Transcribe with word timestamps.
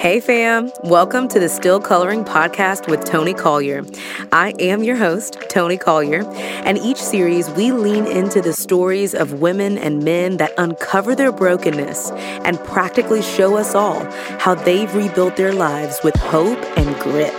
Hey, 0.00 0.18
fam. 0.18 0.72
Welcome 0.82 1.28
to 1.28 1.38
the 1.38 1.50
Still 1.50 1.78
Coloring 1.78 2.24
Podcast 2.24 2.88
with 2.88 3.04
Toni 3.04 3.34
Collier. 3.34 3.84
I 4.32 4.54
am 4.58 4.82
your 4.82 4.96
host, 4.96 5.36
Toni 5.50 5.76
Collier, 5.76 6.24
and 6.64 6.78
each 6.78 6.96
series 6.96 7.50
we 7.50 7.70
lean 7.70 8.06
into 8.06 8.40
the 8.40 8.54
stories 8.54 9.14
of 9.14 9.42
women 9.42 9.76
and 9.76 10.02
men 10.02 10.38
that 10.38 10.54
uncover 10.56 11.14
their 11.14 11.30
brokenness 11.30 12.12
and 12.12 12.58
practically 12.60 13.20
show 13.20 13.58
us 13.58 13.74
all 13.74 14.02
how 14.38 14.54
they've 14.54 14.94
rebuilt 14.94 15.36
their 15.36 15.52
lives 15.52 16.00
with 16.02 16.16
hope 16.16 16.58
and 16.78 16.98
grit. 17.00 17.38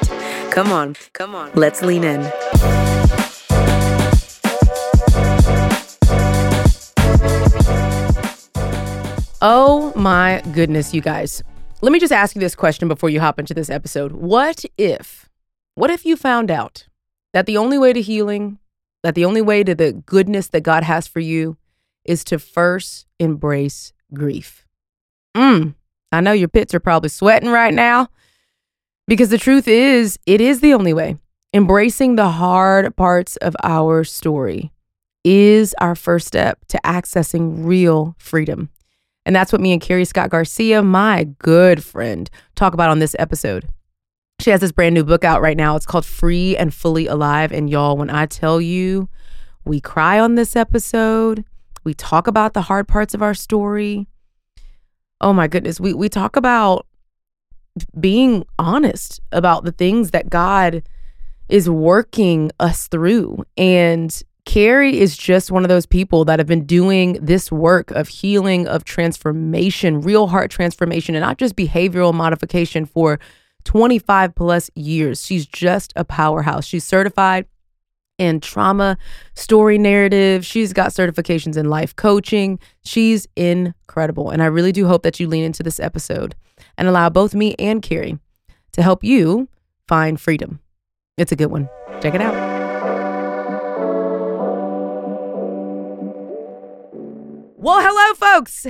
Come 0.51 0.71
on, 0.71 0.95
come 1.13 1.33
on, 1.33 1.49
let's 1.55 1.81
lean 1.81 2.03
in. 2.03 2.31
Oh 9.41 9.91
my 9.95 10.43
goodness, 10.53 10.93
you 10.93 11.01
guys. 11.01 11.41
Let 11.83 11.91
me 11.91 11.99
just 11.99 12.13
ask 12.13 12.35
you 12.35 12.39
this 12.39 12.53
question 12.53 12.87
before 12.87 13.09
you 13.09 13.19
hop 13.19 13.39
into 13.39 13.55
this 13.55 13.69
episode. 13.69 14.11
What 14.11 14.63
if, 14.77 15.27
what 15.73 15.89
if 15.89 16.05
you 16.05 16.15
found 16.15 16.51
out 16.51 16.87
that 17.33 17.47
the 17.47 17.57
only 17.57 17.79
way 17.79 17.91
to 17.91 18.01
healing, 18.01 18.59
that 19.01 19.15
the 19.15 19.25
only 19.25 19.41
way 19.41 19.63
to 19.63 19.73
the 19.73 19.93
goodness 19.93 20.47
that 20.49 20.61
God 20.61 20.83
has 20.83 21.07
for 21.07 21.19
you 21.19 21.57
is 22.05 22.23
to 22.25 22.37
first 22.37 23.07
embrace 23.19 23.93
grief? 24.13 24.63
Mm, 25.35 25.73
I 26.11 26.21
know 26.21 26.33
your 26.33 26.49
pits 26.49 26.75
are 26.75 26.79
probably 26.79 27.09
sweating 27.09 27.49
right 27.49 27.73
now 27.73 28.09
because 29.07 29.29
the 29.29 29.39
truth 29.39 29.67
is, 29.67 30.19
it 30.27 30.39
is 30.39 30.59
the 30.61 30.75
only 30.75 30.93
way. 30.93 31.17
Embracing 31.51 32.15
the 32.15 32.29
hard 32.29 32.95
parts 32.95 33.37
of 33.37 33.55
our 33.63 34.03
story 34.03 34.71
is 35.23 35.73
our 35.79 35.95
first 35.95 36.27
step 36.27 36.59
to 36.67 36.79
accessing 36.85 37.65
real 37.65 38.15
freedom. 38.19 38.69
And 39.25 39.35
that's 39.35 39.51
what 39.51 39.61
me 39.61 39.71
and 39.71 39.81
Karrie 39.81 40.07
Scott 40.07 40.29
Garcia, 40.29 40.81
my 40.81 41.25
good 41.39 41.83
friend, 41.83 42.29
talk 42.55 42.73
about 42.73 42.89
on 42.89 42.99
this 42.99 43.15
episode. 43.19 43.67
She 44.39 44.49
has 44.49 44.61
this 44.61 44.71
brand 44.71 44.95
new 44.95 45.03
book 45.03 45.23
out 45.23 45.41
right 45.41 45.57
now. 45.57 45.75
It's 45.75 45.85
called 45.85 46.05
Free 46.05 46.57
and 46.57 46.73
Fully 46.73 47.05
Alive. 47.05 47.51
And 47.51 47.69
y'all, 47.69 47.95
when 47.95 48.09
I 48.09 48.25
tell 48.25 48.59
you, 48.59 49.07
we 49.65 49.79
cry 49.79 50.19
on 50.19 50.35
this 50.35 50.55
episode, 50.55 51.45
we 51.83 51.93
talk 51.93 52.25
about 52.25 52.53
the 52.53 52.63
hard 52.63 52.87
parts 52.87 53.13
of 53.13 53.21
our 53.21 53.35
story. 53.35 54.07
Oh 55.19 55.33
my 55.33 55.47
goodness, 55.47 55.79
we 55.79 55.93
we 55.93 56.09
talk 56.09 56.35
about 56.35 56.87
being 57.99 58.45
honest 58.57 59.21
about 59.31 59.63
the 59.63 59.71
things 59.71 60.11
that 60.11 60.29
God 60.29 60.83
is 61.47 61.69
working 61.69 62.51
us 62.59 62.87
through 62.87 63.43
and 63.57 64.23
Karrie 64.45 64.93
is 64.93 65.15
just 65.15 65.51
one 65.51 65.63
of 65.63 65.69
those 65.69 65.85
people 65.85 66.25
that 66.25 66.39
have 66.39 66.47
been 66.47 66.65
doing 66.65 67.13
this 67.21 67.51
work 67.51 67.91
of 67.91 68.07
healing, 68.07 68.67
of 68.67 68.83
transformation, 68.83 70.01
real 70.01 70.27
heart 70.27 70.49
transformation, 70.49 71.15
and 71.15 71.21
not 71.21 71.37
just 71.37 71.55
behavioral 71.55 72.13
modification 72.13 72.85
for 72.85 73.19
25 73.65 74.33
plus 74.33 74.71
years. 74.75 75.23
She's 75.23 75.45
just 75.45 75.93
a 75.95 76.03
powerhouse. 76.03 76.65
She's 76.65 76.83
certified 76.83 77.45
in 78.17 78.39
trauma 78.39 78.97
story 79.35 79.77
narrative. 79.77 80.45
She's 80.45 80.73
got 80.73 80.89
certifications 80.89 81.57
in 81.57 81.69
life 81.69 81.95
coaching. 81.95 82.59
She's 82.83 83.27
incredible. 83.35 84.31
And 84.31 84.41
I 84.41 84.47
really 84.47 84.71
do 84.71 84.87
hope 84.87 85.03
that 85.03 85.19
you 85.19 85.27
lean 85.27 85.43
into 85.43 85.63
this 85.63 85.79
episode 85.79 86.35
and 86.77 86.87
allow 86.87 87.09
both 87.09 87.35
me 87.35 87.55
and 87.59 87.81
Karrie 87.81 88.19
to 88.73 88.81
help 88.81 89.03
you 89.03 89.47
find 89.87 90.19
freedom. 90.19 90.59
It's 91.17 91.31
a 91.31 91.35
good 91.35 91.51
one. 91.51 91.69
Check 92.01 92.15
it 92.15 92.21
out. 92.21 92.50
Well, 97.63 97.79
hello, 97.79 98.15
folks. 98.15 98.65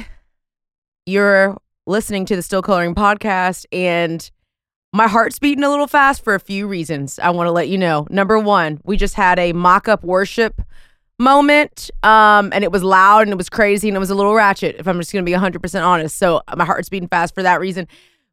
You're 1.06 1.56
listening 1.88 2.25
to 2.25 2.36
the 2.36 2.42
Still 2.42 2.61
Coloring 2.61 2.94
podcast, 2.94 3.66
and 3.72 4.30
my 4.92 5.08
heart's 5.08 5.39
beating 5.39 5.64
a 5.64 5.70
little 5.70 5.88
fast 5.88 6.25
for 6.25 6.36
a 6.36 6.42
few 6.42 6.67
reasons. 6.67 7.17
I 7.17 7.30
want 7.30 7.47
to 7.47 7.53
let 7.53 7.69
you 7.69 7.78
know. 7.78 8.06
Number 8.09 8.38
one, 8.38 8.81
we 8.84 8.97
just 8.97 9.14
had 9.14 9.39
a 9.39 9.53
mock 9.53 9.88
up 9.88 10.03
worship 10.03 10.62
moment, 11.18 11.90
um, 12.03 12.51
and 12.51 12.66
it 12.66 12.72
was 12.74 12.84
loud 12.84 13.22
and 13.22 13.31
it 13.31 13.38
was 13.38 13.47
crazy 13.47 13.88
and 13.88 13.96
it 13.96 14.01
was 14.01 14.09
a 14.09 14.16
little 14.16 14.34
ratchet, 14.34 14.75
if 14.78 14.90
I'm 14.90 15.00
just 15.00 15.13
going 15.13 15.24
to 15.24 15.31
be 15.31 15.38
100% 15.38 15.85
honest. 15.85 16.18
So 16.18 16.41
my 16.57 16.66
heart's 16.66 16.90
beating 16.90 17.07
fast 17.07 17.34
for 17.34 17.44
that 17.44 17.62
reason. 17.62 17.88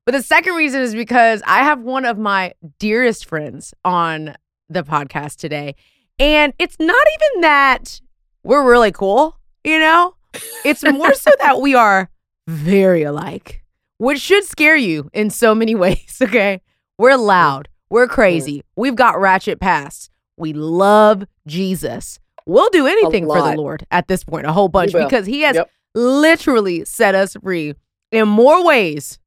But 0.06 0.10
the 0.10 0.24
second 0.24 0.54
reason 0.54 0.80
is 0.80 0.92
because 0.92 1.41
I 1.47 1.62
have 1.62 1.82
one 1.82 2.04
of 2.04 2.18
my 2.18 2.52
dearest 2.80 3.26
friends 3.26 3.74
on 3.84 4.34
the 4.68 4.82
podcast 4.82 5.36
today. 5.36 5.76
And 6.18 6.52
it's 6.58 6.80
not 6.80 7.06
even 7.14 7.42
that 7.42 8.00
we're 8.42 8.68
really 8.68 8.91
cool, 8.91 9.38
you 9.62 9.78
know? 9.78 10.16
It's 10.65 10.83
more 10.84 11.15
so 11.15 11.31
that 11.41 11.61
we 11.61 11.75
are 11.75 12.11
very 12.47 13.03
alike, 13.03 13.62
which 13.99 14.21
should 14.21 14.44
scare 14.44 14.77
you 14.77 15.11
in 15.12 15.31
so 15.31 15.55
many 15.55 15.75
ways. 15.77 16.19
Okay. 16.22 16.61
We're 16.99 17.16
loud. 17.16 17.69
We're 17.91 18.09
crazy. 18.09 18.62
We've 18.77 18.97
got 18.97 19.21
ratchet 19.21 19.61
past. 19.61 20.11
We 20.37 20.53
love 20.53 21.25
Jesus. 21.47 22.19
We'll 22.47 22.71
do 22.71 22.87
anything 22.87 23.27
for 23.27 23.43
the 23.43 23.56
Lord 23.56 23.87
at 23.91 24.09
this 24.09 24.25
point, 24.25 24.47
a 24.47 24.53
whole 24.53 24.69
bunch, 24.69 24.93
because 24.93 25.27
He 25.27 25.43
has 25.43 25.56
yep. 25.56 25.71
literally 25.94 26.84
set 26.84 27.15
us 27.15 27.37
free 27.43 27.75
in 28.10 28.28
more 28.28 28.65
ways 28.65 29.19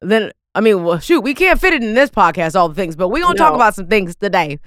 than, 0.00 0.32
I 0.54 0.60
mean, 0.60 0.84
well, 0.84 0.98
shoot, 0.98 1.20
we 1.20 1.34
can't 1.34 1.60
fit 1.60 1.74
it 1.74 1.82
in 1.82 1.94
this 1.94 2.10
podcast, 2.10 2.54
all 2.54 2.68
the 2.68 2.74
things, 2.74 2.96
but 2.96 3.08
we're 3.08 3.22
going 3.22 3.36
to 3.36 3.42
no. 3.42 3.48
talk 3.48 3.54
about 3.54 3.74
some 3.74 3.86
things 3.86 4.16
today. 4.16 4.58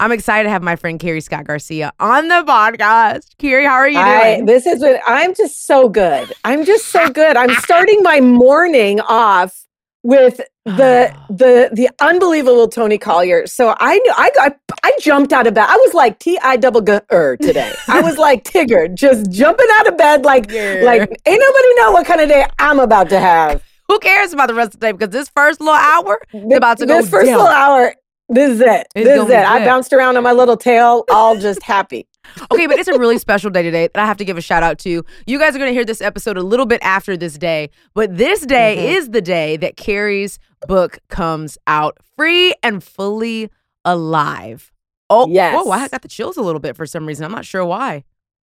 I'm 0.00 0.12
excited 0.12 0.44
to 0.44 0.50
have 0.50 0.62
my 0.62 0.76
friend 0.76 1.00
Karrie 1.00 1.22
Scott 1.22 1.44
Garcia 1.44 1.92
on 1.98 2.28
the 2.28 2.44
podcast. 2.46 3.34
Karrie, 3.38 3.66
how 3.66 3.74
are 3.74 3.88
you 3.88 3.98
doing? 3.98 4.42
I, 4.42 4.42
this 4.44 4.64
is 4.64 4.80
what 4.80 5.00
I'm 5.04 5.34
just 5.34 5.66
so 5.66 5.88
good. 5.88 6.32
I'm 6.44 6.64
just 6.64 6.86
so 6.86 7.08
good. 7.10 7.36
I'm 7.36 7.52
starting 7.56 8.02
my 8.04 8.20
morning 8.20 9.00
off 9.00 9.66
with 10.04 10.40
the 10.64 11.12
the 11.30 11.70
the 11.72 11.90
unbelievable 12.00 12.68
Toni 12.68 12.96
Collier. 12.96 13.48
So 13.48 13.74
I 13.80 13.98
knew 13.98 14.12
I 14.16 14.30
got 14.36 14.56
I 14.84 14.96
jumped 15.00 15.32
out 15.32 15.48
of 15.48 15.54
bed. 15.54 15.66
I 15.68 15.76
was 15.76 15.94
like 15.94 16.20
T 16.20 16.38
I 16.42 16.56
double 16.56 16.80
G 16.80 16.98
er 17.12 17.36
today. 17.36 17.72
I 17.88 18.00
was 18.00 18.18
like 18.18 18.44
Tigger, 18.44 18.94
just 18.94 19.32
jumping 19.32 19.66
out 19.74 19.88
of 19.88 19.96
bed 19.96 20.24
like 20.24 20.48
yeah. 20.48 20.82
like 20.84 21.00
ain't 21.00 21.10
nobody 21.26 21.74
know 21.80 21.90
what 21.90 22.06
kind 22.06 22.20
of 22.20 22.28
day 22.28 22.46
I'm 22.60 22.78
about 22.78 23.08
to 23.08 23.18
have. 23.18 23.64
Who 23.88 23.98
cares 23.98 24.32
about 24.32 24.46
the 24.46 24.54
rest 24.54 24.74
of 24.74 24.80
the 24.80 24.86
day? 24.86 24.92
Because 24.92 25.08
this 25.08 25.28
first 25.30 25.60
little 25.60 25.74
hour 25.74 26.20
is 26.32 26.56
about 26.56 26.78
to 26.78 26.86
go. 26.86 27.00
This 27.00 27.10
first 27.10 27.26
down. 27.26 27.38
little 27.38 27.52
hour 27.52 27.94
this 28.28 28.50
is 28.52 28.60
it. 28.60 28.86
It's 28.94 29.06
this 29.06 29.24
is 29.24 29.30
it. 29.30 29.44
I 29.44 29.64
bounced 29.64 29.92
around 29.92 30.16
on 30.16 30.22
my 30.22 30.32
little 30.32 30.56
tail, 30.56 31.04
all 31.10 31.36
just 31.38 31.62
happy. 31.62 32.06
okay, 32.52 32.66
but 32.66 32.78
it's 32.78 32.88
a 32.88 32.98
really 32.98 33.18
special 33.18 33.50
day 33.50 33.62
today 33.62 33.88
that 33.92 34.02
I 34.02 34.06
have 34.06 34.18
to 34.18 34.24
give 34.24 34.36
a 34.36 34.42
shout 34.42 34.62
out 34.62 34.78
to. 34.80 35.04
You 35.26 35.38
guys 35.38 35.54
are 35.54 35.58
going 35.58 35.70
to 35.70 35.74
hear 35.74 35.84
this 35.84 36.00
episode 36.00 36.36
a 36.36 36.42
little 36.42 36.66
bit 36.66 36.80
after 36.82 37.16
this 37.16 37.38
day, 37.38 37.70
but 37.94 38.16
this 38.16 38.44
day 38.44 38.76
mm-hmm. 38.78 38.96
is 38.96 39.10
the 39.10 39.22
day 39.22 39.56
that 39.58 39.76
Karrie's 39.76 40.38
book 40.66 40.98
comes 41.08 41.56
out 41.66 41.96
free 42.16 42.54
and 42.62 42.82
fully 42.82 43.50
alive. 43.84 44.72
Oh, 45.10 45.26
yes. 45.28 45.54
Whoa, 45.54 45.70
I 45.70 45.88
got 45.88 46.02
the 46.02 46.08
chills 46.08 46.36
a 46.36 46.42
little 46.42 46.60
bit 46.60 46.76
for 46.76 46.86
some 46.86 47.06
reason. 47.06 47.24
I'm 47.24 47.32
not 47.32 47.46
sure 47.46 47.64
why. 47.64 48.04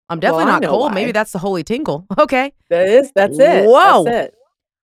I'm 0.08 0.20
definitely 0.20 0.44
well, 0.44 0.60
not 0.60 0.68
cold. 0.68 0.90
Why. 0.90 0.94
Maybe 0.94 1.12
that's 1.12 1.32
the 1.32 1.38
holy 1.38 1.64
tingle. 1.64 2.06
Okay. 2.18 2.52
That 2.68 2.88
is, 2.88 3.10
that's 3.14 3.38
it. 3.38 3.66
Whoa. 3.66 4.04
That's 4.04 4.28
it. 4.28 4.34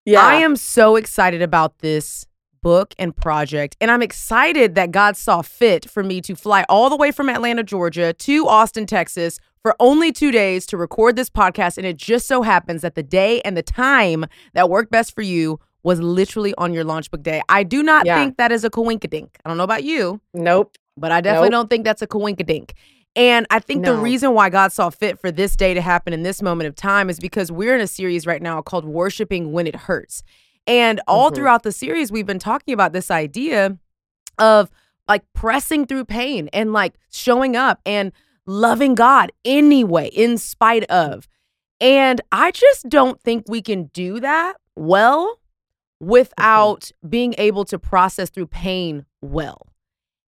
Yeah. 0.06 0.22
I 0.22 0.36
am 0.36 0.56
so 0.56 0.96
excited 0.96 1.42
about 1.44 1.80
this 1.80 2.26
book 2.62 2.94
and 2.98 3.16
project. 3.16 3.76
And 3.80 3.92
I'm 3.92 4.02
excited 4.02 4.76
that 4.76 4.92
God 4.92 5.18
saw 5.18 5.42
fit 5.42 5.90
for 5.90 6.04
me 6.04 6.22
to 6.22 6.36
fly 6.36 6.66
all 6.70 6.90
the 6.90 6.96
way 6.96 7.12
from 7.12 7.30
Atlanta, 7.30 7.64
Georgia 7.64 8.14
to 8.14 8.48
Austin, 8.48 8.86
Texas 8.86 9.40
for 9.62 9.76
only 9.80 10.12
two 10.12 10.32
days 10.32 10.66
to 10.68 10.78
record 10.78 11.16
this 11.16 11.30
podcast. 11.30 11.78
And 11.78 11.86
it 11.86 11.98
just 11.98 12.28
so 12.28 12.42
happens 12.42 12.82
that 12.82 12.96
the 12.96 13.04
day 13.04 13.42
and 13.42 13.58
the 13.58 13.64
time 13.64 14.26
that 14.54 14.70
worked 14.70 14.92
best 14.92 15.14
for 15.14 15.22
you 15.22 15.60
was 15.84 16.00
literally 16.02 16.54
on 16.58 16.74
your 16.74 16.84
launch 16.84 17.10
book 17.10 17.24
day. 17.24 17.42
I 17.50 17.64
do 17.64 17.84
not 17.84 18.06
yeah. 18.06 18.18
think 18.18 18.38
that 18.38 18.52
is 18.52 18.64
a 18.64 18.70
coinkadink. 18.70 19.30
I 19.44 19.50
don't 19.50 19.58
know 19.58 19.64
about 19.64 19.84
you. 19.84 20.20
Nope. 20.34 20.76
But 20.98 21.12
I 21.12 21.22
definitely 21.22 21.50
nope. 21.50 21.62
don't 21.64 21.70
think 21.70 21.86
that's 21.86 22.02
a 22.02 22.08
coinkadink. 22.08 22.72
And 23.16 23.48
I 23.50 23.60
think 23.60 23.82
no. 23.82 23.96
the 23.96 24.02
reason 24.02 24.34
why 24.34 24.50
God 24.50 24.72
saw 24.72 24.90
fit 24.90 25.20
for 25.20 25.32
this 25.32 25.56
day 25.56 25.74
to 25.74 25.82
happen 25.82 26.14
in 26.14 26.24
this 26.24 26.42
moment 26.42 26.68
of 26.68 26.76
time 26.76 27.10
is 27.10 27.20
because 27.20 27.52
we're 27.52 27.76
in 27.76 27.82
a 27.82 27.88
series 27.88 28.28
right 28.28 28.42
now 28.42 28.62
called 28.62 28.86
Worshiping 28.86 29.52
When 29.52 29.68
It 29.68 29.76
Hurts. 29.76 30.24
And 30.68 31.02
all 31.08 31.28
mm-hmm. 31.28 31.36
throughout 31.36 31.64
the 31.64 31.72
series, 31.72 32.12
we've 32.12 32.26
been 32.26 32.40
talking 32.40 32.74
about 32.74 32.94
this 32.94 33.10
idea 33.10 33.78
of 34.38 34.70
like 35.08 35.24
pressing 35.34 35.86
through 35.86 36.06
pain 36.06 36.50
and 36.54 36.72
like 36.72 36.94
showing 37.12 37.56
up 37.56 37.82
and 37.86 38.12
loving 38.46 38.96
God 38.96 39.32
anyway, 39.44 40.08
in 40.10 40.38
spite 40.38 40.84
of. 40.86 41.28
And 41.82 42.22
I 42.32 42.52
just 42.52 42.88
don't 42.90 43.22
think 43.22 43.46
we 43.48 43.62
can 43.62 43.86
do 43.86 44.20
that 44.20 44.58
well 44.76 45.40
without 46.00 46.82
mm-hmm. 46.82 47.10
being 47.10 47.36
able 47.38 47.66
to 47.66 47.80
process 47.80 48.30
through 48.30 48.48
pain 48.48 49.06
well. 49.22 49.68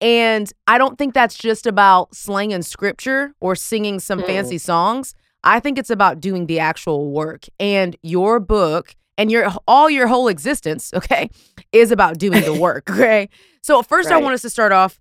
And 0.01 0.53
I 0.67 0.77
don't 0.77 0.99
think 0.99 1.15
that's 1.15 1.37
just 1.37 1.67
about 1.67 2.15
slang 2.15 2.51
slanging 2.51 2.63
scripture 2.63 3.35
or 3.41 3.55
singing 3.55 4.01
some 4.01 4.21
mm. 4.21 4.27
fancy 4.27 4.59
songs. 4.59 5.15
I 5.43 5.61
think 5.61 5.79
it's 5.79 5.91
about 5.91 6.21
doing 6.21 6.47
the 6.47 6.59
actual 6.59 7.11
work. 7.11 7.47
And 7.59 7.97
your 8.03 8.41
book 8.41 8.97
and 9.19 9.31
your 9.31 9.53
all 9.67 9.89
your 9.91 10.07
whole 10.07 10.29
existence, 10.29 10.93
okay, 10.95 11.31
is 11.73 11.91
about 11.91 12.19
doing 12.19 12.43
the 12.43 12.55
work. 12.61 12.91
Okay. 12.91 13.29
So 13.63 13.83
first 13.83 14.11
right. 14.11 14.17
I 14.17 14.19
want 14.21 14.35
us 14.35 14.43
to 14.43 14.51
start 14.51 14.73
off, 14.73 15.01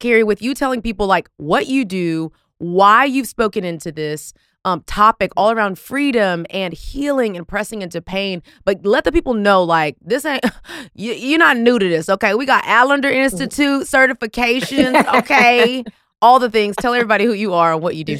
Karrie, 0.00 0.26
with 0.26 0.42
you 0.42 0.54
telling 0.54 0.82
people 0.82 1.06
like 1.06 1.28
what 1.36 1.66
you 1.66 1.84
do, 1.84 2.32
why 2.58 3.04
you've 3.04 3.28
spoken 3.28 3.64
into 3.64 3.92
this, 3.92 4.32
um, 4.66 4.82
topic 4.86 5.30
all 5.36 5.52
around 5.52 5.78
freedom 5.78 6.44
and 6.50 6.74
healing 6.74 7.36
and 7.36 7.46
pressing 7.46 7.82
into 7.82 8.02
pain. 8.02 8.42
But 8.64 8.84
let 8.84 9.04
the 9.04 9.12
people 9.12 9.32
know, 9.32 9.62
like, 9.62 9.96
this 10.02 10.24
ain't, 10.24 10.44
you, 10.94 11.12
you're 11.12 11.38
not 11.38 11.56
new 11.56 11.78
to 11.78 11.88
this, 11.88 12.08
okay? 12.08 12.34
We 12.34 12.46
got 12.46 12.66
Allender 12.66 13.08
Institute 13.08 13.84
certifications, 13.84 15.06
okay? 15.14 15.84
all 16.22 16.38
the 16.38 16.50
things. 16.50 16.76
Tell 16.76 16.94
everybody 16.94 17.24
who 17.24 17.32
you 17.32 17.54
are 17.54 17.72
and 17.72 17.82
what 17.82 17.96
you 17.96 18.04
do. 18.04 18.18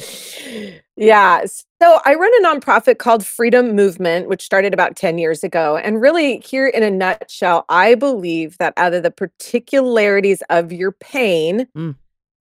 Yeah. 0.95 1.45
So 1.45 1.99
I 2.05 2.15
run 2.15 2.31
a 2.43 2.47
nonprofit 2.47 2.97
called 2.97 3.23
Freedom 3.25 3.75
Movement, 3.75 4.27
which 4.27 4.43
started 4.43 4.73
about 4.73 4.95
10 4.95 5.19
years 5.19 5.43
ago. 5.43 5.77
And 5.77 6.01
really, 6.01 6.39
here 6.39 6.67
in 6.67 6.81
a 6.81 6.89
nutshell, 6.89 7.65
I 7.69 7.93
believe 7.93 8.57
that 8.57 8.73
out 8.77 8.95
of 8.95 9.03
the 9.03 9.11
particularities 9.11 10.41
of 10.49 10.71
your 10.71 10.91
pain 10.91 11.67
mm. 11.77 11.95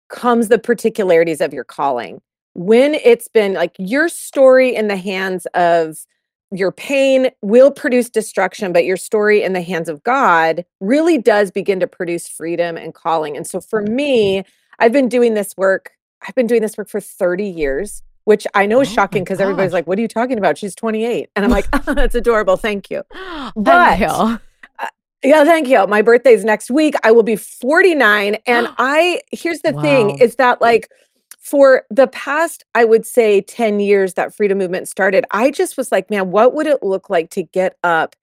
comes 0.08 0.48
the 0.48 0.58
particularities 0.58 1.42
of 1.42 1.52
your 1.52 1.64
calling. 1.64 2.22
When 2.54 2.94
it's 2.94 3.28
been 3.28 3.52
like 3.52 3.76
your 3.78 4.08
story 4.08 4.74
in 4.74 4.88
the 4.88 4.96
hands 4.96 5.46
of 5.54 5.98
your 6.50 6.72
pain 6.72 7.30
will 7.42 7.70
produce 7.70 8.08
destruction, 8.08 8.72
but 8.72 8.86
your 8.86 8.96
story 8.96 9.42
in 9.42 9.52
the 9.52 9.60
hands 9.60 9.88
of 9.88 10.02
God 10.02 10.64
really 10.80 11.18
does 11.18 11.50
begin 11.50 11.78
to 11.80 11.86
produce 11.86 12.26
freedom 12.26 12.76
and 12.78 12.94
calling. 12.94 13.36
And 13.36 13.46
so 13.46 13.60
for 13.60 13.82
me, 13.82 14.44
I've 14.78 14.92
been 14.92 15.08
doing 15.08 15.34
this 15.34 15.54
work. 15.56 15.92
I've 16.26 16.34
been 16.34 16.46
doing 16.46 16.62
this 16.62 16.76
work 16.76 16.88
for 16.88 17.00
30 17.00 17.44
years, 17.44 18.02
which 18.24 18.46
I 18.54 18.66
know 18.66 18.80
is 18.80 18.88
oh 18.90 18.92
shocking 18.92 19.24
because 19.24 19.40
everybody's 19.40 19.72
like, 19.72 19.86
"What 19.86 19.98
are 19.98 20.02
you 20.02 20.08
talking 20.08 20.38
about? 20.38 20.58
She's 20.58 20.74
28." 20.74 21.30
And 21.36 21.44
I'm 21.44 21.50
like, 21.50 21.66
oh, 21.72 21.82
"That's 21.94 22.14
adorable. 22.14 22.56
Thank 22.56 22.90
you." 22.90 23.02
But 23.56 24.02
uh, 24.02 24.38
yeah, 25.22 25.44
thank 25.44 25.68
you. 25.68 25.86
My 25.86 26.02
birthday's 26.02 26.44
next 26.44 26.70
week. 26.70 26.94
I 27.02 27.10
will 27.10 27.22
be 27.22 27.36
49 27.36 28.36
and 28.46 28.68
I 28.78 29.20
here's 29.32 29.60
the 29.60 29.72
wow. 29.72 29.82
thing 29.82 30.18
is 30.18 30.36
that 30.36 30.60
like 30.60 30.88
for 31.38 31.84
the 31.90 32.06
past 32.08 32.64
I 32.74 32.84
would 32.84 33.06
say 33.06 33.40
10 33.40 33.80
years 33.80 34.14
that 34.14 34.34
freedom 34.34 34.58
movement 34.58 34.88
started, 34.88 35.24
I 35.30 35.50
just 35.50 35.76
was 35.76 35.90
like, 35.90 36.10
man, 36.10 36.30
what 36.30 36.54
would 36.54 36.66
it 36.66 36.82
look 36.82 37.10
like 37.10 37.30
to 37.30 37.42
get 37.42 37.76
up 37.82 38.14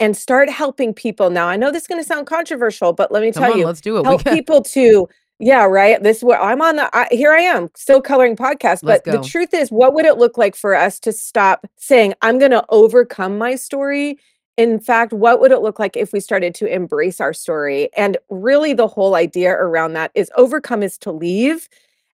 and 0.00 0.16
start 0.16 0.50
helping 0.50 0.92
people 0.92 1.30
now 1.30 1.46
i 1.46 1.54
know 1.54 1.70
this 1.70 1.82
is 1.82 1.86
going 1.86 2.00
to 2.00 2.06
sound 2.06 2.26
controversial 2.26 2.92
but 2.92 3.12
let 3.12 3.22
me 3.22 3.30
Come 3.30 3.44
tell 3.44 3.52
on, 3.52 3.58
you 3.58 3.64
let's 3.64 3.80
do 3.80 3.96
it 3.96 4.04
help 4.04 4.24
people 4.24 4.60
to 4.60 5.08
yeah, 5.44 5.64
right. 5.64 6.02
This 6.02 6.18
is 6.18 6.24
where 6.24 6.40
I'm 6.40 6.62
on 6.62 6.76
the 6.76 6.96
I, 6.96 7.06
here 7.10 7.30
I 7.30 7.40
am, 7.40 7.68
still 7.74 8.00
coloring 8.00 8.34
podcast. 8.34 8.80
But 8.82 9.04
the 9.04 9.20
truth 9.20 9.52
is, 9.52 9.70
what 9.70 9.92
would 9.92 10.06
it 10.06 10.16
look 10.16 10.38
like 10.38 10.56
for 10.56 10.74
us 10.74 10.98
to 11.00 11.12
stop 11.12 11.66
saying, 11.76 12.14
I'm 12.22 12.38
going 12.38 12.50
to 12.52 12.64
overcome 12.70 13.36
my 13.36 13.54
story? 13.56 14.18
In 14.56 14.80
fact, 14.80 15.12
what 15.12 15.40
would 15.40 15.52
it 15.52 15.60
look 15.60 15.78
like 15.78 15.98
if 15.98 16.14
we 16.14 16.20
started 16.20 16.54
to 16.54 16.66
embrace 16.66 17.20
our 17.20 17.34
story? 17.34 17.90
And 17.94 18.16
really, 18.30 18.72
the 18.72 18.86
whole 18.86 19.14
idea 19.14 19.50
around 19.50 19.92
that 19.92 20.12
is 20.14 20.30
overcome 20.34 20.82
is 20.82 20.96
to 20.98 21.12
leave. 21.12 21.68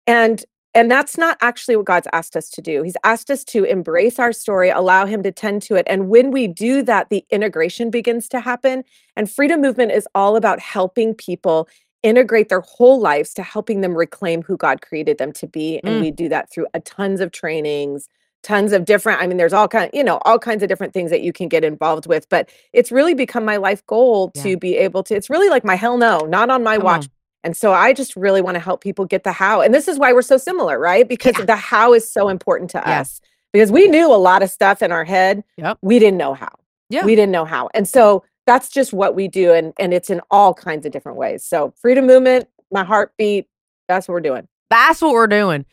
And 0.07 0.43
and 0.73 0.89
that's 0.89 1.15
not 1.15 1.37
actually 1.41 1.75
what 1.75 1.85
God's 1.85 2.07
asked 2.13 2.35
us 2.35 2.49
to 2.51 2.61
do. 2.61 2.81
He's 2.81 2.97
asked 3.03 3.29
us 3.29 3.43
to 3.45 3.63
embrace 3.63 4.17
our 4.17 4.31
story, 4.31 4.69
allow 4.69 5.05
Him 5.05 5.21
to 5.21 5.31
tend 5.31 5.61
to 5.63 5.75
it. 5.75 5.85
And 5.87 6.09
when 6.09 6.31
we 6.31 6.47
do 6.47 6.81
that, 6.83 7.09
the 7.09 7.23
integration 7.29 7.91
begins 7.91 8.27
to 8.29 8.39
happen. 8.39 8.83
And 9.15 9.29
freedom 9.29 9.61
movement 9.61 9.91
is 9.91 10.07
all 10.15 10.35
about 10.35 10.59
helping 10.59 11.13
people 11.13 11.67
integrate 12.03 12.49
their 12.49 12.61
whole 12.61 12.99
lives 12.99 13.33
to 13.33 13.43
helping 13.43 13.81
them 13.81 13.95
reclaim 13.95 14.41
who 14.41 14.55
God 14.57 14.81
created 14.81 15.17
them 15.17 15.31
to 15.33 15.47
be. 15.47 15.79
And 15.83 15.95
mm. 15.95 16.01
we 16.01 16.11
do 16.11 16.29
that 16.29 16.51
through 16.51 16.67
a 16.73 16.79
tons 16.79 17.19
of 17.19 17.31
trainings, 17.31 18.07
tons 18.41 18.71
of 18.71 18.85
different, 18.85 19.21
I 19.21 19.27
mean, 19.27 19.37
there's 19.37 19.53
all 19.53 19.67
kind, 19.67 19.89
you 19.93 20.03
know, 20.03 20.19
all 20.23 20.39
kinds 20.39 20.63
of 20.63 20.69
different 20.69 20.93
things 20.93 21.11
that 21.11 21.21
you 21.21 21.33
can 21.33 21.49
get 21.49 21.63
involved 21.63 22.07
with. 22.07 22.29
But 22.29 22.49
it's 22.71 22.91
really 22.91 23.13
become 23.13 23.43
my 23.43 23.57
life 23.57 23.85
goal 23.85 24.31
yeah. 24.33 24.43
to 24.43 24.57
be 24.57 24.77
able 24.77 25.03
to, 25.03 25.15
it's 25.15 25.29
really 25.29 25.49
like 25.49 25.65
my 25.65 25.75
hell 25.75 25.97
no, 25.97 26.19
not 26.19 26.49
on 26.49 26.63
my 26.63 26.77
Come 26.77 26.85
watch. 26.85 27.03
On. 27.03 27.11
And 27.43 27.57
so 27.57 27.73
I 27.73 27.93
just 27.93 28.15
really 28.15 28.41
want 28.41 28.55
to 28.55 28.59
help 28.59 28.81
people 28.81 29.05
get 29.05 29.23
the 29.23 29.31
how. 29.31 29.61
And 29.61 29.73
this 29.73 29.87
is 29.87 29.97
why 29.97 30.13
we're 30.13 30.21
so 30.21 30.37
similar, 30.37 30.79
right? 30.79 31.07
Because 31.07 31.37
yeah. 31.39 31.45
the 31.45 31.55
how 31.55 31.93
is 31.93 32.09
so 32.09 32.29
important 32.29 32.69
to 32.71 32.83
yeah. 32.85 33.01
us. 33.01 33.21
Because 33.51 33.71
we 33.71 33.87
knew 33.87 34.13
a 34.13 34.15
lot 34.15 34.43
of 34.43 34.49
stuff 34.49 34.81
in 34.81 34.91
our 34.91 35.05
head. 35.05 35.43
Yep. 35.57 35.79
We 35.81 35.99
didn't 35.99 36.17
know 36.17 36.33
how. 36.33 36.53
Yeah. 36.89 37.05
We 37.05 37.15
didn't 37.15 37.31
know 37.31 37.45
how. 37.45 37.69
And 37.73 37.87
so 37.87 38.23
that's 38.49 38.67
just 38.67 38.93
what 38.93 39.13
we 39.13 39.27
do 39.27 39.53
and 39.53 39.73
and 39.77 39.93
it's 39.93 40.09
in 40.09 40.19
all 40.31 40.55
kinds 40.55 40.83
of 40.83 40.91
different 40.91 41.19
ways. 41.19 41.45
So 41.45 41.71
freedom 41.79 42.07
movement 42.07 42.47
my 42.71 42.83
heartbeat 42.83 43.47
that's 43.87 44.07
what 44.07 44.13
we're 44.13 44.21
doing. 44.21 44.47
That's 44.71 45.01
what 45.01 45.13
we're 45.13 45.27
doing. 45.27 45.65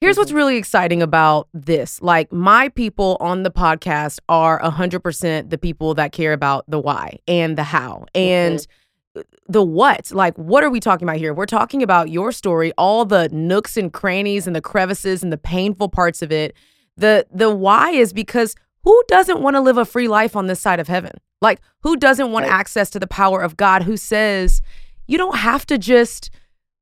Here's 0.00 0.16
mm-hmm. 0.16 0.20
what's 0.20 0.32
really 0.32 0.58
exciting 0.58 1.00
about 1.00 1.48
this 1.54 2.02
like 2.02 2.30
my 2.30 2.68
people 2.68 3.16
on 3.18 3.44
the 3.44 3.50
podcast 3.50 4.18
are 4.28 4.60
100% 4.60 5.48
the 5.48 5.56
people 5.56 5.94
that 5.94 6.12
care 6.12 6.34
about 6.34 6.66
the 6.68 6.78
why 6.78 7.18
and 7.26 7.56
the 7.56 7.62
how 7.62 8.04
and 8.14 8.58
mm-hmm. 8.58 9.22
the 9.48 9.62
what 9.62 10.12
like 10.12 10.36
what 10.36 10.62
are 10.62 10.70
we 10.70 10.80
talking 10.80 11.08
about 11.08 11.16
here? 11.16 11.32
We're 11.32 11.46
talking 11.46 11.82
about 11.82 12.10
your 12.10 12.30
story 12.30 12.74
all 12.76 13.06
the 13.06 13.30
nooks 13.30 13.78
and 13.78 13.90
crannies 13.90 14.46
and 14.46 14.54
the 14.54 14.60
crevices 14.60 15.22
and 15.22 15.32
the 15.32 15.38
painful 15.38 15.88
parts 15.88 16.20
of 16.20 16.30
it. 16.30 16.54
The 16.98 17.26
the 17.32 17.48
why 17.48 17.92
is 17.92 18.12
because 18.12 18.54
who 18.82 19.02
doesn't 19.08 19.40
want 19.40 19.56
to 19.56 19.60
live 19.62 19.78
a 19.78 19.86
free 19.86 20.08
life 20.08 20.36
on 20.36 20.46
this 20.46 20.60
side 20.60 20.78
of 20.78 20.88
heaven 20.88 21.12
like, 21.40 21.60
who 21.80 21.96
doesn't 21.96 22.32
want 22.32 22.46
right. 22.46 22.52
access 22.52 22.90
to 22.90 23.00
the 23.00 23.06
power 23.06 23.40
of 23.40 23.56
God 23.56 23.82
who 23.82 23.96
says 23.96 24.62
you 25.06 25.18
don't 25.18 25.36
have 25.36 25.66
to 25.66 25.78
just 25.78 26.30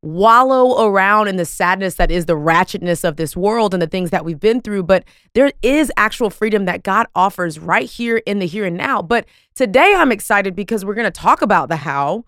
wallow 0.04 0.86
around 0.86 1.28
in 1.28 1.36
the 1.36 1.44
sadness 1.44 1.94
that 1.94 2.10
is 2.10 2.26
the 2.26 2.36
ratchetness 2.36 3.04
of 3.04 3.16
this 3.16 3.36
world 3.36 3.72
and 3.72 3.82
the 3.82 3.86
things 3.86 4.10
that 4.10 4.24
we've 4.24 4.38
been 4.38 4.60
through, 4.60 4.82
but 4.82 5.04
there 5.32 5.50
is 5.62 5.90
actual 5.96 6.30
freedom 6.30 6.66
that 6.66 6.82
God 6.82 7.06
offers 7.14 7.58
right 7.58 7.88
here 7.88 8.18
in 8.18 8.38
the 8.38 8.46
here 8.46 8.66
and 8.66 8.76
now. 8.76 9.00
But 9.00 9.24
today 9.54 9.94
I'm 9.96 10.12
excited 10.12 10.54
because 10.54 10.84
we're 10.84 10.94
going 10.94 11.10
to 11.10 11.10
talk 11.10 11.42
about 11.42 11.68
the 11.68 11.76
how. 11.76 12.24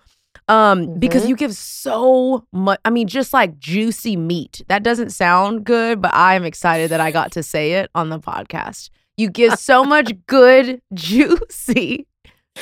Um, 0.49 0.83
mm-hmm. 0.83 0.99
because 1.01 1.29
you 1.29 1.35
give 1.35 1.55
so 1.55 2.47
much, 2.53 2.79
I 2.85 2.91
mean, 2.91 3.09
just 3.09 3.33
like 3.33 3.59
juicy 3.59 4.17
meat. 4.17 4.63
That 4.69 4.83
doesn't 4.83 5.11
sound 5.11 5.65
good, 5.65 6.01
but 6.01 6.15
I 6.15 6.35
am 6.35 6.45
excited 6.45 6.91
that 6.91 7.01
I 7.01 7.11
got 7.11 7.33
to 7.33 7.43
say 7.43 7.73
it 7.73 7.91
on 7.95 8.11
the 8.11 8.21
podcast. 8.21 8.91
You 9.17 9.29
give 9.29 9.55
so 9.55 9.83
much 9.83 10.13
good, 10.27 10.81
juicy 10.95 12.07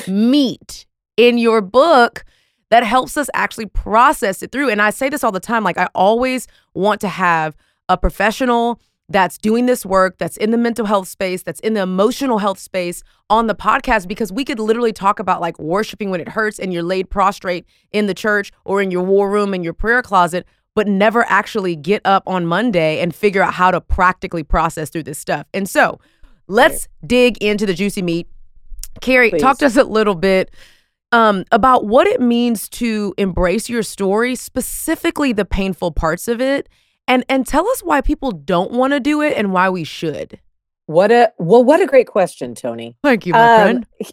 meat 0.08 0.86
in 1.16 1.38
your 1.38 1.60
book 1.60 2.24
that 2.70 2.82
helps 2.82 3.16
us 3.16 3.28
actually 3.34 3.66
process 3.66 4.42
it 4.42 4.50
through. 4.50 4.68
And 4.68 4.82
I 4.82 4.90
say 4.90 5.08
this 5.08 5.22
all 5.22 5.32
the 5.32 5.40
time 5.40 5.64
like, 5.64 5.78
I 5.78 5.88
always 5.94 6.48
want 6.74 7.00
to 7.02 7.08
have 7.08 7.56
a 7.88 7.96
professional 7.96 8.80
that's 9.08 9.36
doing 9.36 9.66
this 9.66 9.84
work, 9.84 10.16
that's 10.18 10.36
in 10.38 10.50
the 10.50 10.56
mental 10.56 10.86
health 10.86 11.08
space, 11.08 11.42
that's 11.42 11.60
in 11.60 11.74
the 11.74 11.82
emotional 11.82 12.38
health 12.38 12.58
space 12.58 13.02
on 13.28 13.46
the 13.46 13.54
podcast 13.54 14.08
because 14.08 14.32
we 14.32 14.44
could 14.44 14.58
literally 14.58 14.92
talk 14.92 15.18
about 15.18 15.40
like 15.40 15.58
worshiping 15.58 16.10
when 16.10 16.20
it 16.20 16.28
hurts 16.28 16.58
and 16.58 16.72
you're 16.72 16.82
laid 16.82 17.10
prostrate 17.10 17.66
in 17.92 18.06
the 18.06 18.14
church 18.14 18.50
or 18.64 18.80
in 18.80 18.90
your 18.90 19.02
war 19.02 19.30
room 19.30 19.52
in 19.52 19.62
your 19.62 19.74
prayer 19.74 20.00
closet, 20.00 20.46
but 20.74 20.88
never 20.88 21.24
actually 21.28 21.76
get 21.76 22.00
up 22.04 22.22
on 22.26 22.46
Monday 22.46 23.00
and 23.00 23.14
figure 23.14 23.42
out 23.42 23.54
how 23.54 23.70
to 23.70 23.80
practically 23.80 24.42
process 24.42 24.88
through 24.88 25.02
this 25.02 25.18
stuff. 25.18 25.46
And 25.52 25.68
so 25.68 26.00
let's 26.48 26.88
dig 27.06 27.36
into 27.38 27.66
the 27.66 27.74
juicy 27.74 28.02
meat 28.02 28.26
Karrie, 29.00 29.30
Please. 29.30 29.42
talk 29.42 29.58
to 29.58 29.66
us 29.66 29.76
a 29.76 29.84
little 29.84 30.14
bit 30.14 30.50
um, 31.12 31.44
about 31.52 31.86
what 31.86 32.06
it 32.06 32.20
means 32.20 32.68
to 32.70 33.14
embrace 33.18 33.68
your 33.68 33.82
story, 33.82 34.34
specifically 34.34 35.32
the 35.32 35.44
painful 35.44 35.92
parts 35.92 36.28
of 36.28 36.40
it, 36.40 36.68
and 37.06 37.24
and 37.28 37.46
tell 37.46 37.68
us 37.68 37.80
why 37.80 38.00
people 38.00 38.32
don't 38.32 38.72
want 38.72 38.92
to 38.92 39.00
do 39.00 39.20
it 39.20 39.36
and 39.36 39.52
why 39.52 39.68
we 39.70 39.84
should. 39.84 40.40
What 40.86 41.12
a 41.12 41.32
well, 41.38 41.62
what 41.62 41.80
a 41.80 41.86
great 41.86 42.08
question, 42.08 42.54
Toni. 42.54 42.96
Thank 43.02 43.26
you, 43.26 43.32
my 43.32 43.54
um, 43.54 43.62
friend. 43.62 43.86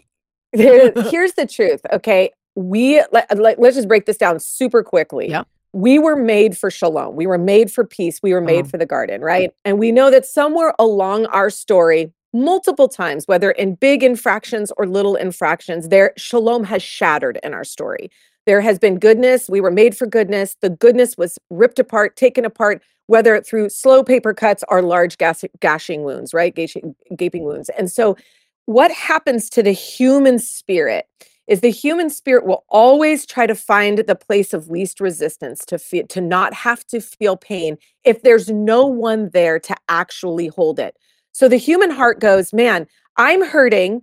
Here, 0.53 0.91
here's 1.09 1.33
the 1.33 1.47
truth. 1.47 1.81
Okay, 1.93 2.31
we 2.55 3.01
let, 3.11 3.37
let, 3.37 3.57
us 3.57 3.75
just 3.75 3.87
break 3.87 4.05
this 4.05 4.17
down 4.17 4.39
super 4.39 4.83
quickly. 4.83 5.29
Yeah. 5.29 5.43
We 5.73 5.97
were 5.97 6.17
made 6.17 6.57
for 6.57 6.69
shalom. 6.69 7.15
We 7.15 7.25
were 7.25 7.37
made 7.37 7.71
for 7.71 7.85
peace. 7.85 8.19
We 8.21 8.33
were 8.33 8.41
made 8.41 8.63
uh-huh. 8.63 8.71
for 8.71 8.77
the 8.77 8.85
garden, 8.85 9.21
right? 9.21 9.51
And 9.63 9.79
we 9.79 9.93
know 9.93 10.11
that 10.11 10.25
somewhere 10.25 10.73
along 10.77 11.27
our 11.27 11.49
story, 11.49 12.11
multiple 12.33 12.87
times, 12.87 13.27
whether 13.27 13.51
in 13.51 13.75
big 13.75 14.03
infractions 14.03 14.71
or 14.77 14.87
little 14.87 15.15
infractions, 15.15 15.89
there 15.89 16.13
shalom 16.17 16.63
has 16.65 16.81
shattered 16.81 17.39
in 17.43 17.53
our 17.53 17.63
story. 17.63 18.09
There 18.45 18.61
has 18.61 18.79
been 18.79 18.99
goodness. 18.99 19.49
We 19.49 19.61
were 19.61 19.71
made 19.71 19.95
for 19.95 20.07
goodness. 20.07 20.55
The 20.61 20.69
goodness 20.69 21.17
was 21.17 21.37
ripped 21.49 21.79
apart, 21.79 22.15
taken 22.15 22.45
apart, 22.45 22.81
whether 23.07 23.39
through 23.41 23.69
slow 23.69 24.03
paper 24.03 24.33
cuts 24.33 24.63
or 24.69 24.81
large 24.81 25.17
gas- 25.17 25.45
gashing 25.59 26.03
wounds, 26.03 26.33
right? 26.33 26.55
Gashing, 26.55 26.95
gaping 27.15 27.43
wounds. 27.43 27.69
And 27.77 27.91
so, 27.91 28.17
what 28.65 28.91
happens 28.91 29.49
to 29.49 29.63
the 29.63 29.71
human 29.71 30.39
spirit 30.39 31.05
is 31.47 31.59
the 31.61 31.71
human 31.71 32.09
spirit 32.09 32.45
will 32.45 32.63
always 32.69 33.25
try 33.25 33.45
to 33.45 33.55
find 33.55 33.99
the 33.99 34.15
place 34.15 34.53
of 34.53 34.69
least 34.69 35.01
resistance 35.01 35.65
to 35.65 35.77
feel 35.77 36.07
to 36.07 36.21
not 36.21 36.53
have 36.53 36.85
to 36.87 37.01
feel 37.01 37.35
pain 37.35 37.77
if 38.05 38.21
there's 38.21 38.49
no 38.49 38.85
one 38.85 39.29
there 39.33 39.59
to 39.59 39.75
actually 39.89 40.47
hold 40.47 40.79
it 40.79 40.95
so 41.31 41.47
the 41.47 41.57
human 41.57 41.89
heart 41.89 42.19
goes, 42.19 42.53
man, 42.53 42.87
I'm 43.17 43.43
hurting. 43.45 44.01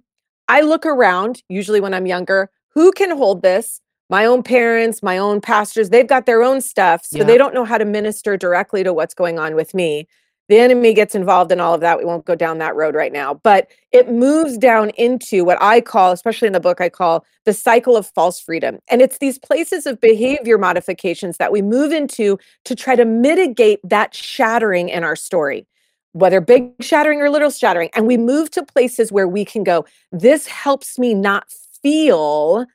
I 0.49 0.62
look 0.62 0.87
around, 0.87 1.42
usually 1.49 1.80
when 1.80 1.94
I'm 1.94 2.06
younger, 2.06 2.50
who 2.75 2.92
can 2.92 3.16
hold 3.16 3.42
this? 3.42 3.80
My 4.11 4.25
own 4.25 4.42
parents, 4.42 5.02
my 5.02 5.18
own 5.18 5.40
pastors, 5.40 5.90
they've 5.90 6.06
got 6.06 6.25
their 6.25 6.42
own 6.42 6.61
stuff. 6.61 7.04
So 7.04 7.18
yeah. 7.18 7.25
they 7.25 7.37
don't 7.37 7.52
know 7.52 7.64
how 7.64 7.76
to 7.76 7.85
minister 7.85 8.37
directly 8.37 8.82
to 8.82 8.94
what's 8.94 9.14
going 9.14 9.38
on 9.38 9.54
with 9.54 9.75
me. 9.75 10.08
The 10.49 10.58
enemy 10.58 10.94
gets 10.94 11.14
involved 11.14 11.52
in 11.52 11.61
all 11.61 11.75
of 11.75 11.82
that. 11.82 11.99
We 11.99 12.06
won't 12.06 12.25
go 12.25 12.35
down 12.35 12.56
that 12.58 12.75
road 12.75 12.94
right 12.94 13.12
now, 13.12 13.35
but 13.35 13.70
it 13.92 14.11
moves 14.11 14.56
down 14.56 14.90
into 14.90 15.44
what 15.44 15.58
I 15.61 15.82
call, 15.82 16.11
especially 16.11 16.47
in 16.47 16.54
the 16.54 16.61
book, 16.61 16.80
I 16.80 16.88
call 16.88 17.26
the 17.44 17.52
cycle 17.52 17.99
of 17.99 18.06
false 18.06 18.40
freedom. 18.40 18.78
And 18.88 19.02
it's 19.02 19.18
these 19.18 19.38
places 19.38 19.85
of 19.85 20.00
behavior 20.00 20.56
modifications 20.56 21.37
that 21.37 21.52
we 21.52 21.61
move 21.61 21.92
into 21.92 22.38
to 22.64 22.75
try 22.75 22.97
to 22.97 23.04
mitigate 23.04 23.80
that 23.85 24.14
shattering 24.14 24.88
in 24.88 25.04
our 25.04 25.16
story. 25.16 25.66
Whether 26.12 26.40
big 26.40 26.72
shattering 26.80 27.20
or 27.20 27.30
little 27.30 27.50
shattering. 27.50 27.90
And 27.94 28.06
we 28.06 28.16
move 28.16 28.50
to 28.52 28.64
places 28.64 29.12
where 29.12 29.28
we 29.28 29.44
can 29.44 29.64
go, 29.64 29.84
this 30.12 30.46
helps 30.46 30.98
me 30.98 31.14
not 31.14 31.50
feel 31.82 32.66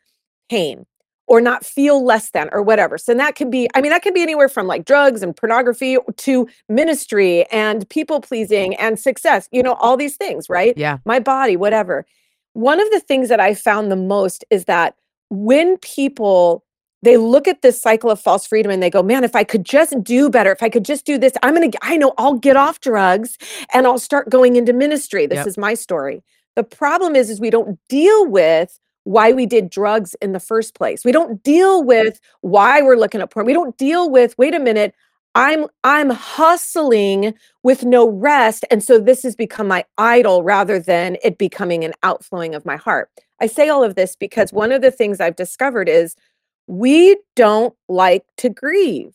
pain 0.49 0.85
or 1.27 1.39
not 1.41 1.65
feel 1.65 2.03
less 2.03 2.31
than 2.31 2.49
or 2.51 2.61
whatever. 2.61 2.97
So 2.97 3.13
that 3.13 3.35
can 3.35 3.49
be, 3.49 3.67
I 3.73 3.81
mean, 3.81 3.91
that 3.91 4.01
can 4.01 4.13
be 4.13 4.21
anywhere 4.21 4.49
from 4.49 4.67
like 4.67 4.85
drugs 4.85 5.23
and 5.23 5.35
pornography 5.35 5.97
to 6.17 6.47
ministry 6.67 7.45
and 7.45 7.87
people 7.89 8.19
pleasing 8.19 8.75
and 8.75 8.99
success, 8.99 9.47
you 9.51 9.63
know, 9.63 9.73
all 9.75 9.95
these 9.95 10.17
things, 10.17 10.49
right? 10.49 10.73
Yeah. 10.77 10.97
My 11.05 11.19
body, 11.19 11.55
whatever. 11.55 12.05
One 12.53 12.79
of 12.79 12.89
the 12.91 12.99
things 12.99 13.29
that 13.29 13.39
I 13.39 13.53
found 13.55 13.91
the 13.91 13.95
most 13.95 14.43
is 14.49 14.65
that 14.65 14.95
when 15.29 15.77
people 15.77 16.63
they 17.03 17.17
look 17.17 17.47
at 17.47 17.61
this 17.61 17.81
cycle 17.81 18.09
of 18.09 18.19
false 18.19 18.47
freedom 18.47 18.71
and 18.71 18.81
they 18.81 18.89
go, 18.89 19.03
man, 19.03 19.23
if 19.23 19.35
I 19.35 19.43
could 19.43 19.65
just 19.65 20.03
do 20.03 20.29
better, 20.29 20.51
if 20.51 20.63
I 20.63 20.69
could 20.69 20.85
just 20.85 21.05
do 21.05 21.17
this, 21.17 21.33
I'm 21.43 21.53
going 21.55 21.69
to, 21.71 21.77
I 21.83 21.97
know 21.97 22.13
I'll 22.17 22.35
get 22.39 22.55
off 22.55 22.79
drugs 22.79 23.37
and 23.73 23.85
I'll 23.85 23.99
start 23.99 24.29
going 24.29 24.55
into 24.55 24.73
ministry. 24.73 25.27
This 25.27 25.37
Yep. 25.39 25.47
is 25.47 25.57
my 25.57 25.73
story. 25.73 26.23
The 26.55 26.63
problem 26.63 27.15
is, 27.15 27.29
is 27.29 27.41
we 27.41 27.49
don't 27.49 27.79
deal 27.89 28.27
with 28.27 28.79
why 29.03 29.33
we 29.33 29.45
did 29.45 29.69
drugs 29.69 30.15
in 30.21 30.31
the 30.31 30.39
first 30.39 30.75
place. 30.75 31.03
We 31.03 31.11
don't 31.11 31.43
deal 31.43 31.83
with 31.83 32.19
why 32.41 32.81
we're 32.81 32.95
looking 32.97 33.21
at 33.21 33.31
porn. 33.31 33.45
We 33.45 33.53
don't 33.53 33.77
deal 33.77 34.09
with, 34.09 34.37
wait 34.37 34.55
a 34.55 34.59
minute, 34.59 34.95
I'm 35.35 35.65
I'm 35.83 36.11
hustling 36.11 37.33
with 37.63 37.83
no 37.83 38.07
rest. 38.09 38.65
And 38.71 38.83
so 38.83 38.99
this 38.99 39.23
has 39.23 39.35
become 39.35 39.67
my 39.67 39.83
idol 39.97 40.43
rather 40.43 40.79
than 40.79 41.17
it 41.23 41.37
becoming 41.37 41.83
an 41.83 41.93
outflowing 42.03 42.55
of 42.55 42.65
my 42.65 42.75
heart. 42.77 43.09
I 43.41 43.47
say 43.47 43.67
all 43.67 43.83
of 43.83 43.95
this 43.95 44.15
because 44.15 44.53
one 44.53 44.71
of 44.71 44.81
the 44.81 44.91
things 44.91 45.19
I've 45.19 45.35
discovered 45.35 45.89
is 45.89 46.15
we 46.67 47.17
don't 47.35 47.75
like 47.87 48.25
to 48.37 48.49
grieve. 48.49 49.13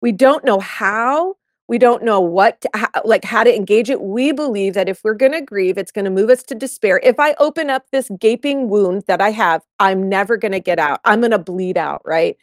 We 0.00 0.12
don't 0.12 0.44
know 0.44 0.60
how. 0.60 1.36
We 1.66 1.78
don't 1.78 2.02
know 2.02 2.20
what, 2.20 2.60
to, 2.60 2.70
how, 2.74 2.88
like 3.04 3.24
how 3.24 3.42
to 3.42 3.54
engage 3.54 3.88
it. 3.88 4.02
We 4.02 4.32
believe 4.32 4.74
that 4.74 4.88
if 4.88 5.02
we're 5.02 5.14
going 5.14 5.32
to 5.32 5.40
grieve, 5.40 5.78
it's 5.78 5.92
going 5.92 6.04
to 6.04 6.10
move 6.10 6.28
us 6.28 6.42
to 6.44 6.54
despair. 6.54 7.00
If 7.02 7.18
I 7.18 7.34
open 7.40 7.70
up 7.70 7.86
this 7.90 8.10
gaping 8.20 8.68
wound 8.68 9.04
that 9.06 9.22
I 9.22 9.30
have, 9.30 9.62
I'm 9.80 10.08
never 10.08 10.36
going 10.36 10.52
to 10.52 10.60
get 10.60 10.78
out. 10.78 11.00
I'm 11.04 11.20
going 11.20 11.30
to 11.30 11.38
bleed 11.38 11.78
out, 11.78 12.02
right? 12.04 12.36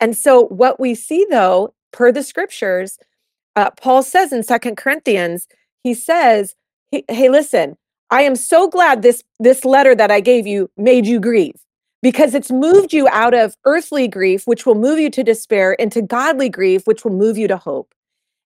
And 0.00 0.16
so 0.16 0.44
what 0.46 0.78
we 0.78 0.94
see 0.94 1.26
though, 1.28 1.74
per 1.92 2.12
the 2.12 2.22
scriptures, 2.22 2.98
uh, 3.56 3.70
Paul 3.70 4.04
says 4.04 4.32
in 4.32 4.44
Second 4.44 4.76
Corinthians, 4.76 5.48
he 5.82 5.92
says, 5.94 6.54
"Hey, 6.92 7.04
hey, 7.08 7.28
listen, 7.28 7.76
I 8.10 8.22
am 8.22 8.36
so 8.36 8.68
glad 8.68 9.02
this 9.02 9.24
this 9.40 9.64
letter 9.64 9.94
that 9.96 10.10
I 10.12 10.20
gave 10.20 10.46
you 10.46 10.70
made 10.76 11.06
you 11.06 11.18
grieve." 11.18 11.60
Because 12.02 12.34
it's 12.34 12.50
moved 12.50 12.92
you 12.92 13.08
out 13.08 13.34
of 13.34 13.54
earthly 13.64 14.08
grief 14.08 14.46
which 14.46 14.66
will 14.66 14.74
move 14.74 14.98
you 14.98 15.10
to 15.10 15.22
despair 15.24 15.72
into 15.74 16.02
godly 16.02 16.48
grief 16.48 16.86
which 16.86 17.04
will 17.04 17.12
move 17.12 17.36
you 17.38 17.48
to 17.48 17.56
hope. 17.56 17.94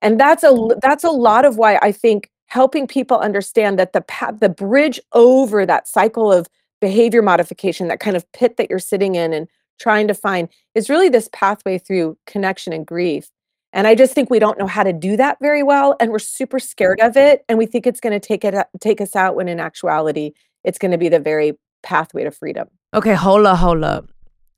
And 0.02 0.21
that's 0.21 0.45
a 0.45 0.57
that's 0.83 1.05
a 1.05 1.11
lot 1.11 1.45
of 1.45 1.57
why 1.57 1.78
i 1.83 1.93
think 1.93 2.31
helping 2.47 2.87
people 2.87 3.19
understand 3.19 3.78
that 3.78 3.93
the 3.93 4.00
pa- 4.02 4.33
the 4.33 4.49
bridge 4.49 5.00
over 5.12 5.67
that 5.67 5.88
cycle 5.88 6.33
of 6.33 6.47
behavior 6.81 7.23
modification 7.23 7.88
that 7.88 8.00
kind 8.00 8.17
of 8.17 8.31
pit 8.33 8.57
that 8.57 8.71
you're 8.71 8.78
sitting 8.78 9.14
in 9.17 9.33
and 9.33 9.49
trying 9.81 10.09
to 10.09 10.14
find 10.14 10.49
is 10.75 10.88
really 10.90 11.09
this 11.09 11.28
pathway 11.33 11.78
through 11.78 12.17
connection 12.26 12.73
and 12.73 12.87
grief. 12.87 13.31
And 13.73 13.87
i 13.87 13.95
just 13.95 14.14
think 14.14 14.31
we 14.31 14.38
don't 14.38 14.59
know 14.59 14.67
how 14.67 14.83
to 14.83 14.93
do 14.93 15.17
that 15.17 15.38
very 15.40 15.62
well 15.62 15.97
and 16.00 16.11
we're 16.11 16.19
super 16.21 16.59
scared 16.59 17.00
of 17.00 17.17
it 17.17 17.45
and 17.49 17.59
we 17.59 17.67
think 17.67 17.87
it's 17.87 18.00
going 18.00 18.19
to 18.19 18.26
take 18.26 18.45
it 18.45 18.55
take 18.81 19.00
us 19.00 19.17
out 19.17 19.35
when 19.37 19.49
in 19.49 19.61
actuality 19.61 20.33
it's 20.64 20.78
going 20.78 20.90
to 20.93 20.99
be 20.99 21.09
the 21.09 21.21
very 21.21 21.52
pathway 21.83 22.25
to 22.25 22.31
freedom 22.31 22.69
Okay, 22.95 23.14
hold 23.14 23.47
up, 23.47 23.59
hold 23.59 23.85
up. 23.85 24.09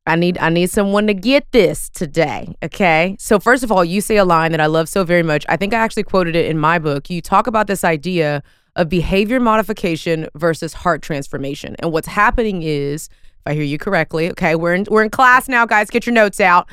I 0.06 0.16
need 0.16 0.38
I 0.38 0.48
need 0.48 0.70
someone 0.70 1.06
to 1.08 1.14
get 1.14 1.50
this 1.52 1.88
today. 1.90 2.54
Okay. 2.62 3.16
So 3.18 3.38
first 3.38 3.62
of 3.62 3.70
all, 3.70 3.84
you 3.84 4.00
say 4.00 4.16
a 4.16 4.24
line 4.24 4.52
that 4.52 4.60
I 4.60 4.66
love 4.66 4.88
so 4.88 5.04
very 5.04 5.22
much. 5.22 5.44
I 5.48 5.56
think 5.56 5.74
I 5.74 5.78
actually 5.78 6.04
quoted 6.04 6.34
it 6.34 6.46
in 6.46 6.58
my 6.58 6.78
book. 6.78 7.10
You 7.10 7.20
talk 7.20 7.46
about 7.46 7.66
this 7.66 7.84
idea 7.84 8.42
of 8.76 8.88
behavior 8.88 9.40
modification 9.40 10.26
versus 10.34 10.72
heart 10.72 11.02
transformation. 11.02 11.76
And 11.80 11.92
what's 11.92 12.06
happening 12.08 12.62
is, 12.62 13.08
if 13.10 13.42
I 13.46 13.54
hear 13.54 13.62
you 13.64 13.78
correctly, 13.78 14.30
okay, 14.30 14.54
we're 14.54 14.74
in 14.74 14.86
we're 14.90 15.02
in 15.02 15.10
class 15.10 15.48
now, 15.48 15.66
guys. 15.66 15.90
Get 15.90 16.06
your 16.06 16.14
notes 16.14 16.40
out. 16.40 16.68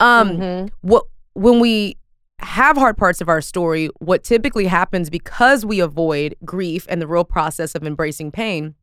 Um 0.00 0.38
Mhm. 0.38 0.70
what 0.80 1.04
when 1.34 1.60
we 1.60 1.96
have 2.40 2.76
hard 2.76 2.96
parts 2.96 3.20
of 3.20 3.28
our 3.28 3.42
story, 3.42 3.90
what 3.98 4.24
typically 4.24 4.66
happens 4.66 5.10
because 5.10 5.66
we 5.66 5.80
avoid 5.80 6.34
grief 6.44 6.86
and 6.88 7.00
the 7.02 7.06
real 7.06 7.24
process 7.24 7.74
of 7.74 7.84
embracing 7.86 8.30
pain 8.32 8.74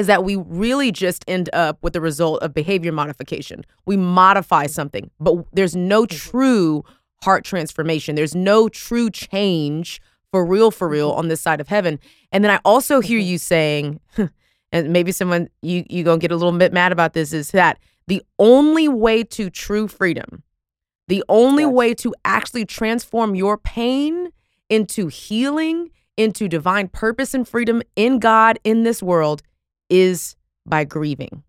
is 0.00 0.06
that 0.06 0.24
we 0.24 0.36
really 0.36 0.90
just 0.90 1.24
end 1.28 1.50
up 1.52 1.78
with 1.82 1.92
the 1.92 2.00
result 2.00 2.42
of 2.42 2.54
behavior 2.54 2.90
modification. 2.90 3.64
We 3.84 3.98
modify 3.98 4.64
mm-hmm. 4.64 4.72
something, 4.72 5.10
but 5.20 5.44
there's 5.52 5.76
no 5.76 6.06
mm-hmm. 6.06 6.16
true 6.16 6.84
heart 7.22 7.44
transformation. 7.44 8.14
There's 8.16 8.34
no 8.34 8.70
true 8.70 9.10
change 9.10 10.00
for 10.32 10.44
real, 10.44 10.70
for 10.70 10.88
real 10.88 11.10
mm-hmm. 11.10 11.18
on 11.18 11.28
this 11.28 11.42
side 11.42 11.60
of 11.60 11.68
heaven. 11.68 12.00
And 12.32 12.42
then 12.42 12.50
I 12.50 12.60
also 12.64 13.00
hear 13.00 13.18
you 13.18 13.36
saying, 13.36 14.00
and 14.72 14.90
maybe 14.90 15.12
someone 15.12 15.50
you 15.60 15.84
you 15.90 16.02
gonna 16.02 16.18
get 16.18 16.32
a 16.32 16.36
little 16.36 16.58
bit 16.58 16.72
mad 16.72 16.92
about 16.92 17.12
this, 17.12 17.34
is 17.34 17.50
that 17.50 17.78
the 18.06 18.22
only 18.38 18.88
way 18.88 19.22
to 19.22 19.50
true 19.50 19.86
freedom, 19.86 20.42
the 21.08 21.22
only 21.28 21.64
Yes. 21.64 21.72
way 21.72 21.94
to 21.94 22.14
actually 22.24 22.64
transform 22.64 23.34
your 23.34 23.58
pain 23.58 24.30
into 24.70 25.08
healing, 25.08 25.90
into 26.16 26.48
divine 26.48 26.88
purpose 26.88 27.34
and 27.34 27.46
freedom 27.46 27.82
in 27.96 28.18
God 28.18 28.58
in 28.64 28.84
this 28.84 29.02
world 29.02 29.42
is 29.90 30.36
by 30.66 30.84
grieving. 30.84 31.42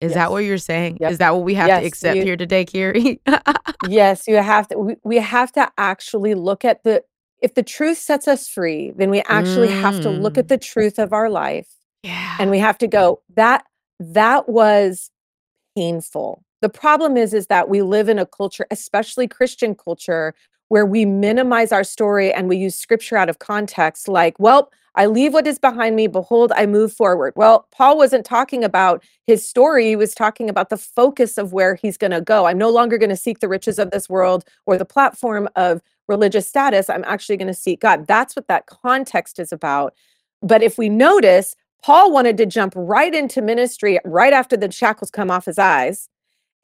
Is 0.00 0.12
that 0.12 0.30
what 0.30 0.44
you're 0.44 0.58
saying? 0.58 0.98
Is 1.00 1.18
that 1.18 1.34
what 1.34 1.44
we 1.44 1.54
have 1.54 1.68
Yes, 1.68 1.80
to 1.82 1.86
accept 1.86 2.16
you- 2.18 2.22
here 2.24 2.36
today, 2.36 2.64
Karrie? 2.66 3.18
yes 3.88 4.26
you 4.26 4.36
have 4.36 4.66
to 4.68 4.78
we, 4.78 4.96
we 5.04 5.16
have 5.16 5.52
to 5.52 5.70
actually 5.78 6.34
look 6.34 6.64
at 6.64 6.82
the 6.84 7.02
if 7.42 7.54
the 7.54 7.62
truth 7.62 7.98
sets 7.98 8.26
us 8.26 8.48
free 8.48 8.92
then 8.96 9.10
we 9.10 9.20
actually 9.28 9.68
have 9.68 10.00
to 10.00 10.10
look 10.10 10.38
at 10.38 10.46
Mm. 10.46 10.48
the 10.48 10.58
truth 10.58 10.98
of 10.98 11.12
our 11.12 11.28
life 11.28 11.68
yeah. 12.02 12.36
and 12.40 12.50
we 12.50 12.58
have 12.58 12.78
to 12.78 12.86
go 12.86 13.20
that 13.34 13.64
that 14.00 14.48
was 14.48 15.10
painful 15.76 16.42
the 16.62 16.68
problem 16.68 17.16
is 17.16 17.34
is 17.34 17.46
that 17.48 17.68
we 17.68 17.82
live 17.82 18.08
in 18.08 18.18
a 18.18 18.26
culture 18.26 18.66
especially 18.70 19.28
christian 19.28 19.74
culture 19.74 20.34
where 20.68 20.86
we 20.86 21.04
minimize 21.04 21.70
our 21.70 21.84
story 21.84 22.32
and 22.32 22.48
we 22.48 22.56
use 22.56 22.74
scripture 22.74 23.16
out 23.16 23.28
of 23.28 23.38
context 23.38 24.08
like 24.08 24.34
well 24.38 24.70
i 24.96 25.06
leave 25.06 25.32
what 25.32 25.46
is 25.46 25.58
behind 25.58 25.96
me 25.96 26.06
behold 26.06 26.52
i 26.56 26.66
move 26.66 26.92
forward 26.92 27.32
well 27.36 27.66
paul 27.70 27.96
wasn't 27.96 28.24
talking 28.24 28.64
about 28.64 29.02
his 29.26 29.46
story 29.46 29.88
he 29.88 29.96
was 29.96 30.14
talking 30.14 30.48
about 30.48 30.70
the 30.70 30.76
focus 30.76 31.38
of 31.38 31.52
where 31.52 31.74
he's 31.74 31.96
going 31.96 32.10
to 32.10 32.20
go 32.20 32.46
i'm 32.46 32.58
no 32.58 32.70
longer 32.70 32.98
going 32.98 33.10
to 33.10 33.16
seek 33.16 33.40
the 33.40 33.48
riches 33.48 33.78
of 33.78 33.90
this 33.90 34.08
world 34.08 34.44
or 34.66 34.76
the 34.76 34.84
platform 34.84 35.48
of 35.56 35.80
religious 36.08 36.46
status 36.46 36.90
i'm 36.90 37.04
actually 37.06 37.36
going 37.36 37.46
to 37.46 37.54
seek 37.54 37.80
god 37.80 38.06
that's 38.06 38.36
what 38.36 38.48
that 38.48 38.66
context 38.66 39.38
is 39.38 39.52
about 39.52 39.94
but 40.42 40.62
if 40.62 40.78
we 40.78 40.88
notice 40.88 41.56
Paul 41.82 42.10
wanted 42.10 42.36
to 42.38 42.46
jump 42.46 42.72
right 42.74 43.14
into 43.14 43.40
ministry 43.40 44.00
right 44.04 44.32
after 44.32 44.56
the 44.56 44.72
shackles 44.72 45.08
come 45.08 45.30
off 45.30 45.44
his 45.44 45.58
eyes. 45.58 46.08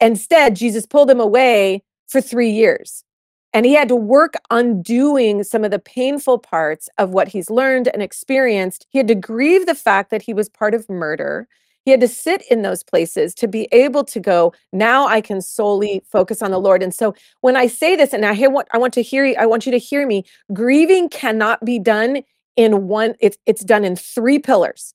Instead, 0.01 0.55
Jesus 0.55 0.85
pulled 0.85 1.09
him 1.09 1.21
away 1.21 1.81
for 2.07 2.19
three 2.19 2.49
years. 2.49 3.05
And 3.53 3.65
he 3.65 3.73
had 3.73 3.87
to 3.89 3.95
work 3.95 4.33
undoing 4.49 5.43
some 5.43 5.63
of 5.63 5.71
the 5.71 5.79
painful 5.79 6.39
parts 6.39 6.89
of 6.97 7.11
what 7.11 7.27
he's 7.27 7.49
learned 7.49 7.87
and 7.89 8.01
experienced. 8.01 8.87
He 8.89 8.97
had 8.97 9.07
to 9.07 9.15
grieve 9.15 9.65
the 9.65 9.75
fact 9.75 10.09
that 10.09 10.23
he 10.23 10.33
was 10.33 10.49
part 10.49 10.73
of 10.73 10.89
murder. 10.89 11.47
He 11.85 11.91
had 11.91 12.01
to 12.01 12.07
sit 12.07 12.43
in 12.49 12.61
those 12.61 12.81
places 12.81 13.35
to 13.35 13.47
be 13.47 13.67
able 13.71 14.05
to 14.05 14.19
go, 14.19 14.53
now 14.71 15.05
I 15.07 15.21
can 15.21 15.41
solely 15.41 16.01
focus 16.09 16.41
on 16.41 16.51
the 16.51 16.59
Lord. 16.59 16.81
And 16.81 16.93
so 16.93 17.13
when 17.41 17.55
I 17.55 17.67
say 17.67 17.95
this, 17.95 18.13
and 18.13 18.25
I 18.25 18.33
hear 18.33 18.49
what 18.49 18.67
I 18.71 18.77
want 18.77 18.93
to 18.93 19.01
hear 19.01 19.25
you, 19.25 19.35
I 19.37 19.45
want 19.45 19.65
you 19.65 19.71
to 19.71 19.77
hear 19.77 20.07
me, 20.07 20.23
grieving 20.53 21.09
cannot 21.09 21.63
be 21.63 21.79
done 21.79 22.23
in 22.55 22.87
one, 22.87 23.15
it's 23.19 23.37
it's 23.45 23.63
done 23.63 23.83
in 23.83 23.95
three 23.95 24.39
pillars 24.39 24.93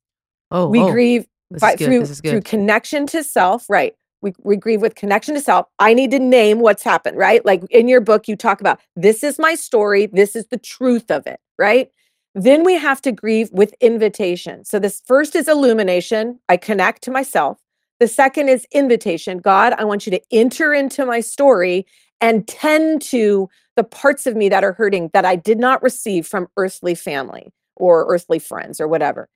oh, 0.50 0.68
we 0.68 0.80
oh, 0.80 0.90
grieve 0.90 1.26
by, 1.60 1.76
through 1.76 2.06
through 2.06 2.42
connection 2.42 3.06
to 3.06 3.24
self 3.24 3.68
right 3.68 3.94
we, 4.20 4.32
we 4.42 4.56
grieve 4.56 4.80
with 4.80 4.94
connection 4.94 5.34
to 5.34 5.40
self. 5.40 5.66
I 5.78 5.94
need 5.94 6.10
to 6.12 6.18
name 6.18 6.60
what's 6.60 6.82
happened 6.82 7.16
right? 7.16 7.44
Like 7.44 7.62
in 7.70 7.88
your 7.88 8.00
book 8.00 8.28
you 8.28 8.36
talk 8.36 8.60
about 8.60 8.80
this 8.96 9.22
is 9.22 9.38
my 9.38 9.54
story. 9.54 10.06
This 10.06 10.36
is 10.36 10.46
the 10.46 10.58
truth 10.58 11.10
of 11.10 11.26
it 11.26 11.40
right? 11.58 11.90
Then 12.34 12.64
we 12.64 12.74
have 12.74 13.02
to 13.02 13.12
grieve 13.12 13.50
with 13.52 13.74
invitation. 13.80 14.64
So 14.64 14.78
this 14.78 15.02
first 15.06 15.34
is 15.34 15.48
illumination. 15.48 16.38
I 16.48 16.56
connect 16.56 17.02
to 17.02 17.10
myself. 17.10 17.58
The 18.00 18.08
second 18.08 18.48
is 18.48 18.66
invitation. 18.72 19.38
God 19.38 19.74
i 19.78 19.84
want 19.84 20.06
you 20.06 20.10
to 20.12 20.20
enter 20.30 20.72
into 20.72 21.04
my 21.04 21.20
story 21.20 21.86
and 22.20 22.46
tend 22.48 23.02
to 23.02 23.48
the 23.76 23.84
parts 23.84 24.26
of 24.26 24.34
me 24.34 24.48
that 24.48 24.64
are 24.64 24.72
hurting 24.72 25.08
that 25.12 25.24
i 25.24 25.36
did 25.36 25.58
not 25.58 25.80
receive 25.82 26.26
from 26.26 26.48
earthly 26.56 26.96
family 26.96 27.52
or 27.78 28.06
earthly 28.08 28.38
friends 28.38 28.80
or 28.80 28.88
whatever. 28.88 29.28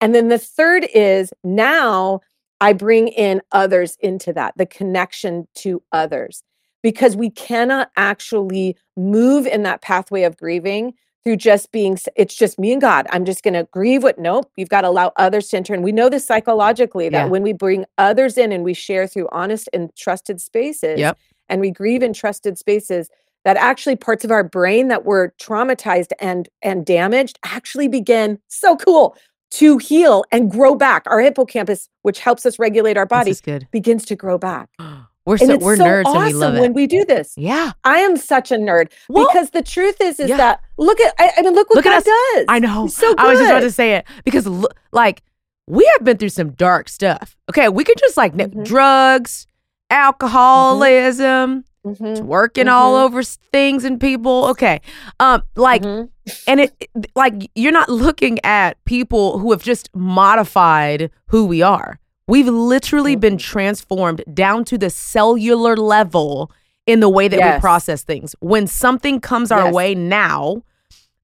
And 0.00 0.14
then 0.14 0.28
the 0.28 0.38
third 0.38 0.86
is 0.92 1.32
now 1.42 2.20
I 2.60 2.72
bring 2.72 3.08
in 3.08 3.42
others 3.52 3.96
into 4.00 4.32
that, 4.32 4.54
the 4.56 4.66
connection 4.66 5.46
to 5.56 5.82
others, 5.92 6.42
because 6.82 7.16
we 7.16 7.30
cannot 7.30 7.90
actually 7.96 8.76
move 8.96 9.46
in 9.46 9.62
that 9.64 9.82
pathway 9.82 10.22
of 10.22 10.36
grieving 10.36 10.94
through 11.24 11.36
just 11.36 11.72
being, 11.72 11.98
it's 12.16 12.34
just 12.34 12.58
me 12.58 12.72
and 12.72 12.82
God. 12.82 13.06
I'm 13.10 13.24
just 13.24 13.42
going 13.42 13.54
to 13.54 13.66
grieve 13.72 14.02
what, 14.02 14.18
nope, 14.18 14.50
you've 14.56 14.68
got 14.68 14.82
to 14.82 14.88
allow 14.88 15.10
others 15.16 15.48
to 15.48 15.56
enter. 15.56 15.72
And 15.72 15.82
we 15.82 15.90
know 15.92 16.10
this 16.10 16.26
psychologically 16.26 17.08
that 17.08 17.24
Yeah. 17.24 17.26
when 17.30 17.42
we 17.42 17.54
bring 17.54 17.86
others 17.96 18.36
in 18.36 18.52
and 18.52 18.62
we 18.62 18.74
share 18.74 19.06
through 19.06 19.28
honest 19.32 19.68
and 19.72 19.94
trusted 19.96 20.40
spaces 20.40 21.00
Yep. 21.00 21.16
and 21.48 21.60
we 21.62 21.70
grieve 21.70 22.02
in 22.02 22.12
trusted 22.12 22.58
spaces, 22.58 23.08
that 23.44 23.56
actually 23.56 23.96
parts 23.96 24.24
of 24.24 24.30
our 24.30 24.44
brain 24.44 24.88
that 24.88 25.04
were 25.04 25.34
traumatized 25.40 26.12
and 26.20 26.48
and 26.62 26.86
damaged 26.86 27.38
actually 27.44 27.88
begin 27.88 28.38
so 28.48 28.76
cool 28.76 29.16
to 29.54 29.78
heal 29.78 30.24
and 30.32 30.50
grow 30.50 30.74
back. 30.74 31.04
Our 31.06 31.20
hippocampus, 31.20 31.88
which 32.02 32.20
helps 32.20 32.44
us 32.46 32.58
regulate 32.58 32.96
our 32.96 33.06
body, 33.06 33.34
begins 33.70 34.04
to 34.06 34.16
grow 34.16 34.38
back. 34.38 34.68
We're 35.26 35.36
and 35.40 35.46
so 35.52 35.56
we're 35.56 35.76
so 35.76 35.84
nerds 35.84 36.04
awesome 36.04 36.16
and 36.22 36.26
we 36.26 36.32
love 36.34 36.54
it. 36.56 36.60
when 36.60 36.74
we 36.74 36.86
do 36.86 37.02
this. 37.06 37.32
yeah. 37.38 37.72
I 37.82 38.00
am 38.00 38.14
such 38.18 38.52
a 38.52 38.56
nerd 38.56 38.92
Well, 39.08 39.26
because 39.26 39.48
the 39.52 39.62
truth 39.62 39.96
is, 40.02 40.20
is 40.20 40.28
yeah. 40.28 40.36
that 40.36 40.60
look 40.76 41.00
at 41.00 41.14
I, 41.18 41.32
I 41.38 41.40
mean, 41.40 41.54
look 41.54 41.70
what 41.70 41.76
Look 41.76 41.86
at 41.86 41.96
us. 41.96 42.04
does. 42.04 42.44
I 42.46 42.58
know. 42.58 42.82
He's 42.82 42.94
so 42.94 43.14
good. 43.14 43.20
I 43.24 43.30
was 43.30 43.38
just 43.38 43.50
about 43.50 43.60
to 43.60 43.70
say 43.70 43.94
it 43.94 44.04
because, 44.26 44.46
lo- 44.46 44.68
like, 44.92 45.22
we 45.66 45.88
have 45.94 46.04
been 46.04 46.18
through 46.18 46.28
some 46.28 46.50
dark 46.50 46.90
stuff. 46.90 47.38
Okay, 47.48 47.70
we 47.70 47.84
could 47.84 47.96
just 47.96 48.18
like 48.18 48.34
Mhm. 48.34 48.66
drugs, 48.66 49.46
alcoholism, 49.88 51.64
Mhm, 51.84 52.22
working 52.22 52.66
all 52.68 52.94
Mhm. 52.98 53.04
over 53.04 53.22
things 53.22 53.84
and 53.84 54.00
people. 54.00 54.46
Okay, 54.46 54.80
um, 55.20 55.42
like, 55.56 55.82
mhm. 55.82 56.08
and 56.46 56.60
it 56.60 56.74
it- 56.80 57.10
like 57.14 57.50
you're 57.54 57.72
not 57.72 57.88
looking 57.88 58.38
at 58.44 58.82
people 58.84 59.38
who 59.38 59.50
have 59.50 59.62
just 59.62 59.90
modified 59.94 61.10
who 61.28 61.44
we 61.44 61.60
are. 61.62 61.98
We've 62.26 62.48
literally 62.48 63.16
been 63.16 63.36
transformed 63.36 64.22
down 64.32 64.64
to 64.66 64.78
the 64.78 64.88
cellular 64.88 65.76
level 65.76 66.50
in 66.86 67.00
the 67.00 67.08
way 67.08 67.28
that 67.28 67.38
we 67.54 67.60
process 67.60 68.02
things. 68.02 68.34
When 68.40 68.66
something 68.66 69.20
comes 69.20 69.50
our 69.52 69.66
Yes. 69.66 69.74
way 69.74 69.94
now 69.94 70.62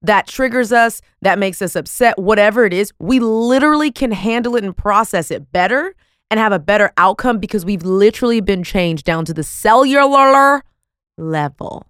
that 0.03 0.27
triggers 0.27 0.71
us, 0.71 1.01
that 1.21 1.37
makes 1.39 1.61
us 1.61 1.75
upset, 1.75 2.17
whatever 2.19 2.65
it 2.65 2.73
is, 2.73 2.91
we 2.99 3.19
literally 3.19 3.91
can 3.91 4.11
handle 4.11 4.55
it 4.55 4.63
and 4.63 4.75
process 4.77 5.31
it 5.31 5.51
better 5.51 5.95
and 6.31 6.39
have 6.39 6.53
a 6.53 6.59
better 6.59 6.91
outcome 6.95 7.39
because 7.39 7.65
we've 7.65 7.83
literally 7.83 8.39
been 8.39 8.63
changed 8.63 9.05
down 9.05 9.25
to 9.25 9.33
the 9.33 9.43
cellular 9.43 10.63
level. 11.17 11.85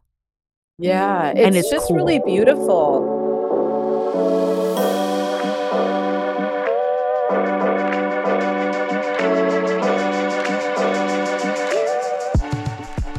Yeah, 0.79 1.31
mm. 1.31 1.31
it's, 1.31 1.39
And 1.39 1.55
it's 1.55 1.69
just 1.69 1.87
cool. 1.87 1.97
really 1.97 2.19
beautiful. 2.25 3.19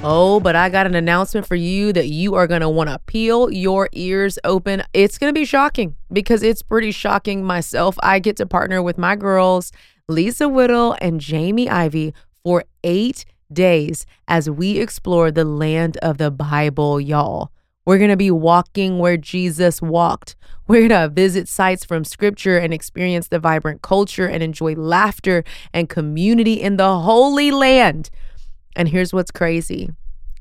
Oh, 0.05 0.41
but 0.41 0.57
I 0.57 0.69
got 0.69 0.87
an 0.87 0.97
announcement 0.97 1.47
for 1.47 1.55
you 1.55 1.93
that 1.93 2.09
you 2.09 2.35
are 2.35 2.49
going 2.49 2.63
to 2.63 2.69
want 2.69 2.91
to 2.91 2.99
peel 3.07 3.53
your 3.53 3.89
ears 3.93 4.37
open. 4.43 4.83
It's 4.93 5.17
going 5.17 5.33
to 5.33 5.41
be 5.41 5.45
shocking 5.45 5.95
because 6.13 6.43
it's 6.43 6.61
pretty 6.61 6.91
shocking 6.91 7.45
myself. 7.45 7.95
I 8.03 8.19
get 8.19 8.37
to 8.39 8.47
partner 8.47 8.83
with 8.83 8.99
my 8.99 9.15
girls, 9.15 9.71
Lisa 10.09 10.49
Whittle 10.49 10.97
and 11.01 11.21
Jamie 11.21 11.69
Ivey, 11.69 12.13
for 12.43 12.65
eight 12.83 13.25
days 13.53 14.05
as 14.27 14.51
we 14.51 14.79
explore 14.79 15.31
the 15.31 15.45
land 15.45 15.97
of 15.99 16.19
the 16.19 16.31
Bible, 16.31 17.01
y'all. 17.01 17.53
We're 17.85 17.99
going 17.99 18.11
to 18.11 18.17
be 18.17 18.31
walking 18.31 18.99
where 18.99 19.17
Jesus 19.17 19.83
walked. 19.83 20.37
We're 20.69 20.89
going 20.89 21.01
to 21.01 21.09
visit 21.09 21.49
sites 21.49 21.85
from 21.85 22.05
scripture 22.05 22.59
and 22.59 22.73
experience 22.73 23.29
the 23.29 23.41
vibrant 23.41 23.83
culture 23.83 24.27
and 24.27 24.43
enjoy 24.43 24.75
laughter 24.75 25.43
and 25.73 25.89
community 25.89 26.55
in 26.55 26.77
the 26.77 27.01
Holy 27.01 27.51
Land. 27.51 28.11
And 28.77 28.89
here's 28.89 29.13
what's 29.13 29.31
crazy 29.31 29.91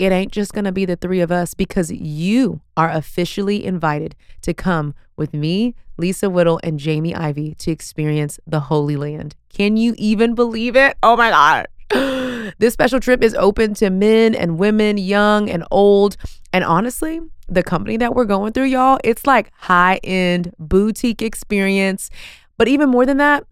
it 0.02 0.12
ain't 0.12 0.32
just 0.32 0.52
gonna 0.52 0.72
be 0.72 0.84
the 0.84 0.96
three 0.96 1.20
of 1.20 1.32
us 1.32 1.54
because 1.54 1.92
you 1.92 2.62
are 2.76 2.90
officially 2.90 3.64
invited 3.64 4.16
to 4.42 4.52
come 4.52 4.96
with 5.16 5.32
me, 5.32 5.76
Lisa 5.96 6.28
Whittle, 6.28 6.60
and 6.64 6.80
Jamie 6.80 7.14
Ivey 7.14 7.54
to 7.60 7.70
experience 7.70 8.40
the 8.48 8.62
Holy 8.62 8.96
Land. 8.96 9.36
Can 9.50 9.78
you 9.78 9.94
even 10.00 10.34
believe 10.34 10.76
it? 10.76 10.98
Oh 11.04 11.16
my 11.16 11.30
God. 11.30 11.68
This 12.58 12.74
special 12.74 13.00
trip 13.00 13.24
is 13.24 13.36
open 13.36 13.76
to 13.76 13.90
men 13.90 14.36
and 14.36 14.58
women, 14.58 14.98
young 14.98 15.50
and 15.50 15.64
old. 15.72 16.18
And 16.52 16.64
honestly, 16.64 17.22
the 17.48 17.64
company 17.64 17.98
that 17.98 18.16
we're 18.16 18.26
going 18.26 18.52
through, 18.52 18.66
y'all, 18.66 19.00
it's 19.04 19.26
like 19.26 19.52
high 19.54 20.00
end 20.04 20.54
boutique 20.58 21.22
experience. 21.22 22.10
But 22.58 22.68
even 22.68 22.90
more 22.90 23.06
than 23.06 23.18
that, 23.18 23.46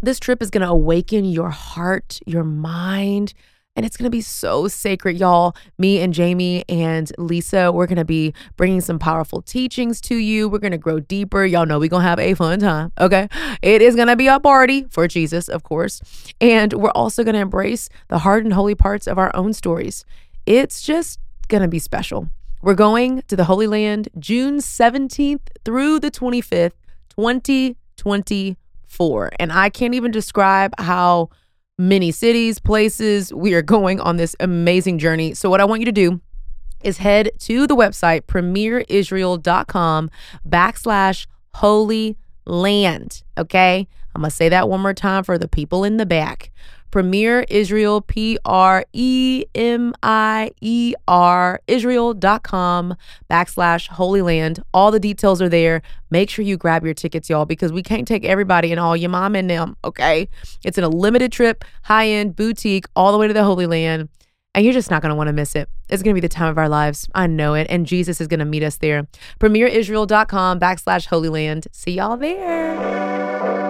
this 0.00 0.20
trip 0.20 0.40
is 0.40 0.50
going 0.50 0.62
to 0.62 0.70
awaken 0.70 1.24
your 1.24 1.50
heart, 1.50 2.20
your 2.24 2.44
mind, 2.44 3.34
and 3.76 3.86
it's 3.86 3.96
to 4.04 4.10
be 4.10 4.20
so 4.20 4.68
sacred, 4.68 5.16
y'all. 5.16 5.54
Me 5.78 6.00
and 6.00 6.12
Jamie 6.12 6.64
and 6.68 7.10
Lisa, 7.18 7.70
we're 7.70 7.86
to 7.96 8.04
be 8.04 8.34
bringing 8.56 8.80
some 8.80 8.98
powerful 8.98 9.40
teachings 9.40 10.00
to 10.02 10.16
you. 10.16 10.48
We're 10.48 10.58
to 10.72 10.78
grow 10.78 11.00
deeper. 11.00 11.44
Y'all 11.44 11.66
know 11.66 11.78
we're 11.78 11.88
to 12.02 12.08
have 12.08 12.18
a 12.18 12.34
fun 12.34 12.58
time, 12.58 12.92
okay? 13.00 13.28
It 13.62 13.80
is 13.80 13.94
to 14.08 14.16
be 14.16 14.26
a 14.26 14.40
party 14.40 14.86
for 14.90 15.06
Jesus, 15.06 15.48
of 15.48 15.62
course. 15.62 16.02
And 16.40 16.72
we're 16.72 16.90
also 16.90 17.22
to 17.34 17.40
embrace 17.40 17.88
the 18.08 18.18
hard 18.18 18.44
and 18.44 18.52
holy 18.52 18.74
parts 18.74 19.06
of 19.06 19.18
our 19.18 19.34
own 19.36 19.52
stories. 19.52 20.04
It's 20.46 20.82
just 20.82 21.20
to 21.62 21.68
be 21.68 21.78
special. 21.78 22.28
We're 22.62 22.74
going 22.74 23.22
to 23.28 23.36
the 23.36 23.44
Holy 23.44 23.66
Land 23.66 24.08
June 24.18 24.58
17th 24.58 25.40
through 25.64 26.00
the 26.00 26.10
25th, 26.10 26.72
2024. 27.08 29.30
And 29.38 29.52
I 29.52 29.70
can't 29.70 29.94
even 29.94 30.10
describe 30.10 30.74
how 30.78 31.30
many 31.80 32.12
cities, 32.12 32.58
places 32.58 33.32
we 33.32 33.54
are 33.54 33.62
going 33.62 34.00
on 34.00 34.18
this 34.18 34.36
amazing 34.38 34.98
journey. 34.98 35.34
So, 35.34 35.48
what 35.48 35.60
I 35.60 35.64
want 35.64 35.80
you 35.80 35.86
to 35.86 35.92
do 35.92 36.20
is 36.84 36.98
head 36.98 37.30
to 37.40 37.66
the 37.66 37.74
website 37.74 38.22
premierisrael.com 38.22 40.10
backslash 40.48 41.26
holy 41.54 42.16
land. 42.46 43.22
Okay. 43.36 43.88
I'm 44.14 44.22
going 44.22 44.30
to 44.30 44.36
say 44.36 44.48
that 44.48 44.68
one 44.68 44.80
more 44.80 44.94
time 44.94 45.22
for 45.22 45.38
the 45.38 45.46
people 45.48 45.84
in 45.84 45.96
the 45.96 46.06
back. 46.06 46.50
Premier 46.90 47.44
Israel, 47.48 48.00
P 48.00 48.38
R 48.44 48.84
E 48.92 49.44
M 49.54 49.94
I 50.02 50.50
E 50.60 50.94
R, 51.06 51.60
Israel.com 51.66 52.96
backslash 53.30 53.88
Holy 53.88 54.22
Land. 54.22 54.62
All 54.74 54.90
the 54.90 55.00
details 55.00 55.40
are 55.40 55.48
there. 55.48 55.82
Make 56.10 56.30
sure 56.30 56.44
you 56.44 56.56
grab 56.56 56.84
your 56.84 56.94
tickets, 56.94 57.30
y'all, 57.30 57.46
because 57.46 57.72
we 57.72 57.82
can't 57.82 58.08
take 58.08 58.24
everybody 58.24 58.70
and 58.70 58.80
all 58.80 58.96
your 58.96 59.10
mom 59.10 59.36
and 59.36 59.48
them, 59.48 59.76
okay? 59.84 60.28
It's 60.64 60.78
in 60.78 60.84
a 60.84 60.88
limited 60.88 61.32
trip, 61.32 61.64
high 61.82 62.08
end, 62.08 62.34
boutique, 62.34 62.86
all 62.96 63.12
the 63.12 63.18
way 63.18 63.28
to 63.28 63.34
the 63.34 63.44
Holy 63.44 63.66
Land. 63.66 64.08
And 64.54 64.64
you're 64.64 64.74
just 64.74 64.90
not 64.90 65.00
going 65.00 65.10
to 65.10 65.16
want 65.16 65.28
to 65.28 65.32
miss 65.32 65.54
it. 65.54 65.68
It's 65.88 66.02
going 66.02 66.14
to 66.14 66.20
be 66.20 66.26
the 66.26 66.32
time 66.32 66.48
of 66.48 66.58
our 66.58 66.68
lives. 66.68 67.08
I 67.14 67.28
know 67.28 67.54
it. 67.54 67.68
And 67.70 67.86
Jesus 67.86 68.20
is 68.20 68.26
going 68.26 68.40
to 68.40 68.44
meet 68.44 68.64
us 68.64 68.78
there. 68.78 69.06
PremierIsrael.com 69.38 70.58
backslash 70.58 71.06
Holy 71.06 71.28
Land. 71.28 71.68
See 71.72 71.92
y'all 71.92 72.16
there. 72.16 73.69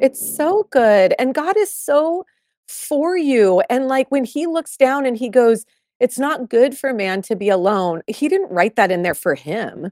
It's 0.00 0.36
so 0.36 0.66
good. 0.70 1.14
And 1.18 1.34
God 1.34 1.56
is 1.56 1.72
so 1.74 2.24
for 2.68 3.16
you. 3.16 3.62
And 3.70 3.88
like 3.88 4.10
when 4.10 4.24
he 4.24 4.46
looks 4.46 4.76
down 4.76 5.06
and 5.06 5.16
he 5.16 5.28
goes, 5.28 5.64
It's 6.00 6.18
not 6.18 6.48
good 6.48 6.76
for 6.76 6.92
man 6.92 7.22
to 7.22 7.36
be 7.36 7.48
alone, 7.48 8.02
he 8.06 8.28
didn't 8.28 8.50
write 8.50 8.76
that 8.76 8.90
in 8.90 9.02
there 9.02 9.14
for 9.14 9.34
him. 9.34 9.90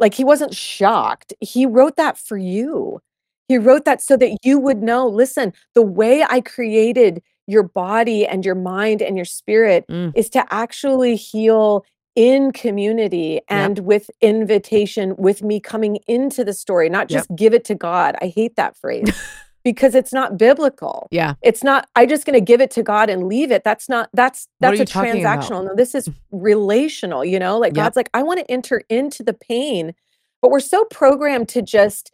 Like 0.00 0.14
he 0.14 0.24
wasn't 0.24 0.54
shocked. 0.54 1.32
He 1.40 1.66
wrote 1.66 1.96
that 1.96 2.18
for 2.18 2.36
you. 2.36 3.00
He 3.48 3.58
wrote 3.58 3.84
that 3.84 4.02
so 4.02 4.16
that 4.16 4.36
you 4.42 4.58
would 4.58 4.82
know 4.82 5.06
listen, 5.06 5.52
the 5.74 5.82
way 5.82 6.24
I 6.28 6.40
created 6.40 7.22
your 7.46 7.62
body 7.62 8.26
and 8.26 8.44
your 8.44 8.54
mind 8.54 9.02
and 9.02 9.16
your 9.16 9.26
spirit 9.26 9.84
Mm. 9.88 10.12
is 10.16 10.30
to 10.30 10.44
actually 10.52 11.14
heal 11.14 11.84
in 12.14 12.52
community 12.52 13.40
and 13.48 13.80
with 13.80 14.10
invitation, 14.20 15.14
with 15.16 15.42
me 15.42 15.58
coming 15.60 15.98
into 16.06 16.44
the 16.44 16.52
story, 16.52 16.88
not 16.88 17.10
Yep. 17.10 17.18
just 17.18 17.36
give 17.36 17.54
it 17.54 17.64
to 17.64 17.74
God. 17.74 18.14
I 18.22 18.28
hate 18.28 18.56
that 18.56 18.76
phrase 18.76 19.10
because 19.64 19.94
it's 19.94 20.12
not 20.12 20.36
biblical. 20.38 21.08
Yeah. 21.10 21.34
It's 21.42 21.64
not, 21.64 21.88
I 21.96 22.06
just 22.06 22.24
going 22.24 22.38
to 22.38 22.44
give 22.44 22.60
it 22.60 22.70
to 22.72 22.82
God 22.82 23.10
and 23.10 23.26
leave 23.26 23.50
it. 23.50 23.64
That's 23.64 23.88
not, 23.88 24.10
that's, 24.12 24.46
that's 24.60 24.78
a 24.78 24.84
transactional. 24.84 25.64
No, 25.64 25.74
this 25.74 25.94
is 25.94 26.08
relational, 26.30 27.24
you 27.24 27.38
know, 27.38 27.58
like 27.58 27.70
Yep. 27.74 27.84
God's 27.84 27.96
like, 27.96 28.10
I 28.14 28.22
want 28.22 28.38
to 28.40 28.50
enter 28.50 28.82
into 28.88 29.22
the 29.24 29.34
pain, 29.34 29.94
but 30.40 30.50
we're 30.50 30.60
so 30.60 30.84
programmed 30.84 31.48
to 31.50 31.62
just 31.62 32.12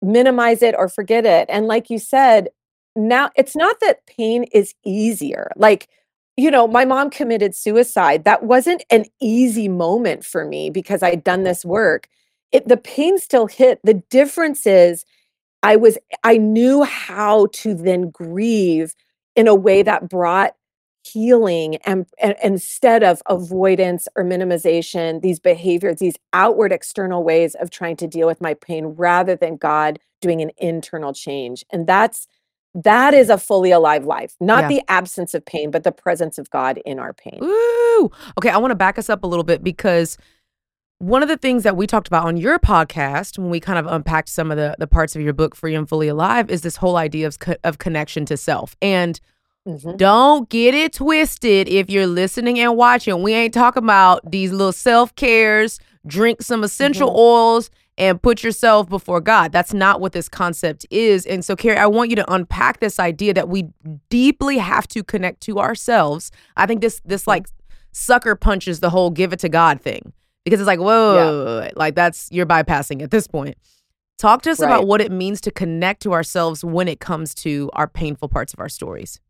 minimize 0.00 0.62
it 0.62 0.74
or 0.78 0.88
forget 0.88 1.26
it. 1.26 1.46
And 1.50 1.66
like 1.66 1.90
you 1.90 1.98
said, 1.98 2.48
now 2.96 3.30
it's 3.36 3.56
not 3.56 3.80
that 3.80 4.06
pain 4.06 4.44
is 4.52 4.74
easier. 4.84 5.50
Like, 5.56 5.88
you 6.36 6.50
know, 6.50 6.66
my 6.66 6.84
mom 6.84 7.10
committed 7.10 7.54
suicide. 7.54 8.24
That 8.24 8.42
wasn't 8.42 8.84
an 8.90 9.04
easy 9.20 9.68
moment 9.68 10.24
for 10.24 10.44
me 10.44 10.70
because 10.70 11.02
I'd 11.02 11.24
done 11.24 11.44
this 11.44 11.64
work. 11.64 12.08
It 12.52 12.68
the 12.68 12.76
pain 12.76 13.18
still 13.18 13.46
hit. 13.46 13.80
The 13.84 13.94
difference 14.10 14.66
is 14.66 15.04
I 15.62 15.76
was 15.76 15.98
I 16.22 16.36
knew 16.36 16.82
how 16.82 17.46
to 17.52 17.74
then 17.74 18.10
grieve 18.10 18.94
in 19.36 19.48
a 19.48 19.54
way 19.54 19.82
that 19.82 20.08
brought 20.08 20.54
healing 21.04 21.76
and, 21.84 22.06
and 22.18 22.34
instead 22.42 23.02
of 23.02 23.20
avoidance 23.26 24.08
or 24.16 24.24
minimization 24.24 25.20
these 25.20 25.38
behaviors 25.38 25.96
these 25.98 26.14
outward 26.32 26.72
external 26.72 27.22
ways 27.22 27.54
of 27.56 27.70
trying 27.70 27.94
to 27.94 28.06
deal 28.06 28.26
with 28.26 28.40
my 28.40 28.54
pain 28.54 28.86
rather 28.86 29.36
than 29.36 29.56
god 29.58 29.98
doing 30.22 30.40
an 30.40 30.50
internal 30.56 31.12
change 31.12 31.62
and 31.70 31.86
that's 31.86 32.26
that 32.74 33.14
is 33.14 33.30
a 33.30 33.38
fully 33.38 33.70
alive 33.70 34.04
life 34.04 34.34
not 34.40 34.62
Yeah. 34.64 34.68
the 34.68 34.82
absence 34.88 35.34
of 35.34 35.44
pain 35.44 35.70
but 35.70 35.84
the 35.84 35.92
presence 35.92 36.38
of 36.38 36.50
god 36.50 36.78
in 36.84 36.98
our 36.98 37.12
pain 37.12 37.38
Ooh. 37.42 38.10
Okay, 38.38 38.50
I 38.50 38.58
want 38.58 38.72
to 38.72 38.76
back 38.76 38.98
us 38.98 39.08
up 39.08 39.22
a 39.22 39.26
little 39.26 39.44
bit 39.44 39.62
because 39.62 40.18
one 40.98 41.22
of 41.22 41.28
the 41.28 41.36
things 41.36 41.62
that 41.64 41.76
we 41.76 41.86
talked 41.86 42.06
about 42.08 42.24
on 42.26 42.36
your 42.36 42.58
podcast 42.58 43.38
when 43.38 43.50
we 43.50 43.60
kind 43.60 43.78
of 43.78 43.86
unpacked 43.86 44.28
some 44.28 44.50
of 44.50 44.56
the 44.56 44.74
the 44.78 44.86
parts 44.86 45.14
of 45.16 45.22
your 45.22 45.32
book 45.32 45.54
Free 45.54 45.74
and 45.74 45.88
Fully 45.88 46.08
Alive 46.08 46.50
is 46.50 46.62
this 46.62 46.76
whole 46.76 46.96
idea 46.96 47.26
of 47.26 47.38
co- 47.38 47.56
of 47.64 47.78
connection 47.78 48.24
to 48.26 48.36
self. 48.36 48.76
And 48.82 49.20
Mhm. 49.66 49.96
Don't 49.96 50.48
get 50.50 50.74
it 50.74 50.92
twisted 50.92 51.68
if 51.70 51.88
you're 51.88 52.06
listening 52.06 52.58
and 52.60 52.76
watching. 52.76 53.22
We 53.22 53.32
ain't 53.32 53.54
talking 53.54 53.82
about 53.82 54.20
these 54.30 54.52
little 54.52 54.72
self 54.72 55.14
cares, 55.14 55.78
drink 56.06 56.42
some 56.42 56.62
essential 56.64 57.08
Mhm. 57.10 57.16
oils, 57.16 57.70
and 57.96 58.20
put 58.20 58.42
yourself 58.42 58.88
before 58.88 59.20
God. 59.20 59.52
That's 59.52 59.72
not 59.72 60.00
what 60.00 60.12
this 60.12 60.28
concept 60.28 60.84
is. 60.90 61.26
And 61.26 61.44
so, 61.44 61.54
Karrie, 61.54 61.76
I 61.76 61.86
want 61.86 62.10
you 62.10 62.16
to 62.16 62.32
unpack 62.32 62.80
this 62.80 62.98
idea 62.98 63.32
that 63.34 63.48
we 63.48 63.68
deeply 64.10 64.58
have 64.58 64.88
to 64.88 65.04
connect 65.04 65.40
to 65.42 65.58
ourselves. 65.60 66.30
I 66.56 66.66
think 66.66 66.80
this 66.80 67.00
this 67.04 67.26
like 67.26 67.46
sucker 67.92 68.34
punches 68.34 68.80
the 68.80 68.90
whole 68.90 69.10
give 69.10 69.32
it 69.32 69.38
to 69.40 69.48
God 69.48 69.80
thing 69.80 70.12
because 70.44 70.60
it's 70.60 70.66
like, 70.66 70.80
whoa, 70.80 71.60
Yeah. 71.62 71.70
like 71.76 71.94
that's 71.94 72.28
you're 72.32 72.46
bypassing 72.46 73.02
at 73.02 73.10
this 73.10 73.26
point. 73.26 73.56
Talk 74.18 74.42
to 74.42 74.50
us 74.52 74.60
about 74.60 74.86
what 74.86 75.00
it 75.00 75.10
means 75.10 75.40
to 75.42 75.50
connect 75.50 76.02
to 76.02 76.12
ourselves 76.12 76.64
when 76.64 76.86
it 76.86 77.00
comes 77.00 77.34
to 77.36 77.68
our 77.72 77.88
painful 77.88 78.28
parts 78.28 78.52
of 78.52 78.60
our 78.60 78.68
stories. 78.68 79.20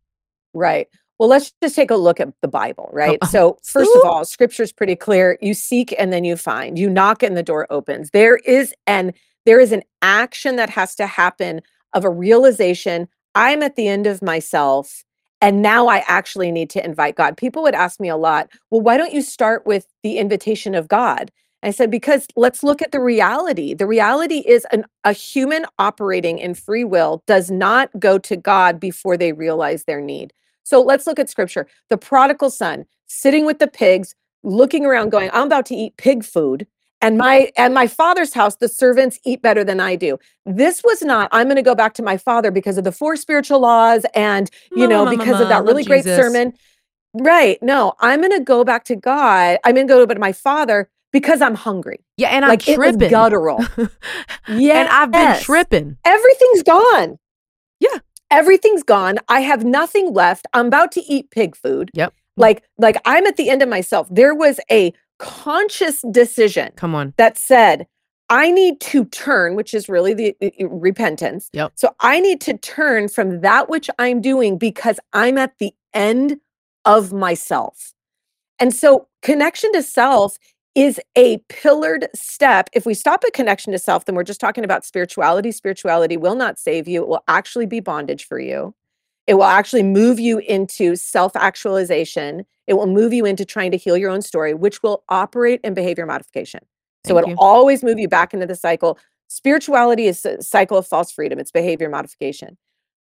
Right. 0.53 0.88
Well, 1.18 1.29
let's 1.29 1.53
just 1.62 1.77
take 1.77 1.90
a 1.90 1.96
look 1.96 2.18
at 2.20 2.33
the 2.42 2.48
Bible, 2.48 2.88
oh, 2.92 2.96
right? 2.96 3.18
Oh, 3.22 3.27
So, 3.27 3.59
first 3.62 3.90
of 3.96 4.05
all, 4.05 4.24
scripture's 4.24 4.72
pretty 4.72 4.96
clear. 4.96 5.38
You 5.40 5.55
seek 5.55 5.94
and 5.98 6.12
then 6.12 6.24
you 6.24 6.37
find. 6.37 6.79
You 6.79 6.90
knock 6.90 7.22
and 7.22 7.37
the 7.37 7.42
door 7.42 7.66
opens. 7.70 8.11
There 8.11 8.37
is 8.38 8.74
an 8.87 9.12
there 9.46 9.61
is 9.61 9.72
an 9.72 9.83
action 10.00 10.57
that 10.57 10.70
has 10.70 10.94
to 10.94 11.07
happen 11.07 11.61
of 11.92 12.05
a 12.05 12.11
realization 12.11 13.09
I'm 13.35 13.62
at 13.62 13.77
the 13.77 13.88
end 13.88 14.07
of 14.07 14.22
myself 14.22 15.05
and 15.40 15.61
now 15.61 15.88
I 15.88 16.03
actually 16.07 16.50
need 16.50 16.70
to 16.70 16.85
invite 16.85 17.16
God. 17.16 17.37
People 17.37 17.62
would 17.64 17.74
ask 17.74 18.00
me 18.00 18.09
a 18.09 18.16
lot, 18.16 18.48
"Well, 18.70 18.81
why 18.81 18.96
don't 18.96 19.12
you 19.12 19.20
start 19.20 19.66
with 19.66 19.87
the 20.03 20.18
invitation 20.18 20.74
of 20.74 20.88
God?" 20.88 21.31
I 21.62 21.70
said 21.70 21.90
because 21.90 22.27
let's 22.37 22.62
look 22.62 22.83
at 22.83 22.92
the 22.92 23.00
reality. 23.00 23.74
The 23.74 23.87
reality 23.87 24.38
is 24.46 24.66
an 24.72 24.85
a 25.05 25.12
human 25.12 25.66
operating 25.79 26.38
in 26.38 26.55
free 26.55 26.85
will 26.85 27.22
does 27.27 27.50
not 27.50 27.90
go 27.98 28.18
to 28.18 28.37
God 28.37 28.81
before 28.81 29.16
they 29.16 29.33
realize 29.33 29.85
their 29.85 30.00
need. 30.00 30.33
So 30.64 30.83
let's 30.83 31.07
look 31.07 31.18
at 31.18 31.31
scripture. 31.31 31.66
The 31.88 31.96
prodigal 31.96 32.50
son 32.50 32.87
sitting 33.07 33.46
with 33.46 33.59
the 33.59 33.68
pigs, 33.68 34.14
looking 34.42 34.85
around, 34.85 35.11
going, 35.11 35.31
I'm 35.33 35.46
about 35.46 35.66
to 35.66 35.74
eat 35.74 35.96
pig 35.96 36.24
food. 36.24 36.66
And 37.00 37.18
my 37.18 37.53
and 37.59 37.74
my 37.74 37.87
father's 37.87 38.33
house, 38.33 38.57
the 38.57 38.68
servants 38.68 39.20
eat 39.27 39.42
better 39.42 39.62
than 39.62 39.79
I 39.79 39.94
do. 39.94 40.18
This 40.46 40.83
was 40.83 41.03
not, 41.03 41.29
I'm 41.33 41.48
going 41.48 41.57
to 41.57 41.62
go 41.62 41.74
back 41.74 41.92
to 41.94 42.03
my 42.03 42.16
father 42.16 42.50
because 42.50 42.79
of 42.79 42.85
the 42.85 42.92
four 42.92 43.16
spiritual 43.16 43.61
laws 43.61 44.07
and 44.14 44.50
you 44.74 44.88
know, 44.88 45.05
because 45.05 45.38
of 45.38 45.50
that 45.50 45.64
really 45.64 45.85
great 45.85 46.05
Jesus. 46.05 46.16
sermon. 46.16 46.55
Right. 47.12 47.62
No, 47.62 47.92
I'm 48.00 48.20
going 48.20 48.33
to 48.33 48.40
go 48.40 48.64
back 48.64 48.85
to 48.85 48.96
God. 48.96 49.59
I'm 49.64 49.74
going 49.74 49.87
to 49.87 49.92
go 49.92 50.07
to 50.07 50.18
my 50.18 50.33
father 50.33 50.88
because 51.12 51.42
I'm 51.42 51.55
hungry. 51.55 52.00
Yeah, 52.16 52.29
and 52.29 52.46
like 52.46 52.66
I'm 52.66 52.74
it 52.74 52.79
was 52.79 52.90
tripping. 52.92 53.11
guttural. 53.11 53.61
Yeah. 54.48 54.81
And 54.81 54.88
I've 54.88 55.11
been 55.11 55.40
tripping. 55.42 55.96
Everything's 56.05 56.62
gone. 56.62 57.18
Everything's 58.30 58.82
gone. 58.82 59.18
I 59.28 59.40
have 59.40 59.64
nothing 59.64 60.12
left. 60.12 60.46
I'm 60.52 60.66
about 60.66 60.92
to 60.92 61.02
eat 61.02 61.30
pig 61.30 61.56
food. 61.56 61.90
Yep. 61.94 62.14
Like 62.37 62.64
like 62.78 62.96
I'm 63.04 63.26
at 63.26 63.37
the 63.37 63.48
end 63.48 63.62
of 63.62 63.68
myself. 63.68 64.08
There 64.10 64.34
was 64.34 64.58
a 64.70 64.92
conscious 65.18 66.02
decision 66.10 66.72
Come 66.76 66.94
on. 66.94 67.14
that 67.16 67.38
said 67.38 67.87
I 68.30 68.50
need 68.50 68.80
to 68.80 69.04
turn, 69.04 69.54
which 69.54 69.74
is 69.74 69.88
really 69.88 70.14
the 70.14 70.37
uh, 70.42 70.68
repentance. 70.68 71.50
Yep. 71.52 71.72
So 71.76 71.94
I 72.00 72.20
need 72.20 72.40
to 72.42 72.56
turn 72.56 73.08
from 73.08 73.42
that 73.42 73.68
which 73.68 73.90
I'm 73.98 74.20
doing 74.20 74.58
because 74.58 74.98
I'm 75.12 75.38
at 75.38 75.58
the 75.58 75.72
end 75.92 76.40
of 76.84 77.12
myself. 77.12 77.92
And 78.58 78.74
so 78.74 79.08
connection 79.22 79.72
to 79.72 79.82
self 79.82 80.38
is 80.74 81.00
a 81.16 81.38
pillared 81.48 82.08
step. 82.14 82.68
If 82.72 82.84
we 82.84 82.94
stop 82.94 83.22
at 83.24 83.32
connection 83.32 83.72
to 83.72 83.78
self, 83.78 84.04
then 84.04 84.14
we're 84.14 84.24
just 84.24 84.40
talking 84.40 84.64
about 84.64 84.84
spirituality. 84.84 85.52
Spirituality 85.52 86.16
will 86.16 86.34
not 86.34 86.58
save 86.58 86.88
you, 86.88 87.02
it 87.02 87.08
will 87.08 87.24
actually 87.28 87.66
be 87.66 87.80
bondage 87.80 88.26
for 88.26 88.38
you. 88.38 88.74
It 89.26 89.34
will 89.34 89.44
actually 89.44 89.82
move 89.82 90.20
you 90.20 90.38
into 90.38 90.96
self 90.96 91.34
actualization. 91.37 92.44
It 92.66 92.74
will 92.74 92.87
move 92.87 93.12
you 93.12 93.24
into 93.24 93.44
trying 93.44 93.70
to 93.72 93.76
heal 93.76 93.96
your 93.96 94.10
own 94.10 94.22
story, 94.22 94.54
which 94.54 94.82
will 94.82 95.04
operate 95.08 95.60
in 95.62 95.74
behavior 95.74 96.06
modification. 96.06 96.60
So 97.06 97.14
Thank 97.14 97.18
it'll 97.18 97.30
you. 97.30 97.37
always 97.38 97.82
move 97.84 97.98
you 97.98 98.08
back 98.08 98.32
into 98.34 98.46
the 98.46 98.54
cycle. 98.54 98.98
Spirituality 99.28 100.06
is 100.06 100.24
a 100.24 100.42
cycle 100.42 100.76
of 100.78 100.87
false 100.87 101.12
freedom, 101.12 101.38
it's 101.38 101.50
behavior 101.50 101.88
modification. 101.88 102.56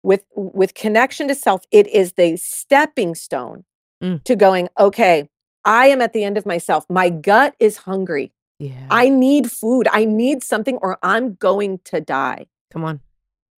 With 0.03 0.23
with 0.36 0.73
connection 0.73 1.27
to 1.27 1.36
self, 1.36 1.62
it 1.71 1.88
is 1.88 2.13
the 2.13 2.38
stepping 2.38 3.15
stone 3.15 3.63
Mm. 4.01 4.23
to 4.23 4.36
going, 4.36 4.67
okay, 4.79 5.29
I 5.65 5.88
am 5.88 6.02
at 6.02 6.13
the 6.13 6.24
end 6.24 6.38
of 6.38 6.45
myself. 6.45 6.86
My 6.89 7.10
gut 7.10 7.56
is 7.60 7.78
hungry. 7.78 8.32
Yeah. 8.60 8.88
I 8.89 9.10
need 9.10 9.52
food. 9.52 9.88
I 9.91 10.06
need 10.06 10.43
something 10.43 10.78
or 10.82 10.97
I'm 11.04 11.36
going 11.36 11.80
to 11.86 12.02
die. 12.02 12.47
Come 12.71 12.84
on. 12.84 13.02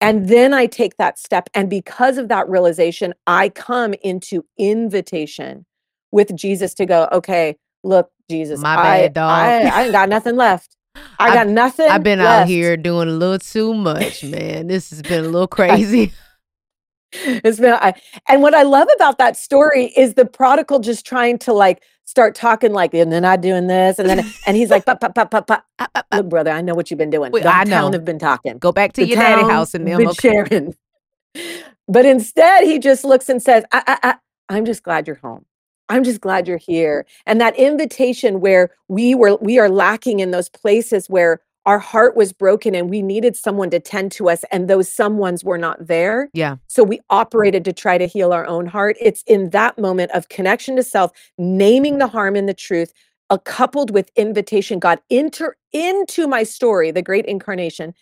And 0.01 0.27
then 0.27 0.53
I 0.53 0.65
take 0.65 0.97
that 0.97 1.17
step. 1.17 1.49
And 1.53 1.69
because 1.69 2.17
of 2.17 2.27
that 2.27 2.49
realization, 2.49 3.13
I 3.25 3.49
come 3.49 3.93
into 4.01 4.45
invitation 4.57 5.65
with 6.11 6.35
Jesus 6.35 6.73
to 6.75 6.85
go, 6.85 7.07
okay, 7.11 7.57
look, 7.83 8.11
Jesus, 8.29 8.61
My 8.61 8.75
I, 8.75 8.83
bad, 8.83 9.13
dog. 9.13 9.29
I, 9.31 9.65
I 9.67 9.83
ain't 9.83 9.91
got 9.91 10.09
nothing 10.09 10.35
left. 10.35 10.75
I 10.95 11.01
I've- 11.19 11.33
got 11.35 11.47
nothing. 11.47 11.87
I've 11.89 12.03
been 12.03 12.19
out 12.19 12.47
here 12.47 12.75
doing 12.77 13.07
a 13.07 13.11
little 13.13 13.39
too 13.39 13.73
much, 13.73 14.23
man. 14.25 14.67
This 14.67 14.89
has 14.89 15.01
been 15.01 15.23
a 15.25 15.29
little 15.29 15.47
crazy. 15.59 16.11
It's 17.13 17.59
been, 17.59 17.73
I, 17.73 17.93
and 18.27 18.41
what 18.41 18.55
I 18.55 18.63
love 18.63 18.87
about 18.95 19.19
that 19.19 19.37
story 19.37 19.85
is 19.95 20.15
the 20.15 20.25
prodigal 20.25 20.79
just 20.79 21.05
trying 21.05 21.37
to 21.39 21.53
like 21.53 21.83
start 22.05 22.35
talking 22.35 22.73
like, 22.73 22.93
and 22.93 23.11
then 23.11 23.25
I 23.25 23.37
doing 23.37 23.67
this, 23.67 23.99
and 23.99 24.09
then 24.09 24.25
and 24.45 24.57
he's 24.57 24.69
like, 24.69 24.85
"Pa, 24.85 24.95
pa, 24.95 25.09
pa, 25.09 25.25
pa, 25.25 25.41
pa." 25.41 25.63
Ah, 25.79 25.87
ah, 25.95 26.03
ah. 26.11 26.17
look, 26.17 26.29
brother, 26.29 26.51
I 26.51 26.61
know 26.61 26.75
what 26.75 26.91
you've 26.91 26.97
been 26.97 27.09
doing. 27.09 27.31
Wait, 27.31 27.43
the 27.43 27.49
I 27.49 27.63
town 27.63 27.91
know. 27.91 27.91
have 27.91 28.05
been 28.05 28.19
talking. 28.19 28.57
Go 28.57 28.71
back 28.71 28.93
to 28.93 29.01
The 29.01 29.07
your 29.07 29.17
daddy 29.17 29.43
house 29.43 29.73
and 29.73 29.87
them. 29.87 30.07
Okay. 30.07 30.31
sharing. 30.31 30.75
But 31.87 32.05
instead, 32.05 32.63
he 32.63 32.79
just 32.79 33.03
looks 33.03 33.27
and 33.27 33.41
says, 33.41 33.65
I, 33.71 33.83
I, 33.87 34.09
I, 34.09 34.15
"I'm 34.55 34.65
just 34.65 34.83
glad 34.83 35.07
you're 35.07 35.17
home. 35.17 35.45
I'm 35.89 36.03
just 36.03 36.21
glad 36.21 36.47
you're 36.47 36.57
here." 36.57 37.05
And 37.25 37.41
that 37.41 37.55
invitation 37.57 38.39
where 38.39 38.69
we 38.87 39.15
were, 39.15 39.35
we 39.37 39.59
are 39.59 39.69
lacking 39.69 40.19
in 40.19 40.31
those 40.31 40.49
places 40.49 41.09
where 41.09 41.41
our 41.65 41.79
heart 41.79 42.15
was 42.15 42.33
broken 42.33 42.75
and 42.75 42.89
we 42.89 43.01
needed 43.01 43.37
someone 43.37 43.69
to 43.69 43.79
tend 43.79 44.11
to 44.13 44.29
us, 44.29 44.43
and 44.51 44.69
those 44.69 44.93
someones 44.93 45.43
were 45.43 45.57
not 45.57 45.87
there. 45.87 46.29
Yeah. 46.33 46.57
So 46.67 46.83
we 46.83 46.99
operated 47.09 47.63
to 47.65 47.73
try 47.73 47.97
to 47.97 48.05
heal 48.05 48.33
our 48.33 48.45
own 48.45 48.65
heart. 48.65 48.97
It's 48.99 49.23
in 49.27 49.51
that 49.51 49.77
moment 49.77 50.11
of 50.11 50.29
connection 50.29 50.75
to 50.75 50.83
self, 50.83 51.11
naming 51.37 51.99
the 51.99 52.07
harm 52.07 52.35
and 52.35 52.49
the 52.49 52.53
truth, 52.53 52.93
uh, 53.29 53.37
coupled 53.37 53.91
with 53.91 54.11
invitation. 54.15 54.79
God, 54.79 54.99
enter 55.09 55.55
into 55.71 56.27
my 56.27 56.43
story, 56.43 56.91
the 56.91 57.01
great 57.01 57.25
incarnation. 57.25 57.93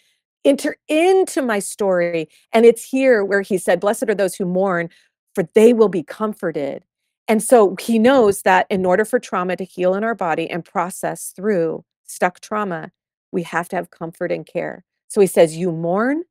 Enter 0.44 0.76
into 0.88 1.44
my 1.44 1.60
story. 1.60 2.28
And 2.52 2.66
it's 2.66 2.84
here 2.84 3.24
where 3.24 3.42
he 3.42 3.60
said, 3.60 3.80
Blessed 3.80 4.10
are 4.10 4.16
those 4.16 4.36
who 4.36 4.46
mourn, 4.46 4.90
for 5.36 5.44
they 5.54 5.72
will 5.72 5.90
be 5.90 6.02
comforted. 6.02 6.84
And 7.28 7.44
so 7.44 7.76
he 7.80 8.00
knows 8.00 8.42
that 8.42 8.66
in 8.70 8.86
order 8.86 9.06
for 9.06 9.20
trauma 9.20 9.56
to 9.56 9.64
heal 9.64 9.94
in 9.94 10.04
our 10.04 10.16
body 10.16 10.50
and 10.50 10.66
process 10.66 11.32
through 11.36 11.86
stuck 12.06 12.40
trauma, 12.40 12.92
we 13.32 13.44
have 13.44 13.70
to 13.70 13.76
have 13.76 13.92
comfort 13.92 14.32
and 14.32 14.46
care. 14.46 14.84
So 15.08 15.22
he 15.22 15.28
says, 15.28 15.58
You 15.58 15.72
mourn, 15.72 16.24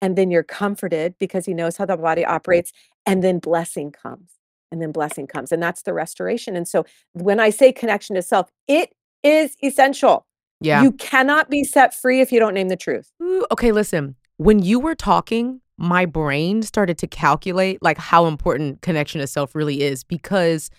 and 0.00 0.16
then 0.16 0.30
you're 0.30 0.42
comforted 0.42 1.14
because 1.18 1.46
he 1.46 1.54
knows 1.54 1.76
how 1.76 1.86
the 1.86 1.96
body 1.96 2.22
mm-hmm. 2.22 2.32
operates 2.32 2.72
and 3.06 3.22
then 3.22 3.38
blessing 3.38 3.92
comes 3.92 4.32
and 4.70 4.80
then 4.80 4.92
blessing 4.92 5.26
comes 5.26 5.52
and 5.52 5.62
that's 5.62 5.82
the 5.82 5.92
restoration 5.92 6.56
and 6.56 6.68
so 6.68 6.84
when 7.12 7.40
i 7.40 7.50
say 7.50 7.72
connection 7.72 8.14
to 8.14 8.22
self 8.22 8.50
it 8.68 8.92
is 9.22 9.56
essential 9.62 10.26
Yeah. 10.60 10.82
you 10.82 10.92
cannot 10.92 11.50
be 11.50 11.64
set 11.64 11.94
free 11.94 12.20
if 12.20 12.30
you 12.32 12.38
don't 12.38 12.54
name 12.54 12.68
the 12.68 12.76
truth 12.76 13.10
Ooh, 13.22 13.46
okay, 13.50 13.72
listen. 13.72 14.16
When 14.36 14.60
you 14.60 14.80
were 14.80 14.94
talking, 14.94 15.60
my 15.76 16.06
brain 16.06 16.62
started 16.62 16.96
to 16.98 17.06
calculate 17.06 17.82
like 17.82 17.98
how 17.98 18.26
important 18.26 18.80
connection 18.80 19.20
to 19.20 19.26
self 19.26 19.54
really 19.54 19.82
is 19.82 20.04
because 20.04 20.70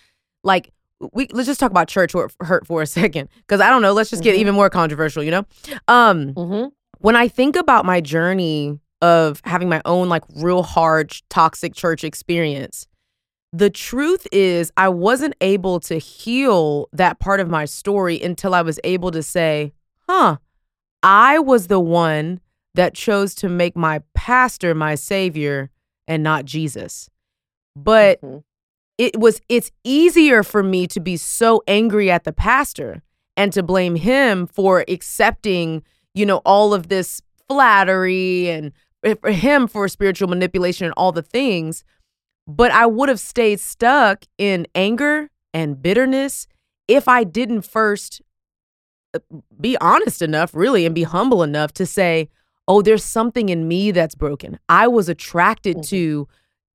like 0.42 0.72
we 1.12 1.26
let's 1.32 1.46
just 1.46 1.58
talk 1.60 1.70
about 1.70 1.88
church 1.88 2.14
or 2.14 2.30
hurt 2.40 2.66
for 2.66 2.82
a 2.82 2.86
second 2.98 3.28
because 3.38 3.60
I 3.60 3.68
don't 3.70 3.82
know, 3.82 3.92
let's 3.92 4.10
just 4.10 4.22
get 4.22 4.36
Mhm. 4.36 4.38
even 4.40 4.54
more 4.54 4.70
controversial, 4.70 5.22
you 5.22 5.30
know? 5.30 5.44
Um 5.88 6.34
mm-hmm. 6.34 6.68
when 6.98 7.16
I 7.16 7.28
think 7.28 7.56
about 7.56 7.84
my 7.84 8.00
journey 8.00 8.78
of 9.00 9.40
having 9.44 9.68
my 9.68 9.82
own 9.84 10.08
like 10.08 10.22
real 10.36 10.62
hard 10.62 11.12
toxic 11.28 11.74
church 11.74 12.04
experience, 12.04 12.86
the 13.52 13.68
truth 13.70 14.26
is 14.32 14.72
I 14.76 14.88
wasn't 14.88 15.34
able 15.40 15.80
to 15.80 15.98
heal 15.98 16.88
that 16.92 17.18
part 17.18 17.40
of 17.40 17.50
my 17.50 17.64
story 17.64 18.20
until 18.22 18.54
I 18.54 18.62
was 18.62 18.78
able 18.84 19.10
to 19.10 19.22
say, 19.22 19.72
"Huh, 20.08 20.36
I 21.02 21.38
was 21.40 21.66
the 21.66 21.80
one 21.80 22.40
that 22.74 22.94
chose 22.94 23.34
to 23.36 23.48
make 23.48 23.76
my 23.76 24.00
pastor 24.14 24.74
my 24.74 24.94
savior 24.94 25.70
and 26.06 26.22
not 26.22 26.44
Jesus." 26.44 27.10
But 27.74 28.20
it 29.02 29.18
was 29.18 29.40
it's 29.48 29.72
easier 29.82 30.44
for 30.44 30.62
me 30.62 30.86
to 30.86 31.00
be 31.00 31.16
so 31.16 31.60
angry 31.66 32.08
at 32.08 32.22
the 32.22 32.32
pastor 32.32 33.02
and 33.36 33.52
to 33.52 33.60
blame 33.62 33.96
him 33.96 34.46
for 34.46 34.84
accepting 34.86 35.82
you 36.14 36.24
know 36.24 36.40
all 36.44 36.72
of 36.72 36.86
this 36.88 37.20
flattery 37.48 38.48
and 38.48 38.72
for 39.20 39.32
him 39.32 39.66
for 39.66 39.88
spiritual 39.88 40.28
manipulation 40.28 40.84
and 40.86 40.94
all 40.96 41.10
the 41.10 41.22
things 41.22 41.82
but 42.46 42.70
i 42.70 42.86
would 42.86 43.08
have 43.08 43.18
stayed 43.18 43.58
stuck 43.58 44.24
in 44.38 44.66
anger 44.76 45.28
and 45.52 45.82
bitterness 45.82 46.46
if 46.86 47.08
i 47.08 47.24
didn't 47.24 47.62
first 47.62 48.22
uh, 49.14 49.18
be 49.60 49.76
honest 49.80 50.22
enough 50.22 50.54
really 50.54 50.86
and 50.86 50.94
be 50.94 51.02
humble 51.02 51.42
enough 51.42 51.72
to 51.72 51.84
say 51.84 52.28
oh 52.68 52.80
there's 52.82 53.04
something 53.04 53.48
in 53.48 53.66
me 53.66 53.90
that's 53.90 54.14
broken 54.14 54.60
i 54.68 54.86
was 54.86 55.08
attracted 55.08 55.78
Mhm. 55.78 55.88
to 55.88 56.28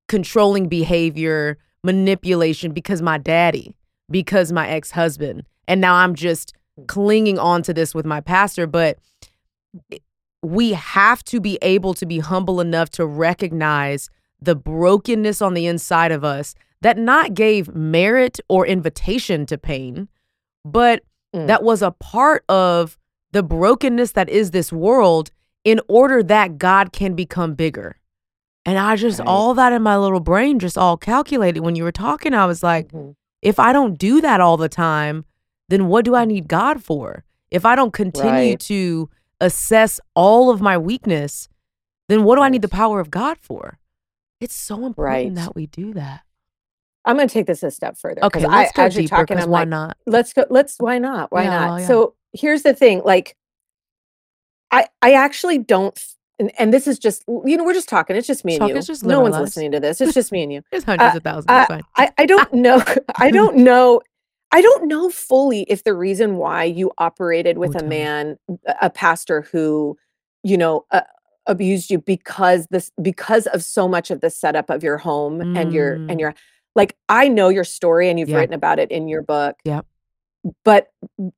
controlling 0.09 0.69
behavior, 0.69 1.57
manipulation 1.87 2.71
because 2.73 3.01
my 3.01 3.17
daddy, 3.17 3.75
because 4.11 4.51
my 4.51 4.67
ex 4.67 4.91
husband. 4.91 5.37
And 5.67 5.81
now 5.81 5.95
I'm 5.95 6.15
just 6.15 6.53
clinging 6.87 7.39
on 7.39 7.63
to 7.63 7.73
this 7.73 7.95
with 7.95 8.05
my 8.05 8.21
pastor. 8.21 8.67
But 8.67 8.99
we 10.43 10.73
have 10.73 11.23
to 11.25 11.39
be 11.39 11.57
able 11.61 11.93
to 11.95 12.05
be 12.05 12.19
humble 12.19 12.61
enough 12.61 12.89
to 12.91 13.05
recognize 13.05 14.09
the 14.41 14.55
brokenness 14.55 15.41
on 15.41 15.53
the 15.55 15.65
inside 15.65 16.11
of 16.11 16.23
us 16.23 16.53
that 16.81 16.97
not 16.97 17.33
gave 17.33 17.73
merit 17.73 18.39
or 18.47 18.67
invitation 18.67 19.45
to 19.47 19.57
pain, 19.57 20.07
but 20.63 21.01
Mm. 21.35 21.47
that 21.47 21.61
was 21.63 21.81
a 21.81 21.91
part 21.91 22.45
of 22.47 22.97
the 23.33 23.43
brokenness 23.43 24.13
that 24.13 24.29
is 24.29 24.51
this 24.51 24.71
world 24.71 25.31
in 25.63 25.81
order 25.89 26.23
that 26.23 26.57
God 26.57 26.93
can 26.93 27.15
become 27.15 27.53
bigger. 27.53 27.97
And 28.67 28.77
I 28.77 28.97
just, 28.97 29.19
Right. 29.19 29.27
all 29.27 29.53
that 29.55 29.71
in 29.73 29.81
my 29.81 29.97
little 29.97 30.19
brain 30.19 30.59
just 30.59 30.77
all 30.77 30.97
calculated. 30.97 31.61
When 31.61 31.75
you 31.75 31.83
were 31.85 31.91
talking, 31.91 32.33
I 32.33 32.45
was 32.45 32.61
like, 32.61 32.89
Mhm. 32.91 33.15
if 33.41 33.59
I 33.59 33.71
don't 33.73 33.97
do 33.97 34.19
that 34.21 34.41
all 34.41 34.57
the 34.57 34.67
time, 34.69 35.23
then 35.69 35.87
what 35.87 36.03
do 36.05 36.13
I 36.15 36.25
need 36.25 36.47
God 36.49 36.83
for? 36.83 37.23
If 37.49 37.65
I 37.65 37.75
don't 37.77 37.93
continue 37.93 38.51
Right. 38.51 38.59
to 38.61 39.09
assess 39.39 39.99
all 40.15 40.49
of 40.49 40.59
my 40.61 40.77
weakness, 40.77 41.47
then 42.09 42.23
what 42.25 42.35
do 42.35 42.41
I 42.41 42.49
need 42.49 42.61
the 42.61 42.67
power 42.67 42.99
of 42.99 43.09
God 43.09 43.37
for? 43.39 43.79
It's 44.41 44.53
so 44.55 44.85
important 44.85 44.97
Right. 44.97 45.35
that 45.35 45.55
we 45.55 45.67
do 45.67 45.93
that. 45.93 46.21
I'm 47.05 47.15
going 47.15 47.29
to 47.29 47.33
take 47.33 47.45
this 47.47 47.63
a 47.63 47.71
step 47.71 47.97
further. 47.97 48.21
Okay, 48.25 48.43
I, 48.43 48.47
let's 48.63 48.71
go 48.73 48.83
as 48.83 48.95
you're 48.95 49.03
deeper. 49.03 49.15
talking, 49.15 49.37
'cause 49.37 49.45
I'm 49.45 49.49
why 49.51 49.59
like, 49.61 49.69
not? 49.69 49.97
let's 50.05 50.33
go. 50.33 50.45
Let's. 50.49 50.75
Why 50.77 50.99
not? 50.99 51.31
Why 51.31 51.43
Yeah, 51.43 51.49
not? 51.67 51.77
yeah. 51.81 51.87
So 51.87 52.15
here's 52.33 52.63
the 52.63 52.73
thing. 52.73 53.01
Like, 53.05 53.37
I 54.71 54.87
I 55.01 55.13
actually 55.13 55.57
don't. 55.59 55.97
And, 56.39 56.51
and 56.59 56.71
this 56.73 56.85
is 56.87 56.99
just 56.99 57.23
you 57.45 57.57
know 57.57 57.63
we're 57.63 57.73
just 57.73 57.89
talking. 57.89 58.15
It's 58.15 58.27
just 58.27 58.45
me 58.45 58.57
Talk- 58.57 58.69
and 58.69 58.77
you. 58.77 58.83
just 58.83 59.03
no 59.03 59.19
one's 59.21 59.33
lives. 59.33 59.45
listening 59.55 59.71
to 59.71 59.79
this. 59.79 59.99
It's 60.01 60.13
just 60.13 60.31
me 60.31 60.43
and 60.43 60.53
you. 60.53 60.61
There's 60.71 60.83
hundreds 60.83 61.15
of 61.15 61.23
thousands. 61.23 61.45
uh, 61.49 61.65
fine. 61.65 61.81
I, 61.95 62.11
I 62.17 62.25
don't 62.25 62.53
know. 62.65 62.83
I 63.17 63.31
don't 63.31 63.57
know. 63.57 64.01
I 64.51 64.61
don't 64.61 64.87
know 64.87 65.09
fully 65.09 65.63
if 65.63 65.83
the 65.83 65.93
reason 65.93 66.37
why 66.37 66.63
you 66.63 66.91
operated 66.99 67.57
with 67.57 67.71
Oh, 67.75 67.77
a 67.77 67.79
tell 67.81 67.89
me. 67.89 67.97
man, 67.97 68.37
a 68.81 68.89
pastor 68.89 69.41
who, 69.51 69.97
you 70.43 70.57
know, 70.57 70.85
uh, 70.91 71.01
abused 71.47 71.89
you 71.91 71.97
because 71.99 72.67
this 72.71 72.91
because 73.01 73.47
of 73.47 73.63
so 73.63 73.87
much 73.87 74.11
of 74.11 74.21
the 74.21 74.29
setup 74.29 74.69
of 74.69 74.83
your 74.83 74.97
home 74.97 75.41
and 75.57 75.73
your 75.73 75.97
Mm. 75.97 76.11
and 76.11 76.19
your 76.19 76.33
like 76.75 76.95
I 77.09 77.27
know 77.27 77.49
your 77.49 77.63
story 77.63 78.09
and 78.09 78.19
you've 78.19 78.29
written 78.31 78.53
about 78.53 78.77
it 78.79 78.91
in 78.91 79.07
your 79.07 79.21
book. 79.23 79.55
Yep. 79.65 79.85
But 80.63 80.89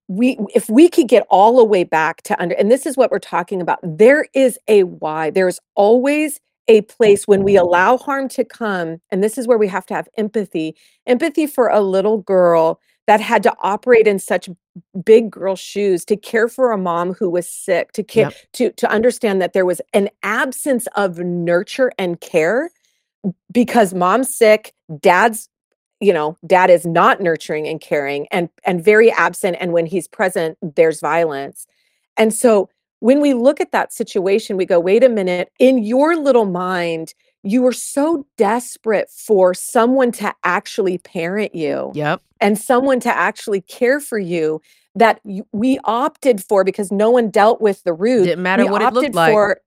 we 0.08 0.38
if 0.54 0.70
we 0.70 0.90
could 0.90 1.08
get 1.08 1.26
all 1.30 1.58
the 1.58 1.64
way 1.64 1.84
back 1.84 2.22
to 2.24 2.40
under 2.42 2.56
and 2.56 2.72
this 2.72 2.86
is 2.86 2.98
what 2.98 3.12
we're 3.12 3.20
talking 3.20 3.62
about. 3.62 3.80
There 3.84 4.28
is 4.34 4.58
a 4.68 4.84
why. 4.84 5.30
There's 5.30 5.60
always 5.76 6.40
a 6.68 6.82
place 6.82 7.28
when 7.28 7.44
we 7.44 7.56
allow 7.56 7.98
harm 7.98 8.30
to 8.30 8.44
come 8.46 9.02
and 9.10 9.24
this 9.24 9.38
is 9.38 9.48
where 9.48 9.58
we 9.58 9.68
have 9.68 9.86
to 9.88 9.94
have 9.96 10.08
empathy 10.18 10.76
empathy 11.08 11.48
for 11.48 11.68
a 11.68 11.82
little 11.82 12.20
girl 12.20 12.80
that 13.08 13.20
had 13.20 13.42
to 13.42 13.56
operate 13.62 14.06
in 14.06 14.20
such 14.20 14.48
big 15.04 15.32
girl 15.32 15.56
shoes 15.56 16.06
to 16.06 16.16
care 16.16 16.48
for 16.48 16.72
a 16.72 16.78
mom 16.78 17.14
who 17.14 17.28
was 17.28 17.50
sick 17.50 17.92
to 17.94 18.04
care 18.04 18.26
Yep. 18.26 18.34
to 18.54 18.72
to 18.74 18.92
understand 18.92 19.42
that 19.42 19.54
there 19.54 19.66
was 19.66 19.82
an 19.94 20.10
absence 20.22 20.88
of 20.96 21.18
nurture 21.18 21.92
and 21.98 22.22
care 22.22 22.70
because 23.52 23.94
mom's 23.96 24.34
sick 24.34 24.74
dad's 25.00 25.50
you 26.00 26.14
know 26.14 26.38
dad 26.46 26.70
is 26.70 26.86
not 26.86 27.22
nurturing 27.22 27.68
and 27.68 27.82
caring 27.82 28.28
and 28.32 28.50
and 28.66 28.84
very 28.84 29.12
absent 29.12 29.58
and 29.60 29.74
when 29.74 29.86
he's 29.86 30.08
present 30.08 30.58
there's 30.76 31.00
violence 31.00 31.68
and 32.18 32.34
so 32.34 32.70
when 33.02 33.22
we 33.22 33.34
look 33.34 33.60
at 33.62 33.72
that 33.72 33.92
situation 33.94 34.58
we 34.58 34.66
go 34.66 34.80
wait 34.80 35.04
a 35.04 35.10
minute 35.10 35.52
in 35.60 35.80
your 35.84 36.16
little 36.16 36.46
mind 36.46 37.14
you 37.44 37.62
were 37.62 37.74
so 37.74 38.26
desperate 38.38 39.10
for 39.10 39.54
someone 39.54 40.12
to 40.12 40.34
actually 40.44 40.98
parent 40.98 41.56
you 41.56 41.92
Yep. 41.96 42.22
and 42.42 42.58
someone 42.58 43.00
to 43.02 43.10
actually 43.10 43.62
care 43.62 44.00
for 44.00 44.20
you 44.20 44.62
that 44.96 45.22
we 45.54 45.80
opted 45.86 46.44
for 46.44 46.64
because 46.64 46.92
no 46.92 47.10
one 47.10 47.30
dealt 47.30 47.62
with 47.62 47.84
the 47.84 47.94
root 47.94 48.26
Didn't 48.26 48.44
matter 48.44 48.64
we 48.66 48.70
what 48.70 48.82
it 48.82 48.94
looked 48.94 49.16
like. 49.16 49.34
for 49.34 49.62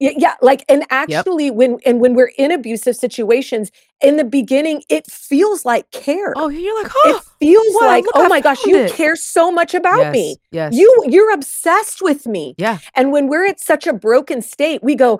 yeah 0.00 0.34
like 0.40 0.64
and 0.68 0.84
actually 0.90 1.50
when 1.50 1.78
and 1.84 2.00
when 2.00 2.14
we're 2.14 2.32
in 2.38 2.52
abusive 2.52 2.94
situations 2.94 3.70
in 4.00 4.16
the 4.16 4.24
beginning 4.24 4.82
it 4.88 5.10
feels 5.10 5.64
like 5.64 5.90
care. 5.90 6.32
Oh, 6.36 6.48
you're 6.48 6.82
like, 6.82 6.86
it 6.86 6.92
oh, 7.16 7.20
feels 7.40 7.74
wow, 7.80 7.86
like 7.86 8.04
look, 8.04 8.16
oh 8.16 8.24
I 8.26 8.28
my 8.28 8.40
gosh 8.40 8.60
found 8.60 8.76
you 8.76 8.88
care 8.94 9.16
so 9.16 9.50
much 9.50 9.74
about 9.74 9.98
yes, 9.98 10.12
me. 10.12 10.36
Yes. 10.52 10.74
you 10.74 11.04
you're 11.08 11.32
obsessed 11.32 12.00
with 12.00 12.26
me. 12.26 12.54
Yeah. 12.58 12.78
and 12.94 13.12
when 13.12 13.28
we're 13.28 13.46
at 13.46 13.60
such 13.60 13.86
a 13.86 13.92
broken 13.92 14.40
state 14.40 14.82
we 14.82 14.94
go 14.94 15.18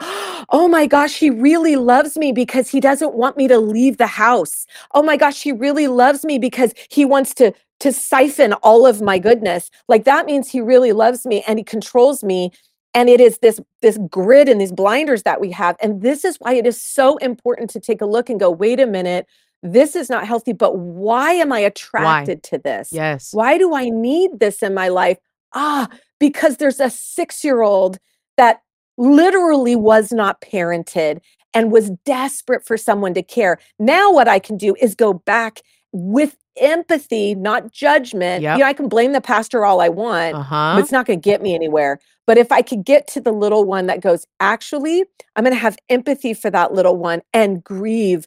oh 0.51 0.69
my 0.69 0.87
gosh 0.87 1.19
he 1.19 1.31
really 1.31 1.77
loves 1.77 2.17
me 2.17 2.31
because 2.31 2.69
he 2.69 2.81
doesn't 2.81 3.15
want 3.15 3.37
me 3.37 3.49
to 3.49 3.59
leave 3.59 3.97
the 3.97 4.07
house. 4.07 4.67
Oh 4.95 5.03
my 5.03 5.17
gosh 5.17 5.43
he 5.43 5.53
really 5.53 5.89
loves 5.89 6.25
me 6.25 6.39
because 6.39 6.73
he 6.89 7.05
wants 7.05 7.35
to 7.35 7.53
to 7.81 7.93
siphon 7.93 8.53
all 8.55 8.87
of 8.87 9.01
my 9.01 9.19
goodness. 9.19 9.71
Like 9.89 10.05
that 10.05 10.27
means 10.27 10.51
he 10.51 10.61
really 10.61 10.93
loves 10.93 11.27
me 11.27 11.43
and 11.47 11.59
he 11.59 11.65
controls 11.65 12.23
me 12.23 12.53
and 12.95 13.09
it 13.09 13.21
is 13.21 13.39
this 13.39 13.61
this 13.83 13.99
grid 14.11 14.49
and 14.49 14.61
these 14.61 14.73
blinders 14.73 15.23
that 15.25 15.41
we 15.41 15.51
have 15.51 15.77
and 15.81 16.03
this 16.03 16.25
is 16.25 16.37
why 16.39 16.55
it 16.55 16.67
is 16.67 16.81
so 16.81 17.17
important 17.19 17.71
to 17.71 17.81
take 17.81 18.01
a 18.01 18.07
look 18.07 18.29
and 18.31 18.41
go 18.41 18.51
wait 18.51 18.81
a 18.81 18.87
minute 18.87 19.27
this 19.63 19.95
is 19.97 20.09
not 20.09 20.27
healthy 20.27 20.53
but 20.53 20.77
why 20.79 21.33
am 21.33 21.53
i 21.53 21.59
attracted 21.59 22.43
to 22.43 22.59
this 22.59 22.91
Yes. 22.93 23.33
why 23.35 23.59
do 23.59 23.75
I 23.75 23.89
need 23.91 24.39
this 24.41 24.63
in 24.63 24.73
my 24.75 24.89
life? 24.89 25.19
Ah, 25.55 25.89
because 26.21 26.57
there's 26.59 26.81
a 26.81 26.91
six 26.91 27.43
year 27.45 27.63
old 27.63 27.99
that 28.37 28.61
literally 28.99 29.77
was 29.77 30.13
not 30.13 30.41
parented 30.41 31.21
and 31.55 31.73
was 31.73 31.91
desperate 32.05 32.67
for 32.67 32.77
someone 32.77 33.15
to 33.15 33.23
care. 33.23 33.59
Now, 33.79 34.13
what 34.13 34.29
I 34.29 34.39
can 34.39 34.57
do 34.57 34.77
is 34.81 34.95
go 34.95 35.15
back 35.15 35.63
with 35.93 36.37
empathy, 36.61 37.35
not 37.35 37.73
judgment. 37.73 38.43
Yep. 38.43 38.59
You 38.59 38.65
know, 38.65 38.69
I 38.69 38.73
can 38.73 38.89
blame 38.89 39.13
the 39.13 39.21
pastor 39.21 39.65
all 39.65 39.81
I 39.81 39.89
want, 39.89 40.35
Uh 40.35 40.45
but 40.75 40.79
it's 40.81 40.93
not 40.93 41.07
going 41.07 41.21
to 41.21 41.25
get 41.25 41.43
me 41.43 41.55
anywhere. 41.55 41.99
But 42.27 42.37
if 42.39 42.53
I 42.53 42.63
could 42.63 42.85
get 42.85 43.09
to 43.09 43.21
the 43.21 43.33
little 43.33 43.65
one 43.65 43.87
that 43.87 44.01
goes, 44.01 44.27
actually, 44.41 45.05
I'm 45.35 45.45
going 45.45 45.55
to 45.55 45.61
have 45.61 45.79
empathy 45.89 46.35
for 46.35 46.51
that 46.51 46.73
little 46.73 46.97
one 46.97 47.23
and 47.33 47.65
grieve 47.65 48.27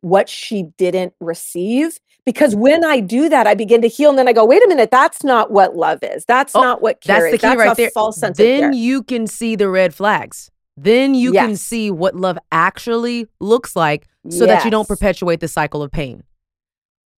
what 0.00 0.28
she 0.28 0.64
didn't 0.78 1.12
receive. 1.20 1.98
Because 2.24 2.54
when 2.54 2.84
I 2.84 3.00
do 3.00 3.28
that, 3.28 3.46
I 3.46 3.54
begin 3.54 3.82
to 3.82 3.88
heal. 3.88 4.10
And 4.10 4.18
then 4.18 4.28
I 4.28 4.32
go, 4.32 4.44
wait 4.44 4.62
a 4.64 4.68
minute, 4.68 4.90
that's 4.90 5.24
not 5.24 5.50
what 5.50 5.76
love 5.76 5.98
is. 6.02 6.24
That's 6.24 6.54
Oh, 6.54 6.62
not 6.62 6.80
what 6.80 7.00
care 7.00 7.20
That's 7.30 7.32
the 7.32 7.38
key 7.38 7.46
That's 7.48 7.58
right 7.58 7.72
a 7.72 7.74
there. 7.74 7.90
false 7.90 8.16
sense. 8.18 8.38
Then 8.38 8.72
you 8.72 9.02
can 9.02 9.26
see 9.26 9.56
the 9.56 9.68
red 9.68 9.92
flags. 9.92 10.50
Then 10.76 11.14
you 11.14 11.32
can 11.32 11.56
see 11.56 11.90
what 11.90 12.14
love 12.14 12.38
actually 12.50 13.26
looks 13.40 13.76
like 13.76 14.06
so 14.30 14.46
that 14.46 14.64
you 14.64 14.70
don't 14.70 14.88
perpetuate 14.88 15.40
the 15.40 15.48
cycle 15.48 15.82
of 15.82 15.90
pain. 15.90 16.22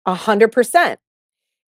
A 0.07 0.15
hundred 0.15 0.53
percent. 0.53 1.01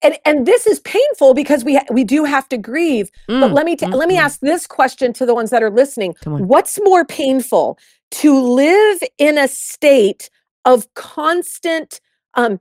And 0.02 0.16
and 0.24 0.46
this 0.46 0.66
is 0.66 0.80
painful 0.80 1.34
because 1.34 1.64
we 1.64 1.76
ha- 1.76 1.86
we 1.90 2.04
do 2.04 2.24
have 2.24 2.48
to 2.50 2.58
grieve. 2.58 3.10
But 3.28 3.50
Mm, 3.50 3.54
let 3.54 3.64
me 3.66 3.76
t- 3.76 3.86
mm, 3.86 3.94
let 3.94 4.08
me 4.08 4.16
mm. 4.16 4.20
ask 4.20 4.40
this 4.40 4.66
question 4.66 5.12
to 5.14 5.26
the 5.26 5.34
ones 5.34 5.50
that 5.50 5.62
are 5.62 5.70
listening. 5.70 6.14
What's 6.24 6.78
more 6.82 7.04
painful 7.04 7.78
to 8.12 8.38
live 8.38 9.02
in 9.18 9.38
a 9.38 9.48
state 9.48 10.30
of 10.64 10.92
constant 10.94 12.00
um 12.34 12.58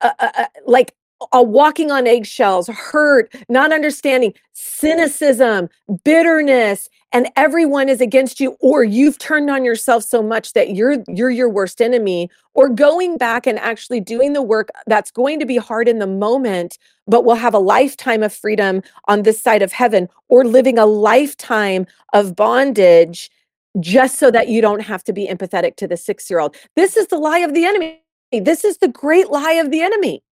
uh, 0.00 0.12
uh, 0.18 0.30
uh, 0.38 0.44
like 0.66 0.94
a 1.32 1.42
walking 1.42 1.90
on 1.90 2.06
eggshells, 2.06 2.68
hurt, 2.68 3.34
not 3.48 3.72
understanding, 3.72 4.34
cynicism, 4.52 5.68
bitterness, 6.04 6.88
and 7.12 7.28
everyone 7.36 7.88
is 7.88 8.00
against 8.00 8.40
you 8.40 8.56
or 8.60 8.84
you've 8.84 9.18
turned 9.18 9.48
on 9.48 9.64
yourself 9.64 10.02
so 10.02 10.22
much 10.22 10.52
that 10.52 10.74
you're 10.74 10.98
you're 11.08 11.30
your 11.30 11.48
worst 11.48 11.80
enemy 11.80 12.28
or 12.54 12.68
going 12.68 13.16
back 13.16 13.46
and 13.46 13.58
actually 13.58 14.00
doing 14.00 14.32
the 14.32 14.42
work 14.42 14.68
that's 14.86 15.10
going 15.10 15.38
to 15.38 15.46
be 15.46 15.56
hard 15.56 15.88
in 15.88 15.98
the 15.98 16.06
moment 16.06 16.78
but 17.06 17.24
will 17.24 17.36
have 17.36 17.54
a 17.54 17.58
lifetime 17.58 18.22
of 18.22 18.34
freedom 18.34 18.82
on 19.08 19.22
this 19.22 19.40
side 19.40 19.62
of 19.62 19.72
heaven 19.72 20.08
or 20.28 20.44
living 20.44 20.78
a 20.78 20.86
lifetime 20.86 21.86
of 22.12 22.36
bondage 22.36 23.30
just 23.80 24.18
so 24.18 24.30
that 24.30 24.48
you 24.48 24.60
don't 24.60 24.80
have 24.80 25.04
to 25.04 25.12
be 25.12 25.26
empathetic 25.26 25.76
to 25.76 25.86
the 25.86 25.96
6-year-old. 25.96 26.56
This 26.76 26.96
is 26.96 27.08
the 27.08 27.18
lie 27.18 27.40
of 27.40 27.54
the 27.54 27.64
enemy. 27.64 28.02
This 28.32 28.64
is 28.64 28.78
the 28.78 28.88
great 28.88 29.30
lie 29.30 29.52
of 29.52 29.70
the 29.70 29.82
enemy. 29.82 30.22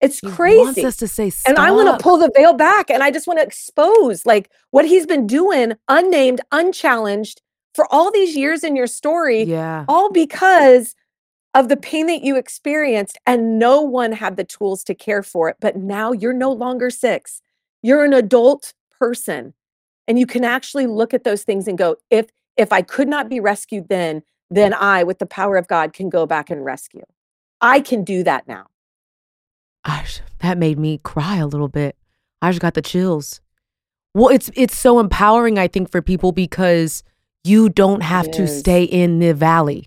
It's 0.00 0.20
He 0.20 0.26
wants 0.26 0.36
crazy. 0.36 0.84
us 0.84 0.96
to 0.96 1.08
say 1.08 1.30
And 1.46 1.58
I 1.58 1.70
want 1.70 1.98
to 1.98 2.02
pull 2.02 2.16
the 2.18 2.30
veil 2.34 2.54
back 2.54 2.90
and 2.90 3.02
I 3.02 3.10
just 3.10 3.26
want 3.26 3.38
to 3.38 3.44
expose 3.44 4.24
like 4.24 4.50
what 4.70 4.86
he's 4.86 5.06
been 5.06 5.26
doing 5.26 5.74
unnamed, 5.88 6.40
unchallenged 6.52 7.42
for 7.74 7.86
all 7.92 8.10
these 8.10 8.36
years 8.36 8.64
in 8.64 8.76
your 8.76 8.86
story, 8.86 9.42
Yeah. 9.42 9.84
all 9.88 10.10
because 10.10 10.94
of 11.54 11.68
the 11.68 11.76
pain 11.76 12.06
that 12.06 12.22
you 12.22 12.36
experienced 12.36 13.18
and 13.26 13.58
no 13.58 13.80
one 13.80 14.12
had 14.12 14.36
the 14.36 14.44
tools 14.44 14.84
to 14.84 14.94
care 14.94 15.22
for 15.22 15.48
it. 15.48 15.56
But 15.60 15.76
now 15.76 16.12
you're 16.12 16.32
no 16.32 16.50
longer 16.52 16.90
six. 16.90 17.42
You're 17.82 18.04
an 18.04 18.12
adult 18.14 18.72
person. 18.98 19.54
And 20.08 20.18
you 20.18 20.26
can 20.26 20.44
actually 20.44 20.86
look 20.86 21.12
at 21.14 21.24
those 21.24 21.42
things 21.44 21.68
and 21.68 21.76
go, 21.78 21.96
if 22.10 22.26
if 22.56 22.72
I 22.72 22.82
could 22.82 23.08
not 23.08 23.28
be 23.28 23.38
rescued 23.40 23.88
then, 23.88 24.22
then 24.50 24.74
I, 24.74 25.04
with 25.04 25.18
the 25.18 25.26
power 25.26 25.56
of 25.56 25.68
God, 25.68 25.92
can 25.92 26.10
go 26.10 26.26
back 26.26 26.50
and 26.50 26.64
rescue. 26.64 27.04
I 27.60 27.80
can 27.80 28.02
do 28.04 28.22
that 28.24 28.48
now. 28.48 28.66
Gosh, 29.86 30.20
that 30.40 30.58
made 30.58 30.78
me 30.78 30.98
cry 31.02 31.36
a 31.36 31.46
little 31.46 31.68
bit. 31.68 31.96
I 32.42 32.50
just 32.50 32.60
got 32.60 32.74
the 32.74 32.82
chills. 32.82 33.40
Well, 34.14 34.28
it's 34.28 34.50
it's 34.54 34.76
so 34.76 34.98
empowering, 34.98 35.58
I 35.58 35.68
think, 35.68 35.90
for 35.90 36.02
people 36.02 36.32
because 36.32 37.02
you 37.44 37.68
don't 37.68 38.02
have 38.02 38.30
to 38.32 38.46
stay 38.46 38.82
in 38.84 39.18
the 39.20 39.32
valley. 39.32 39.86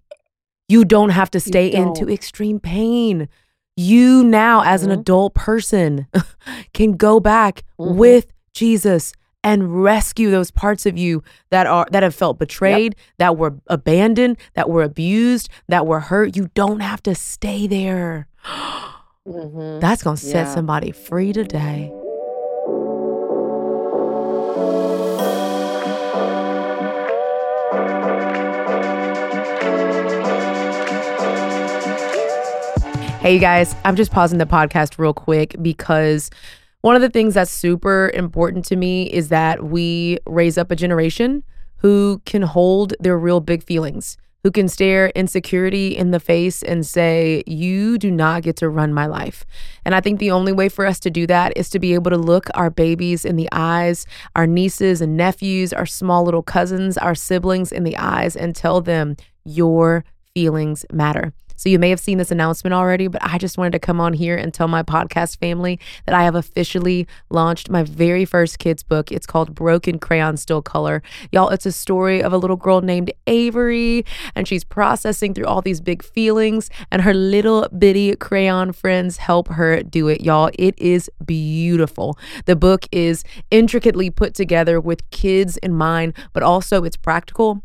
You 0.69 0.86
don't 0.86 1.10
have 1.10 1.29
to 1.32 1.39
stay 1.39 1.71
into 1.71 2.10
extreme 2.10 2.60
pain. 2.60 3.27
You 3.75 4.23
now, 4.23 4.63
as 4.63 4.84
an 4.84 4.89
Mhm. 4.89 4.99
adult 4.99 5.34
person, 5.34 6.08
can 6.73 6.93
go 6.93 7.19
back 7.19 7.63
Mhm. 7.79 7.95
with 7.95 8.27
Jesus 8.53 9.13
and 9.43 9.84
rescue 9.84 10.32
those 10.32 10.51
parts 10.51 10.86
of 10.86 10.97
you 10.97 11.21
that 11.51 11.67
are 11.67 11.86
that 11.91 12.01
have 12.01 12.15
felt 12.15 12.39
betrayed, 12.39 12.95
that 13.17 13.38
were 13.38 13.56
abandoned, 13.67 14.38
that 14.56 14.69
were 14.69 14.84
abused, 14.84 15.49
that 15.67 15.86
were 15.86 15.99
hurt. 15.99 16.36
You 16.38 16.49
don't 16.56 16.79
have 16.79 17.03
to 17.03 17.13
stay 17.13 17.67
there. 17.67 18.27
Mhm. 19.27 19.79
That's 19.79 20.03
going 20.03 20.17
to 20.17 20.21
set 20.25 20.47
Yeah. 20.47 20.53
somebody 20.53 20.91
free 20.91 21.31
today. 21.33 21.91
Hey, 33.21 33.36
you 33.36 33.39
guys, 33.39 33.73
I'm 33.86 33.95
just 33.95 34.12
pausing 34.12 34.38
the 34.38 34.45
podcast 34.45 34.99
real 34.99 35.13
quick 35.13 35.55
because 35.62 36.29
one 36.81 36.97
of 36.97 37.01
the 37.01 37.09
things 37.09 37.36
that's 37.36 37.49
super 37.51 38.12
important 38.13 38.65
to 38.65 38.75
me 38.75 39.03
is 39.03 39.29
that 39.29 39.63
we 39.63 40.17
raise 40.27 40.57
up 40.57 40.71
a 40.71 40.75
generation 40.75 41.41
who 41.77 42.21
can 42.25 42.41
hold 42.41 42.93
their 42.99 43.17
real 43.17 43.39
big 43.39 43.63
feelings, 43.63 44.17
who 44.43 44.51
can 44.51 44.67
stare 44.67 45.08
insecurity 45.15 45.95
in 45.95 46.12
the 46.12 46.19
face 46.19 46.62
and 46.62 46.86
say, 46.86 47.43
You 47.47 47.97
do 47.97 48.12
not 48.12 48.43
get 48.43 48.58
to 48.58 48.69
run 48.69 48.93
my 48.93 49.06
life. 49.06 49.45
And 49.86 49.95
I 49.95 50.01
think 50.01 50.19
the 50.19 50.32
only 50.32 50.51
way 50.51 50.67
for 50.67 50.86
us 50.86 50.99
to 51.01 51.10
do 51.10 51.25
that 51.27 51.53
is 51.56 51.69
to 51.69 51.79
be 51.79 51.93
able 51.93 52.12
to 52.12 52.17
look 52.17 52.47
our 52.53 52.69
babies 52.69 53.23
in 53.23 53.38
the 53.38 53.47
eyes, 53.51 54.06
our 54.36 54.45
nieces 54.45 54.99
and 55.01 55.15
nephews, 55.15 55.71
our 55.71 55.86
small 55.86 56.23
little 56.23 56.43
cousins, 56.43 56.97
our 56.97 57.15
siblings 57.15 57.71
in 57.71 57.84
the 57.84 57.97
eyes, 57.97 58.36
and 58.36 58.56
tell 58.56 58.82
them, 58.82 59.15
Your 59.45 60.03
feelings 60.34 60.86
matter. 60.91 61.34
So 61.56 61.70
you 61.70 61.80
may 61.80 61.89
have 61.89 62.00
seen 62.00 62.18
this 62.18 62.32
announcement 62.32 62.74
already, 62.74 63.08
but 63.08 63.24
I 63.24 63.38
just 63.38 63.58
wanted 63.58 63.74
to 63.74 63.80
come 63.80 64.00
on 64.00 64.13
here 64.13 64.36
and 64.36 64.54
tell 64.54 64.68
my 64.68 64.84
podcast 64.84 65.38
family 65.39 65.80
that 66.06 66.16
I 66.16 66.24
have 66.24 66.36
officially 66.36 67.08
launched 67.30 67.70
my 67.70 67.84
very 67.84 68.26
first 68.26 68.60
kids 68.60 68.84
book. 68.84 69.12
It's 69.12 69.26
called 69.26 69.56
Broken 69.56 70.00
Crayon 70.00 70.38
Still 70.38 70.62
Color. 70.62 71.02
Y'all, 71.32 71.50
it's 71.50 71.66
a 71.66 71.72
story 71.72 72.22
of 72.22 72.34
a 72.34 72.38
little 72.38 72.56
girl 72.56 72.82
named 72.82 73.12
Avery, 73.28 74.06
and 74.36 74.48
she's 74.48 74.63
processing 74.63 75.34
through 75.34 75.46
all 75.46 75.62
these 75.62 75.82
big 75.82 76.04
feelings, 76.04 76.70
and 76.92 77.02
her 77.04 77.13
little 77.13 77.68
bitty 77.78 78.16
crayon 78.16 78.72
friends 78.72 79.18
help 79.18 79.48
her 79.50 79.84
do 79.84 80.08
it. 80.08 80.22
Y'all, 80.22 80.50
it 80.58 80.78
is 80.78 81.10
beautiful. 81.26 82.18
The 82.46 82.56
book 82.56 82.88
is 82.92 83.24
intricately 83.52 84.10
put 84.10 84.34
together 84.34 84.80
with 84.80 85.10
kids 85.12 85.58
in 85.58 85.74
mind, 85.74 86.13
but 86.34 86.44
also 86.44 86.84
it's 86.84 86.98
practical. 86.98 87.63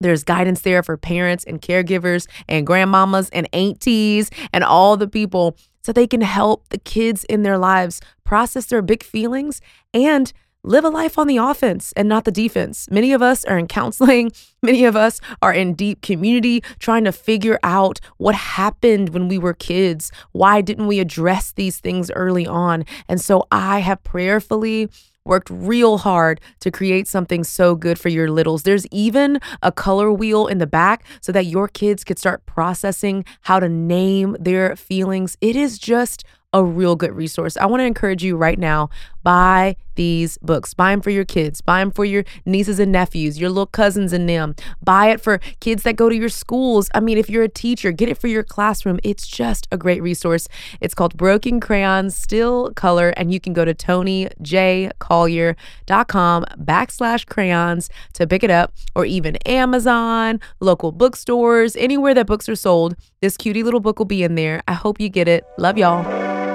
There's 0.00 0.22
guidance 0.22 0.60
there 0.60 0.82
for 0.82 0.96
parents 0.96 1.44
and 1.44 1.60
caregivers 1.60 2.28
and 2.48 2.66
grandmamas 2.66 3.30
and 3.32 3.48
aunties 3.52 4.30
and 4.52 4.62
all 4.62 4.96
the 4.96 5.08
people 5.08 5.56
so 5.82 5.92
they 5.92 6.06
can 6.06 6.20
help 6.20 6.68
the 6.68 6.78
kids 6.78 7.24
in 7.24 7.42
their 7.42 7.58
lives 7.58 8.00
process 8.24 8.66
their 8.66 8.82
big 8.82 9.02
feelings 9.02 9.60
and 9.92 10.32
live 10.62 10.84
a 10.84 10.88
life 10.88 11.18
on 11.18 11.26
the 11.26 11.36
offense 11.36 11.92
and 11.96 12.08
not 12.08 12.24
the 12.24 12.30
defense. 12.30 12.88
Many 12.90 13.12
of 13.12 13.22
us 13.22 13.44
are 13.46 13.58
in 13.58 13.66
counseling, 13.66 14.30
many 14.62 14.84
of 14.84 14.94
us 14.94 15.20
are 15.40 15.52
in 15.52 15.74
deep 15.74 16.02
community 16.02 16.62
trying 16.78 17.04
to 17.04 17.12
figure 17.12 17.58
out 17.62 18.00
what 18.18 18.34
happened 18.34 19.10
when 19.10 19.28
we 19.28 19.38
were 19.38 19.54
kids. 19.54 20.12
Why 20.32 20.60
didn't 20.60 20.86
we 20.86 21.00
address 21.00 21.52
these 21.52 21.78
things 21.78 22.10
early 22.12 22.46
on? 22.46 22.84
And 23.08 23.20
so 23.20 23.46
I 23.50 23.80
have 23.80 24.02
prayerfully 24.04 24.90
worked 25.24 25.50
real 25.50 25.98
hard 25.98 26.40
to 26.60 26.70
create 26.70 27.06
something 27.06 27.44
so 27.44 27.74
good 27.74 27.98
for 27.98 28.08
your 28.08 28.30
littles. 28.30 28.62
There's 28.62 28.86
even 28.86 29.40
a 29.62 29.70
color 29.70 30.12
wheel 30.12 30.46
in 30.46 30.58
the 30.58 30.66
back 30.66 31.04
so 31.20 31.32
that 31.32 31.46
your 31.46 31.68
kids 31.68 32.04
could 32.04 32.18
start 32.18 32.44
processing 32.46 33.24
how 33.42 33.60
to 33.60 33.68
name 33.68 34.36
their 34.40 34.74
feelings. 34.76 35.36
It 35.40 35.56
is 35.56 35.78
just 35.78 36.24
a 36.52 36.64
real 36.64 36.96
good 36.96 37.12
resource. 37.12 37.56
I 37.56 37.66
want 37.66 37.80
to 37.80 37.84
encourage 37.84 38.24
you 38.24 38.36
right 38.36 38.58
now 38.58 38.88
buy 39.22 39.76
these 39.98 40.38
books. 40.38 40.72
Buy 40.74 40.92
them 40.92 41.02
for 41.02 41.10
your 41.10 41.24
kids, 41.24 41.60
buy 41.60 41.80
them 41.80 41.90
for 41.90 42.04
your 42.04 42.22
nieces 42.46 42.78
and 42.78 42.92
nephews, 42.92 43.40
your 43.40 43.50
little 43.50 43.66
cousins 43.66 44.12
and 44.12 44.28
them. 44.28 44.54
Buy 44.82 45.10
it 45.10 45.20
for 45.20 45.40
kids 45.58 45.82
that 45.82 45.96
go 45.96 46.08
to 46.08 46.14
your 46.14 46.28
schools. 46.28 46.88
I 46.94 47.00
mean, 47.00 47.18
if 47.18 47.28
you're 47.28 47.42
a 47.42 47.48
teacher, 47.48 47.90
get 47.90 48.08
it 48.08 48.16
for 48.16 48.28
your 48.28 48.44
classroom. 48.44 49.00
It's 49.02 49.26
just 49.26 49.66
a 49.72 49.76
great 49.76 50.00
resource. 50.00 50.46
It's 50.80 50.94
called 50.94 51.16
Broken 51.16 51.58
Crayons 51.58 52.16
Still 52.16 52.72
Color, 52.74 53.08
and 53.16 53.32
you 53.32 53.40
can 53.40 53.52
go 53.52 53.64
to 53.64 53.74
tonijcollier.com 53.74 56.44
backslash 56.60 57.26
crayons 57.26 57.90
to 58.12 58.28
pick 58.28 58.44
it 58.44 58.52
up, 58.52 58.72
or 58.94 59.04
even 59.04 59.34
Amazon, 59.46 60.38
local 60.60 60.92
bookstores, 60.92 61.74
anywhere 61.74 62.14
that 62.14 62.28
books 62.28 62.48
are 62.48 62.54
sold. 62.54 62.94
This 63.20 63.36
cutie 63.36 63.64
little 63.64 63.80
book 63.80 63.98
will 63.98 64.06
be 64.06 64.22
in 64.22 64.36
there. 64.36 64.62
I 64.68 64.74
hope 64.74 65.00
you 65.00 65.08
get 65.08 65.26
it. 65.26 65.44
Love 65.58 65.76
y'all. 65.76 66.47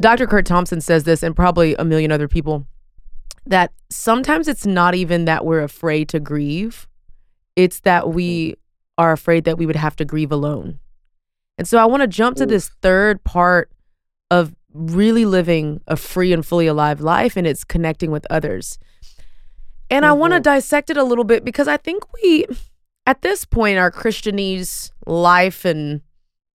Dr. 0.00 0.26
Curt 0.26 0.46
Thompson 0.46 0.80
says 0.80 1.04
this, 1.04 1.22
and 1.22 1.36
probably 1.36 1.74
a 1.74 1.84
million 1.84 2.10
other 2.10 2.28
people, 2.28 2.66
that 3.46 3.72
sometimes 3.90 4.48
it's 4.48 4.66
not 4.66 4.94
even 4.94 5.26
that 5.26 5.44
we're 5.44 5.62
afraid 5.62 6.08
to 6.10 6.20
grieve, 6.20 6.88
it's 7.56 7.80
that 7.80 8.10
we 8.10 8.50
mm-hmm. 8.50 8.60
are 8.98 9.12
afraid 9.12 9.44
that 9.44 9.58
we 9.58 9.66
would 9.66 9.76
have 9.76 9.96
to 9.96 10.04
grieve 10.04 10.32
alone. 10.32 10.78
And 11.58 11.68
so 11.68 11.78
I 11.78 11.84
want 11.84 12.00
to 12.02 12.06
jump 12.06 12.38
to 12.38 12.46
this 12.46 12.70
third 12.80 13.22
part 13.24 13.70
of 14.30 14.54
really 14.72 15.26
living 15.26 15.80
a 15.86 15.96
free 15.96 16.32
and 16.32 16.46
fully 16.46 16.66
alive 16.66 17.00
life, 17.00 17.36
and 17.36 17.46
it's 17.46 17.64
connecting 17.64 18.10
with 18.10 18.26
others. 18.30 18.78
And 19.90 20.06
I 20.06 20.12
want 20.12 20.32
to 20.32 20.36
mm-hmm. 20.36 20.44
dissect 20.44 20.88
it 20.90 20.96
a 20.96 21.04
little 21.04 21.24
bit 21.24 21.44
because 21.44 21.68
I 21.68 21.76
think 21.76 22.04
we, 22.22 22.46
at 23.06 23.22
this 23.22 23.44
point, 23.44 23.78
our 23.78 23.90
Christianese 23.90 24.92
life 25.06 25.64
and 25.64 26.00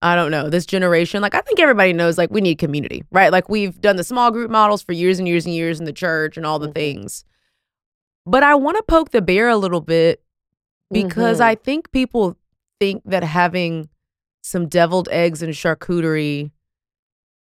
I 0.05 0.15
don't 0.15 0.29
know, 0.29 0.49
this 0.51 0.67
generation, 0.67 1.21
like 1.23 1.33
I 1.33 1.41
think 1.41 1.59
everybody 1.59 1.91
knows 1.91 2.15
like 2.15 2.29
we 2.29 2.39
need 2.39 2.59
community, 2.59 3.03
right? 3.11 3.31
Like 3.31 3.49
we've 3.49 3.81
done 3.81 3.95
the 3.95 4.03
small 4.03 4.29
group 4.29 4.51
models 4.51 4.83
for 4.83 4.91
years 4.93 5.17
and 5.17 5.27
years 5.27 5.45
and 5.47 5.55
years 5.55 5.79
in 5.79 5.85
the 5.85 5.91
church 5.93 6.37
and 6.37 6.45
all 6.45 6.59
the 6.59 6.67
Mhm. 6.69 6.75
things. 6.75 7.25
But 8.25 8.43
I 8.43 8.53
want 8.53 8.77
to 8.77 8.83
poke 8.83 9.09
the 9.09 9.21
bear 9.21 9.49
a 9.49 9.57
little 9.57 9.81
bit 9.81 10.23
because 10.91 11.39
Mhm. 11.39 11.45
I 11.45 11.55
think 11.55 11.91
people 11.91 12.37
think 12.79 13.01
that 13.05 13.23
having 13.23 13.89
some 14.43 14.67
deviled 14.67 15.09
eggs 15.11 15.41
and 15.41 15.53
charcuterie 15.55 16.51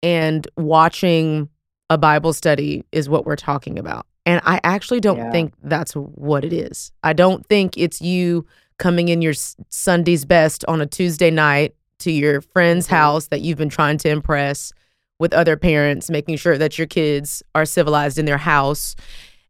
and 0.02 0.46
watching 0.56 1.48
a 1.90 1.96
Bible 1.98 2.32
study 2.32 2.84
is 2.90 3.08
what 3.08 3.24
we're 3.24 3.36
talking 3.36 3.78
about. 3.78 4.04
And 4.26 4.40
I 4.44 4.60
actually 4.64 5.00
don't 5.00 5.18
Yeah. 5.18 5.30
think 5.30 5.54
that's 5.62 5.92
what 5.94 6.44
it 6.44 6.52
is. 6.52 6.90
I 7.04 7.12
don't 7.12 7.46
think 7.46 7.78
it's 7.78 8.00
you 8.00 8.46
coming 8.78 9.08
in 9.08 9.22
your 9.22 9.34
Sunday's 9.68 10.24
best 10.24 10.64
on 10.66 10.80
a 10.80 10.86
Tuesday 10.86 11.30
night 11.30 11.74
to 12.00 12.10
your 12.10 12.40
friend's 12.40 12.86
Mhm. 12.86 12.90
house 12.90 13.26
that 13.28 13.40
you've 13.40 13.58
been 13.58 13.68
trying 13.68 13.98
to 13.98 14.08
impress 14.08 14.72
with 15.18 15.32
other 15.32 15.56
parents, 15.56 16.10
making 16.10 16.36
sure 16.36 16.56
that 16.58 16.78
your 16.78 16.86
kids 16.86 17.42
are 17.54 17.64
civilized 17.64 18.18
in 18.18 18.24
their 18.24 18.38
house 18.38 18.94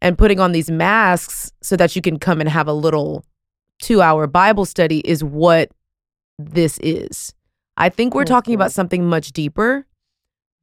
and 0.01 0.17
putting 0.17 0.41
on 0.41 0.53
these 0.53 0.71
masks 0.71 1.53
so 1.63 1.77
that 1.77 1.95
you 1.95 2.01
can 2.03 2.19
come 2.19 2.41
and 2.41 2.49
have 2.49 2.67
a 2.69 2.73
little 2.73 3.25
two 3.81 4.01
hour 4.01 4.27
Bible 4.27 4.65
study 4.65 5.01
is 5.01 5.23
what 5.23 5.71
this 6.39 6.79
is. 6.83 7.35
I 7.77 7.89
think 7.91 8.15
we're 8.15 8.25
talking 8.25 8.55
about 8.55 8.73
something 8.73 9.05
much 9.07 9.33
deeper, 9.33 9.87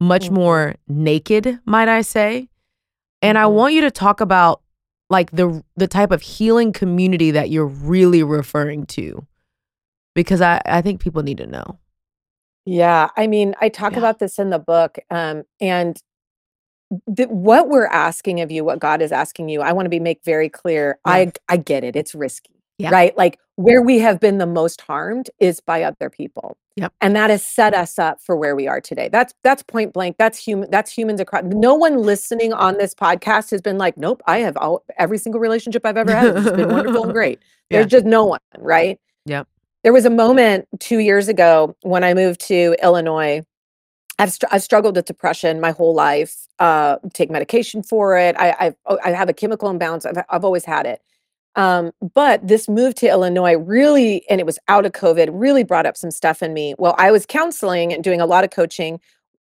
much 0.00 0.28
Mhm. 0.28 0.32
more 0.32 0.74
naked, 0.88 1.58
might 1.64 1.88
I 1.88 2.02
say. 2.02 2.48
And 3.22 3.38
I 3.38 3.44
Mhm. 3.44 3.52
want 3.52 3.74
you 3.74 3.80
to 3.82 3.90
talk 3.90 4.20
about 4.20 4.60
like 5.08 5.30
the 5.30 5.62
the 5.76 5.86
type 5.86 6.10
of 6.10 6.20
healing 6.20 6.72
community 6.72 7.30
that 7.30 7.48
you're 7.48 7.64
really 7.66 8.22
referring 8.24 8.86
to. 8.86 9.24
Because 10.16 10.40
I, 10.40 10.60
I 10.66 10.82
think 10.82 11.00
people 11.00 11.22
need 11.22 11.36
to 11.38 11.46
know. 11.46 11.78
Yeah, 12.64 13.10
I 13.16 13.28
mean, 13.28 13.54
I 13.60 13.68
talk 13.68 13.92
Yeah. 13.92 13.98
about 13.98 14.18
this 14.18 14.40
in 14.40 14.50
the 14.50 14.58
book, 14.58 14.98
um, 15.10 15.44
and 15.60 15.96
th- 17.14 17.28
what 17.28 17.68
we're 17.68 17.86
asking 17.86 18.40
of 18.40 18.50
you, 18.50 18.64
what 18.64 18.80
God 18.80 19.02
is 19.02 19.12
asking 19.12 19.48
you, 19.50 19.60
I 19.60 19.72
want 19.72 19.86
to 19.86 19.90
be 19.90 20.00
make 20.00 20.24
very 20.24 20.48
clear. 20.48 20.98
Yeah. 21.06 21.12
I 21.12 21.32
I 21.48 21.56
get 21.58 21.84
it; 21.84 21.94
it's 21.94 22.14
risky, 22.14 22.60
Yeah. 22.78 22.90
right? 22.90 23.16
Like 23.16 23.38
where 23.56 23.80
we 23.82 23.98
have 24.00 24.18
been 24.20 24.38
the 24.38 24.46
most 24.46 24.80
harmed 24.80 25.30
is 25.38 25.60
by 25.60 25.82
other 25.82 26.10
people, 26.10 26.56
Yep. 26.76 26.92
and 27.00 27.14
that 27.14 27.30
has 27.30 27.44
set 27.44 27.72
us 27.74 27.98
up 27.98 28.20
for 28.20 28.36
where 28.36 28.56
we 28.56 28.66
are 28.66 28.80
today. 28.80 29.08
That's 29.12 29.32
that's 29.44 29.62
point 29.62 29.92
blank. 29.92 30.16
That's 30.18 30.38
human. 30.38 30.70
That's 30.70 30.90
humans 30.90 31.20
across. 31.20 31.44
No 31.44 31.74
one 31.74 31.98
listening 31.98 32.52
on 32.52 32.78
this 32.78 32.94
podcast 32.94 33.50
has 33.50 33.60
been 33.60 33.78
like, 33.78 33.96
nope. 33.96 34.22
I 34.26 34.38
have 34.38 34.56
all 34.56 34.82
every 34.98 35.18
single 35.18 35.40
relationship 35.40 35.84
I've 35.86 35.96
ever 35.98 36.14
had 36.14 36.34
has 36.36 36.50
been 36.52 36.70
wonderful 36.70 37.04
and 37.04 37.12
great. 37.20 37.38
Yeah. 37.70 37.78
There's 37.80 37.90
just 37.92 38.06
no 38.06 38.24
one, 38.24 38.40
right? 38.58 38.98
Yep. 39.26 39.46
There 39.86 39.92
was 39.92 40.04
a 40.04 40.10
moment 40.10 40.66
two 40.80 40.98
years 40.98 41.28
ago 41.28 41.76
when 41.82 42.02
I 42.02 42.12
moved 42.12 42.40
to 42.48 42.74
Illinois. 42.82 43.42
I've 44.18 44.32
str- 44.32 44.46
I've 44.50 44.64
struggled 44.64 44.96
with 44.96 45.04
depression 45.04 45.60
my 45.60 45.70
whole 45.70 45.94
life. 45.94 46.48
Uh, 46.58 46.96
take 47.12 47.30
medication 47.30 47.84
for 47.84 48.18
it. 48.18 48.34
I 48.36 48.56
I've, 48.58 48.74
oh, 48.86 48.98
I 49.04 49.12
have 49.12 49.28
a 49.28 49.32
chemical 49.32 49.70
imbalance. 49.70 50.04
I've 50.04 50.18
I've 50.28 50.44
always 50.44 50.64
had 50.64 50.86
it. 50.86 51.02
Um, 51.54 51.92
but 52.16 52.44
this 52.44 52.68
move 52.68 52.96
to 52.96 53.08
Illinois 53.08 53.54
really, 53.54 54.28
and 54.28 54.40
it 54.40 54.44
was 54.44 54.58
out 54.66 54.86
of 54.86 54.90
COVID, 54.90 55.28
really 55.30 55.62
brought 55.62 55.86
up 55.86 55.96
some 55.96 56.10
stuff 56.10 56.42
in 56.42 56.52
me. 56.52 56.74
Well, 56.78 56.96
I 56.98 57.12
was 57.12 57.24
counseling 57.24 57.92
and 57.92 58.02
doing 58.02 58.20
a 58.20 58.26
lot 58.26 58.42
of 58.42 58.50
coaching 58.50 58.98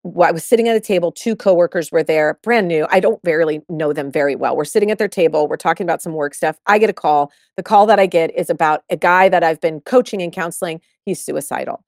I 0.04 0.30
was 0.30 0.44
sitting 0.44 0.68
at 0.68 0.76
a 0.76 0.80
table, 0.80 1.12
two 1.12 1.34
coworkers 1.34 1.90
were 1.90 2.02
there, 2.02 2.38
brand 2.42 2.68
new. 2.68 2.86
I 2.90 3.00
don't 3.00 3.22
barely 3.22 3.60
know 3.68 3.92
them 3.92 4.10
very 4.10 4.36
well. 4.36 4.56
We're 4.56 4.64
sitting 4.64 4.90
at 4.90 4.98
their 4.98 5.08
table, 5.08 5.48
we're 5.48 5.56
talking 5.56 5.84
about 5.84 6.02
some 6.02 6.12
work 6.12 6.34
stuff. 6.34 6.58
I 6.66 6.78
get 6.78 6.90
a 6.90 6.94
call. 6.94 7.32
The 7.56 7.62
call 7.62 7.86
that 7.86 7.98
I 7.98 8.06
get 8.06 8.34
is 8.34 8.48
about 8.48 8.84
a 8.90 8.96
guy 8.96 9.28
that 9.28 9.42
I've 9.42 9.60
been 9.60 9.80
coaching 9.80 10.22
and 10.22 10.32
counseling. 10.32 10.80
He's 11.04 11.22
suicidal. 11.22 11.84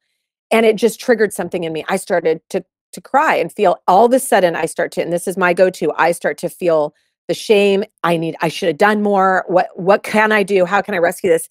And 0.50 0.66
it 0.66 0.76
just 0.76 1.00
triggered 1.00 1.32
something 1.32 1.64
in 1.64 1.72
me. 1.72 1.84
I 1.88 1.96
started 1.96 2.40
to 2.50 2.64
to 2.92 3.00
cry 3.00 3.36
and 3.36 3.52
feel 3.52 3.76
all 3.86 4.06
of 4.06 4.12
a 4.12 4.18
sudden 4.18 4.56
I 4.56 4.66
start 4.66 4.90
to 4.92 5.00
and 5.00 5.12
this 5.12 5.28
is 5.28 5.36
my 5.36 5.52
go-to. 5.52 5.92
I 5.96 6.10
start 6.10 6.38
to 6.38 6.48
feel 6.48 6.92
the 7.28 7.34
shame. 7.34 7.84
I 8.02 8.16
need 8.16 8.34
I 8.40 8.48
should 8.48 8.66
have 8.66 8.78
done 8.78 9.00
more. 9.00 9.44
What 9.46 9.68
what 9.76 10.02
can 10.02 10.32
I 10.32 10.42
do? 10.42 10.64
How 10.64 10.82
can 10.82 10.94
I 10.94 10.98
rescue 10.98 11.30
this? 11.30 11.48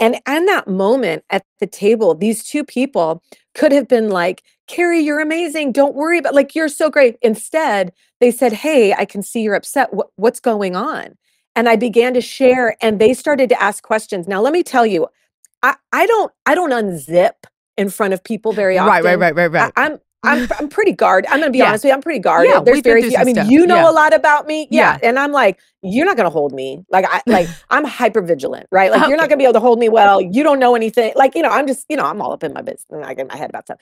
And 0.00 0.18
in 0.26 0.46
that 0.46 0.66
moment 0.66 1.24
at 1.28 1.44
the 1.60 1.66
table, 1.66 2.14
these 2.14 2.42
two 2.42 2.64
people 2.64 3.22
could 3.54 3.70
have 3.70 3.86
been 3.86 4.08
like, 4.08 4.42
Karrie, 4.70 5.04
you're 5.04 5.20
amazing. 5.20 5.72
Don't 5.72 5.94
worry 5.96 6.18
about 6.18 6.34
like 6.34 6.54
you're 6.54 6.68
so 6.68 6.90
great. 6.90 7.16
Instead, 7.22 7.92
they 8.20 8.30
said, 8.30 8.52
Hey, 8.52 8.92
I 8.92 9.04
can 9.04 9.22
see 9.22 9.40
you're 9.42 9.56
upset. 9.56 9.92
What, 9.92 10.08
what's 10.16 10.38
going 10.40 10.76
on? 10.76 11.16
And 11.56 11.68
I 11.68 11.74
began 11.76 12.14
to 12.14 12.20
share 12.20 12.76
and 12.80 13.00
they 13.00 13.12
started 13.12 13.48
to 13.48 13.60
ask 13.60 13.82
questions. 13.82 14.28
Now, 14.28 14.40
let 14.40 14.52
me 14.52 14.62
tell 14.62 14.86
you, 14.86 15.08
I, 15.62 15.74
I 15.92 16.06
don't 16.06 16.32
I 16.46 16.54
don't 16.54 16.70
unzip 16.70 17.32
in 17.76 17.90
front 17.90 18.14
of 18.14 18.22
people 18.22 18.52
very 18.52 18.78
often. 18.78 18.90
Right, 18.92 19.04
right, 19.04 19.18
right, 19.18 19.34
right, 19.34 19.50
right. 19.50 19.72
I, 19.76 19.86
am 19.86 19.98
I'm 20.22 20.46
I'm 20.58 20.68
pretty 20.68 20.92
guarded. 20.92 21.28
I'm 21.30 21.40
gonna 21.40 21.50
be 21.50 21.58
Yeah. 21.58 21.68
honest 21.68 21.82
with 21.84 21.90
you. 21.90 21.94
I'm 21.94 22.02
pretty 22.02 22.20
guarded. 22.20 22.50
Yeah, 22.50 22.60
There's 22.60 22.80
very 22.80 23.02
few. 23.08 23.18
I 23.18 23.24
mean, 23.24 23.34
stuff. 23.34 23.50
you 23.50 23.66
know 23.66 23.76
Yeah. 23.76 23.90
a 23.90 23.92
lot 23.92 24.14
about 24.14 24.46
me. 24.46 24.68
Yeah. 24.70 24.98
Yeah. 25.02 25.08
And 25.08 25.18
I'm 25.18 25.32
like, 25.32 25.58
you're 25.82 26.04
not 26.06 26.16
gonna 26.16 26.30
hold 26.30 26.52
me. 26.52 26.84
Like 26.90 27.06
I 27.08 27.22
like 27.26 27.48
I'm 27.70 27.84
hyper 27.84 28.20
vigilant, 28.22 28.66
right? 28.70 28.90
Like 28.90 29.08
you're 29.08 29.16
not 29.16 29.28
gonna 29.28 29.38
be 29.38 29.44
able 29.44 29.54
to 29.54 29.60
hold 29.60 29.78
me 29.78 29.88
well. 29.88 30.20
You 30.20 30.42
don't 30.42 30.58
know 30.60 30.74
anything. 30.76 31.12
Like, 31.16 31.34
you 31.34 31.42
know, 31.42 31.48
I'm 31.48 31.66
just, 31.66 31.86
you 31.88 31.96
know, 31.96 32.04
I'm 32.04 32.20
all 32.22 32.32
up 32.32 32.44
in 32.44 32.52
my 32.52 32.62
business 32.62 32.86
and 32.90 33.04
I 33.04 33.14
get 33.14 33.28
my 33.28 33.36
head 33.36 33.50
about 33.50 33.64
stuff. 33.66 33.78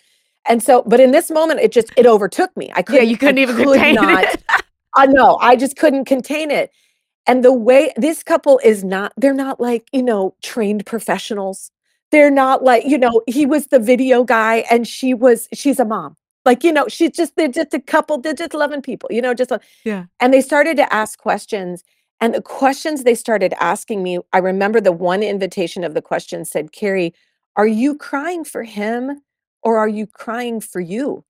And 0.46 0.62
so, 0.62 0.82
but 0.86 1.00
in 1.00 1.10
this 1.10 1.30
moment, 1.30 1.60
it 1.60 1.72
just 1.72 1.92
it 1.96 2.06
overtook 2.06 2.56
me. 2.56 2.70
I 2.74 2.82
couldn't 2.82 3.08
you 3.08 3.16
couldn't 3.18 3.38
I 3.38 3.42
even 3.42 3.56
could 3.56 3.66
contain 3.66 3.94
not, 3.96 4.24
it. 4.24 4.42
I 4.94 5.06
know. 5.06 5.36
I 5.40 5.56
just 5.56 5.76
couldn't 5.76 6.06
contain 6.06 6.50
it. 6.50 6.70
And 7.26 7.44
the 7.44 7.52
way 7.52 7.92
this 7.96 8.22
couple 8.22 8.58
is 8.64 8.82
not, 8.82 9.12
they're 9.18 9.34
not 9.34 9.60
like, 9.60 9.86
you 9.92 10.02
know, 10.02 10.34
trained 10.42 10.86
professionals. 10.86 11.70
They're 12.10 12.30
not 12.30 12.64
like, 12.64 12.84
you 12.86 12.96
know, 12.96 13.20
he 13.26 13.44
was 13.44 13.66
the 13.66 13.78
video 13.78 14.24
guy 14.24 14.64
and 14.70 14.88
she 14.88 15.12
was, 15.12 15.46
she's 15.52 15.78
a 15.78 15.84
mom. 15.84 16.16
Like, 16.46 16.64
you 16.64 16.72
know, 16.72 16.88
she's 16.88 17.10
just, 17.10 17.36
they're 17.36 17.48
just 17.48 17.74
a 17.74 17.80
couple, 17.80 18.16
they're 18.18 18.32
just 18.32 18.54
loving 18.54 18.80
people, 18.80 19.10
you 19.12 19.20
know, 19.20 19.34
just, 19.34 19.50
lo- 19.50 19.58
Yeah. 19.84 20.06
and 20.20 20.32
they 20.32 20.40
started 20.40 20.78
to 20.78 20.90
ask 20.90 21.18
questions. 21.18 21.84
And 22.20 22.32
the 22.34 22.40
questions 22.40 23.04
they 23.04 23.14
started 23.14 23.52
asking 23.60 24.02
me, 24.02 24.20
I 24.32 24.38
remember 24.38 24.80
the 24.80 24.90
one 24.90 25.22
invitation 25.22 25.84
of 25.84 25.92
the 25.92 26.00
question 26.00 26.46
said, 26.46 26.72
Karrie, 26.72 27.12
are 27.56 27.66
you 27.66 27.94
crying 27.94 28.42
for 28.42 28.62
him 28.64 29.20
or 29.68 29.78
are 29.78 29.88
you 29.88 30.06
crying 30.06 30.60
for 30.60 30.80
you? 30.80 31.24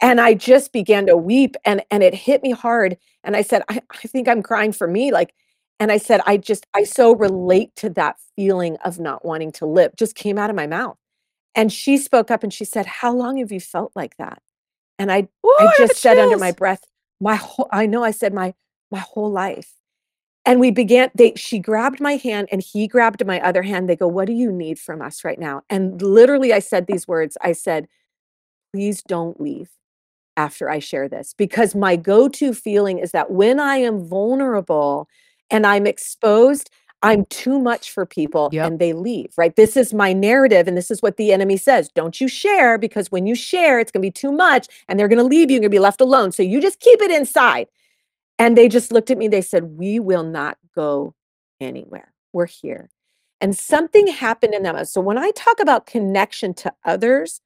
and 0.00 0.20
i 0.20 0.34
just 0.34 0.72
began 0.72 1.06
to 1.06 1.16
weep 1.16 1.56
and 1.64 1.82
and 1.90 2.02
it 2.02 2.14
hit 2.14 2.42
me 2.42 2.52
hard 2.52 2.96
and 3.24 3.36
i 3.36 3.42
said 3.42 3.62
i, 3.68 3.80
I 3.90 4.06
think 4.06 4.28
i'm 4.28 4.42
crying 4.42 4.72
for 4.72 4.86
me 4.86 5.12
like 5.12 5.34
and 5.80 5.90
i 5.90 5.98
said 5.98 6.20
i 6.26 6.36
just 6.36 6.66
i 6.74 6.84
so 6.84 7.14
relate 7.14 7.74
to 7.76 7.90
that 7.90 8.16
feeling 8.36 8.76
of 8.84 9.00
not 9.00 9.24
wanting 9.24 9.52
to 9.52 9.66
live 9.66 9.92
just 9.96 10.14
came 10.14 10.38
out 10.38 10.50
of 10.50 10.56
my 10.56 10.66
mouth. 10.66 10.96
And 11.54 11.72
she 11.72 11.98
spoke 11.98 12.30
up 12.30 12.44
and 12.44 12.54
she 12.54 12.64
said 12.64 12.86
how 12.86 13.12
long 13.12 13.38
have 13.38 13.50
you 13.50 13.60
felt 13.60 13.92
like 13.96 14.16
that? 14.18 14.42
And 14.98 15.10
i 15.10 15.28
Ooh, 15.44 15.56
i 15.58 15.72
just 15.78 15.96
said 15.96 16.18
under 16.18 16.38
my 16.38 16.52
breath 16.52 16.84
my 17.20 17.36
whole 17.36 17.68
i 17.72 17.86
know 17.86 18.04
i 18.04 18.12
said 18.12 18.32
my 18.32 18.54
my 18.92 19.00
whole 19.00 19.30
life 19.30 19.72
and 20.48 20.60
we 20.60 20.72
began 20.72 21.10
they 21.16 21.34
she 21.36 21.60
grabbed 21.60 22.00
my 22.00 22.14
hand 22.16 22.48
and 22.52 22.62
he 22.62 22.88
grabbed 22.88 23.26
my 23.26 23.40
other 23.42 23.62
hand 23.62 23.88
they 23.90 23.96
go 23.96 24.08
what 24.08 24.26
do 24.26 24.34
you 24.34 24.52
need 24.52 24.80
from 24.80 25.02
us 25.02 25.24
right 25.24 25.40
now 25.40 25.62
and 25.70 26.02
literally 26.02 26.52
i 26.54 26.60
said 26.60 26.88
these 26.88 27.08
words 27.08 27.38
i 27.42 27.52
said 27.52 27.88
please 28.74 29.02
don't 29.04 29.40
leave 29.40 29.70
after 30.38 30.70
I 30.70 30.80
share 30.80 31.08
this 31.08 31.34
because 31.38 31.76
my 31.76 31.96
go 31.96 32.28
to 32.30 32.54
feeling 32.54 32.98
is 33.00 33.12
that 33.12 33.32
when 33.32 33.60
I 33.60 33.78
am 33.78 34.04
vulnerable 34.04 35.08
and 35.50 35.66
I'm 35.66 35.86
exposed, 35.86 36.70
I'm 37.02 37.26
too 37.26 37.60
much 37.60 37.92
for 37.92 38.06
people 38.06 38.50
Yep. 38.52 38.66
and 38.68 38.80
they 38.80 38.94
leave, 38.94 39.34
right? 39.38 39.56
This 39.56 39.76
is 39.76 39.94
my 39.94 40.14
narrative. 40.14 40.68
And 40.68 40.76
this 40.78 40.90
is 40.90 41.02
what 41.02 41.18
the 41.18 41.32
enemy 41.32 41.58
says 41.58 41.90
don't 41.90 42.20
you 42.20 42.28
share 42.28 42.78
because 42.78 43.12
when 43.12 43.26
you 43.28 43.36
share, 43.36 43.80
it's 43.80 43.92
going 43.92 44.02
to 44.02 44.08
be 44.08 44.12
too 44.12 44.32
much 44.32 44.68
and 44.88 44.98
they're 45.00 45.08
going 45.08 45.18
to 45.20 45.24
leave 45.24 45.50
you. 45.50 45.56
You're 45.56 45.62
going 45.62 45.72
to 45.72 45.76
be 45.76 45.80
left 45.80 46.02
alone. 46.02 46.32
So 46.32 46.42
you 46.44 46.62
just 46.62 46.80
keep 46.80 47.02
it 47.02 47.12
inside. 47.12 47.68
And 48.38 48.56
they 48.56 48.68
just 48.68 48.92
looked 48.92 49.10
at 49.10 49.18
me. 49.18 49.28
They 49.28 49.42
said, 49.42 49.64
We 49.64 49.98
will 50.00 50.22
not 50.22 50.58
go 50.74 51.14
anywhere. 51.60 52.12
We're 52.32 52.46
here. 52.46 52.90
And 53.40 53.56
something 53.56 54.06
happened 54.08 54.54
in 54.54 54.62
them. 54.64 54.84
So 54.84 55.00
when 55.00 55.18
I 55.18 55.30
talk 55.32 55.60
about 55.60 55.86
connection 55.86 56.54
to 56.54 56.72
others, 56.84 57.40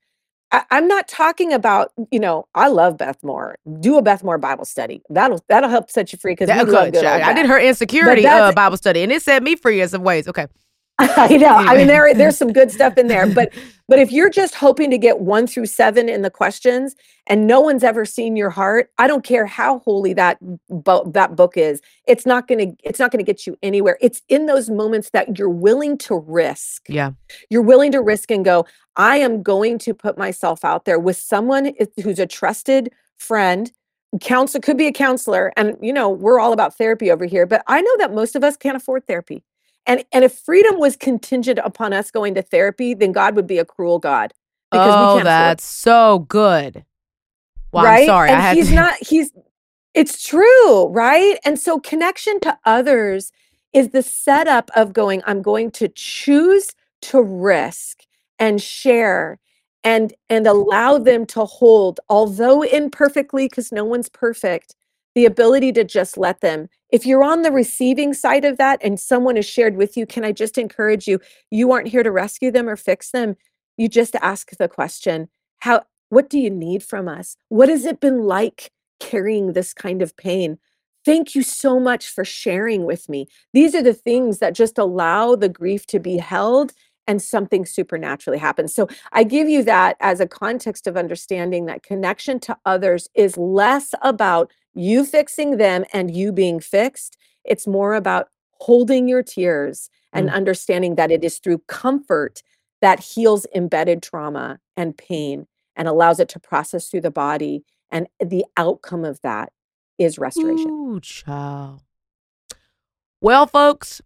I, 0.51 0.65
I'm 0.71 0.87
not 0.87 1.09
talking 1.09 1.53
about, 1.53 1.93
you 2.11 2.21
know, 2.21 2.47
I 2.55 2.69
love 2.69 2.99
Beth 2.99 3.19
Moore. 3.23 3.57
Do 3.81 3.97
a 3.99 4.03
Beth 4.03 4.23
Moore 4.23 4.39
Bible 4.39 4.65
study. 4.65 5.03
That'll 5.09 5.43
that'll 5.49 5.71
help 5.71 5.91
set 5.91 6.13
you 6.13 6.19
free 6.19 6.33
because 6.33 6.49
That 6.49 6.67
we 6.67 6.73
love 6.73 6.93
good. 6.93 7.01
good. 7.01 7.05
I, 7.05 7.33
did 7.33 7.47
her 7.47 7.59
insecurity 7.59 8.27
uh, 8.27 8.53
Bible 8.53 8.77
study, 8.77 9.03
and 9.03 9.11
it 9.11 9.23
set 9.23 9.43
me 9.43 9.57
free 9.57 9.81
in 9.81 9.89
some 9.89 10.03
ways. 10.03 10.29
Okay. 10.29 10.47
I 10.99 11.37
know. 11.37 11.55
I 11.55 11.77
mean, 11.77 11.87
there 11.87 12.13
there's 12.15 12.37
some 12.37 12.53
good 12.53 12.71
stuff 12.71 12.99
in 12.99 13.09
there, 13.09 13.27
but 13.27 13.53
but 13.89 13.99
if 13.99 14.13
you're 14.13 14.31
just 14.31 14.55
hoping 14.55 14.91
to 14.91 14.99
get 14.99 15.21
one 15.21 15.47
through 15.47 15.67
seven 15.67 16.09
in 16.09 16.23
the 16.23 16.31
questions, 16.31 16.95
and 17.27 17.47
no 17.47 17.61
one's 17.61 17.83
ever 17.83 18.05
seen 18.05 18.37
your 18.37 18.51
heart, 18.51 18.91
I 18.99 19.07
don't 19.07 19.25
care 19.25 19.47
how 19.47 19.79
holy 19.81 20.13
that 20.15 20.39
bo- 20.69 21.11
that 21.13 21.35
book 21.35 21.57
is. 21.57 21.81
It's 22.07 22.27
not 22.27 22.47
gonna 22.47 22.67
it's 22.85 22.99
not 22.99 23.11
gonna 23.11 23.23
get 23.25 23.47
you 23.47 23.57
anywhere. 23.63 23.97
It's 24.01 24.23
in 24.29 24.47
those 24.47 24.69
moments 24.69 25.11
that 25.11 25.39
you're 25.39 25.49
willing 25.49 25.97
to 25.99 26.17
risk. 26.17 26.87
Yeah. 26.89 27.13
You're 27.49 27.63
willing 27.63 27.93
to 27.93 28.01
risk 28.01 28.31
and 28.31 28.45
go. 28.45 28.67
I 28.97 29.17
am 29.17 29.43
going 29.43 29.79
to 29.81 29.95
put 29.95 30.19
myself 30.19 30.65
out 30.65 30.85
there 30.85 30.99
with 30.99 31.17
someone 31.17 31.73
who's 32.03 32.19
a 32.19 32.27
trusted 32.27 32.93
friend. 33.17 33.73
Counselor 34.21 34.61
could 34.61 34.77
be 34.77 34.87
a 34.87 34.93
counselor, 34.93 35.55
and 35.57 35.75
you 35.81 35.93
know 35.93 36.11
we're 36.11 36.39
all 36.39 36.53
about 36.53 36.77
therapy 36.77 37.11
over 37.11 37.25
here. 37.25 37.47
But 37.47 37.63
I 37.67 37.81
know 37.81 37.97
that 37.97 38.13
most 38.13 38.37
of 38.37 38.45
us 38.45 38.59
can't 38.59 38.77
afford 38.77 39.07
therapy. 39.07 39.43
And 39.87 40.05
and 40.13 40.25
if 40.25 40.33
freedom 40.35 40.79
was 40.79 40.97
contingent 40.97 41.59
upon 41.65 41.93
us 41.93 42.11
going 42.11 42.35
to 42.37 42.43
therapy, 42.43 42.95
then 42.95 43.13
God 43.13 43.35
would 43.35 43.47
be 43.47 43.59
a 43.59 43.65
cruel 43.65 43.99
God 43.99 44.33
because 44.71 44.95
oh, 44.95 45.15
we 45.15 45.19
can't 45.19 45.25
that's 45.25 45.65
so 45.65 46.21
good. 46.29 46.85
Well, 47.73 47.85
right? 47.85 48.03
I'm 48.03 48.07
sorry. 48.07 48.31
And 48.31 48.39
I 48.39 48.41
had 48.41 48.57
he's 48.57 48.69
to, 48.69 48.75
not, 48.75 48.95
he's, 49.01 49.33
it's 49.95 50.27
true, 50.27 50.89
right? 50.89 51.39
And 51.45 51.59
so 51.59 51.81
connection 51.81 52.41
to 52.41 52.59
others 52.65 53.33
is 53.73 53.91
the 53.91 54.03
setup 54.03 54.71
of 54.77 54.93
going, 54.93 55.23
I'm 55.27 55.43
going 55.43 55.71
to 55.73 55.89
choose 55.89 56.75
to 57.03 57.23
risk 57.23 58.05
and 58.39 58.61
share 58.61 59.39
and 59.85 60.15
and 60.29 60.47
allow 60.47 60.97
them 60.99 61.27
to 61.27 61.45
hold, 61.45 61.99
although 62.09 62.63
imperfectly, 62.63 63.47
because 63.47 63.73
no 63.73 63.85
one's 63.85 64.09
perfect, 64.09 64.77
the 65.15 65.25
ability 65.27 65.73
to 65.73 65.85
just 65.85 66.17
let 66.17 66.41
them. 66.41 66.69
If 66.91 67.07
you're 67.07 67.25
on 67.25 67.43
the 67.43 67.53
receiving 67.53 68.15
side 68.15 68.45
of 68.45 68.59
that 68.59 68.81
and 68.83 68.99
someone 68.99 69.37
is 69.37 69.47
shared 69.47 69.77
with 69.77 69.97
you, 69.97 70.07
can 70.07 70.25
I 70.25 70.33
just 70.33 70.59
encourage 70.59 71.07
you? 71.07 71.21
You 71.51 71.73
aren't 71.73 71.89
here 71.89 72.03
to 72.03 72.11
rescue 72.11 72.51
them 72.51 72.69
or 72.69 72.77
fix 72.77 73.11
them. 73.11 73.37
You 73.77 73.89
just 73.89 74.15
ask 74.17 74.51
the 74.57 74.69
question, 74.69 75.29
how 75.61 75.83
what 76.11 76.29
do 76.29 76.39
you 76.39 76.51
need 76.51 76.83
from 76.83 77.09
us? 77.09 77.37
What 77.49 77.71
has 77.71 77.87
it 77.87 77.99
been 77.99 78.25
like 78.25 78.71
carrying 79.01 79.55
this 79.55 79.73
kind 79.73 80.03
of 80.03 80.17
pain? 80.17 80.59
Thank 81.05 81.35
you 81.35 81.43
so 81.43 81.81
much 81.81 82.09
for 82.09 82.25
sharing 82.25 82.85
with 82.85 83.09
me. 83.09 83.27
These 83.55 83.75
are 83.75 83.83
the 83.83 83.95
things 83.95 84.39
that 84.39 84.55
just 84.55 84.79
allow 84.79 85.35
the 85.35 85.49
grief 85.49 85.87
to 85.87 85.99
be 85.99 86.19
held 86.19 86.73
and 87.07 87.21
something 87.21 87.67
supernaturally 87.67 88.39
happens. 88.39 88.75
So 88.75 88.89
I 89.13 89.25
give 89.25 89.49
you 89.49 89.65
that 89.65 89.97
as 90.01 90.21
a 90.21 90.29
context 90.29 90.87
of 90.87 90.97
understanding 90.97 91.67
that 91.67 91.83
connection 91.83 92.39
to 92.41 92.57
others 92.65 93.09
is 93.15 93.37
less 93.37 93.95
about 94.03 94.53
you 94.75 95.05
fixing 95.05 95.57
them 95.57 95.85
and 95.93 96.15
you 96.15 96.33
being 96.33 96.61
fixed. 96.61 97.17
It's 97.45 97.67
more 97.67 97.95
about 97.95 98.29
holding 98.61 99.09
your 99.09 99.23
tears 99.23 99.91
and 100.13 100.29
mm. 100.29 100.33
understanding 100.33 100.95
that 100.95 101.11
it 101.11 101.25
is 101.25 101.39
through 101.39 101.59
comfort 101.67 102.43
that 102.81 103.01
heals 103.01 103.47
embedded 103.55 104.03
trauma 104.03 104.59
and 104.77 104.97
pain 104.97 105.47
and 105.77 105.89
allows 105.89 106.21
it 106.21 106.29
to 106.31 106.41
process 106.41 106.89
through 106.89 107.01
the 107.01 107.11
body. 107.11 107.65
And 107.91 108.07
the 108.21 108.45
outcome 108.57 109.05
of 109.05 109.21
that 109.23 109.53
is 109.99 110.19
restoration. 110.19 110.71
Ooh, 110.71 111.01
child. 111.01 111.83
Well, 113.21 113.47
folks, 113.47 114.01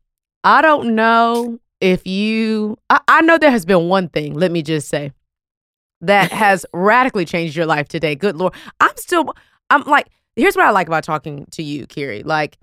I 0.44 0.62
don't 0.62 0.94
know 0.94 1.58
if 1.80 2.06
you, 2.06 2.76
I, 2.90 3.00
I 3.08 3.20
know 3.22 3.38
there 3.38 3.50
has 3.50 3.64
been 3.64 3.88
one 3.88 4.08
thing, 4.08 4.34
let 4.34 4.50
me 4.50 4.62
just 4.62 4.88
say, 4.88 5.12
that 6.02 6.30
has 6.32 6.66
radically 6.72 7.24
changed 7.24 7.56
your 7.56 7.66
life 7.66 7.88
today. 7.88 8.14
Good 8.14 8.36
Lord. 8.36 8.52
I'm 8.80 8.96
still, 8.96 9.34
I'm 9.70 9.82
like, 9.84 10.08
here's 10.36 10.54
what 10.56 10.64
I 10.66 10.70
like 10.70 10.86
about 10.86 11.04
talking 11.04 11.46
to 11.52 11.62
you, 11.62 11.86
Karrie. 11.86 12.24
Like, 12.24 12.58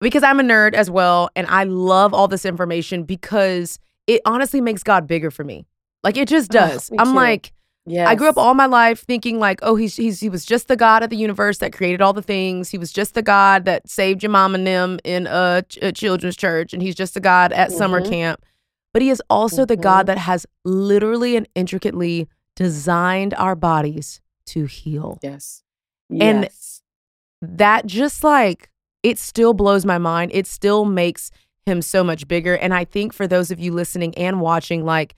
because 0.00 0.22
I'm 0.22 0.38
a 0.40 0.42
nerd 0.42 0.74
as 0.74 0.90
well, 0.90 1.30
and 1.34 1.46
I 1.48 1.64
love 1.64 2.12
all 2.12 2.28
this 2.28 2.44
information 2.44 3.04
because 3.04 3.78
it 4.06 4.20
honestly 4.26 4.60
makes 4.60 4.82
God 4.82 5.06
bigger 5.06 5.30
for 5.30 5.42
me. 5.44 5.66
Like, 6.04 6.16
it 6.16 6.28
just 6.28 6.50
Oh, 6.54 6.58
does. 6.58 6.90
me 6.90 6.98
I'm 6.98 7.08
too. 7.08 7.12
like, 7.14 7.52
Yes. 7.88 8.08
I 8.08 8.16
grew 8.16 8.28
up 8.28 8.36
all 8.36 8.52
my 8.54 8.66
life 8.66 9.04
thinking 9.06 9.38
like, 9.38 9.60
oh, 9.62 9.76
he's 9.76 9.94
he's 9.94 10.18
he 10.18 10.28
was 10.28 10.44
just 10.44 10.66
the 10.66 10.74
God 10.74 11.04
of 11.04 11.10
the 11.10 11.16
universe 11.16 11.58
that 11.58 11.72
created 11.72 12.02
all 12.02 12.12
the 12.12 12.20
things. 12.20 12.68
He 12.70 12.78
was 12.78 12.90
just 12.92 13.14
the 13.14 13.22
God 13.22 13.64
that 13.64 13.88
saved 13.88 14.24
your 14.24 14.30
mom 14.30 14.56
and 14.56 14.66
them 14.66 14.98
in 15.04 15.28
a, 15.28 15.62
ch- 15.68 15.78
a 15.80 15.92
children's 15.92 16.36
church, 16.36 16.72
and 16.72 16.82
he's 16.82 16.96
just 16.96 17.14
the 17.14 17.20
God 17.20 17.52
at 17.52 17.70
summer 17.70 18.00
Mhm. 18.00 18.08
camp. 18.10 18.44
But 18.92 19.02
he 19.02 19.10
is 19.10 19.22
also 19.30 19.64
the 19.64 19.76
Mhm. 19.76 19.82
God 19.82 20.06
that 20.06 20.18
has 20.18 20.46
literally 20.64 21.36
and 21.36 21.48
intricately 21.54 22.28
designed 22.56 23.34
our 23.34 23.54
bodies 23.54 24.20
to 24.46 24.64
heal. 24.64 25.20
Yes. 25.22 25.62
And- 26.10 26.42
Yes. 26.42 26.75
That 27.42 27.86
just 27.86 28.24
like 28.24 28.70
it 29.02 29.18
still 29.18 29.54
blows 29.54 29.84
my 29.84 29.98
mind. 29.98 30.32
It 30.34 30.46
still 30.46 30.84
makes 30.84 31.30
him 31.64 31.82
so 31.82 32.02
much 32.02 32.26
bigger. 32.28 32.56
And 32.56 32.72
I 32.74 32.84
think 32.84 33.12
for 33.12 33.26
those 33.26 33.50
of 33.50 33.60
you 33.60 33.72
listening 33.72 34.14
and 34.16 34.40
watching, 34.40 34.84
like, 34.84 35.14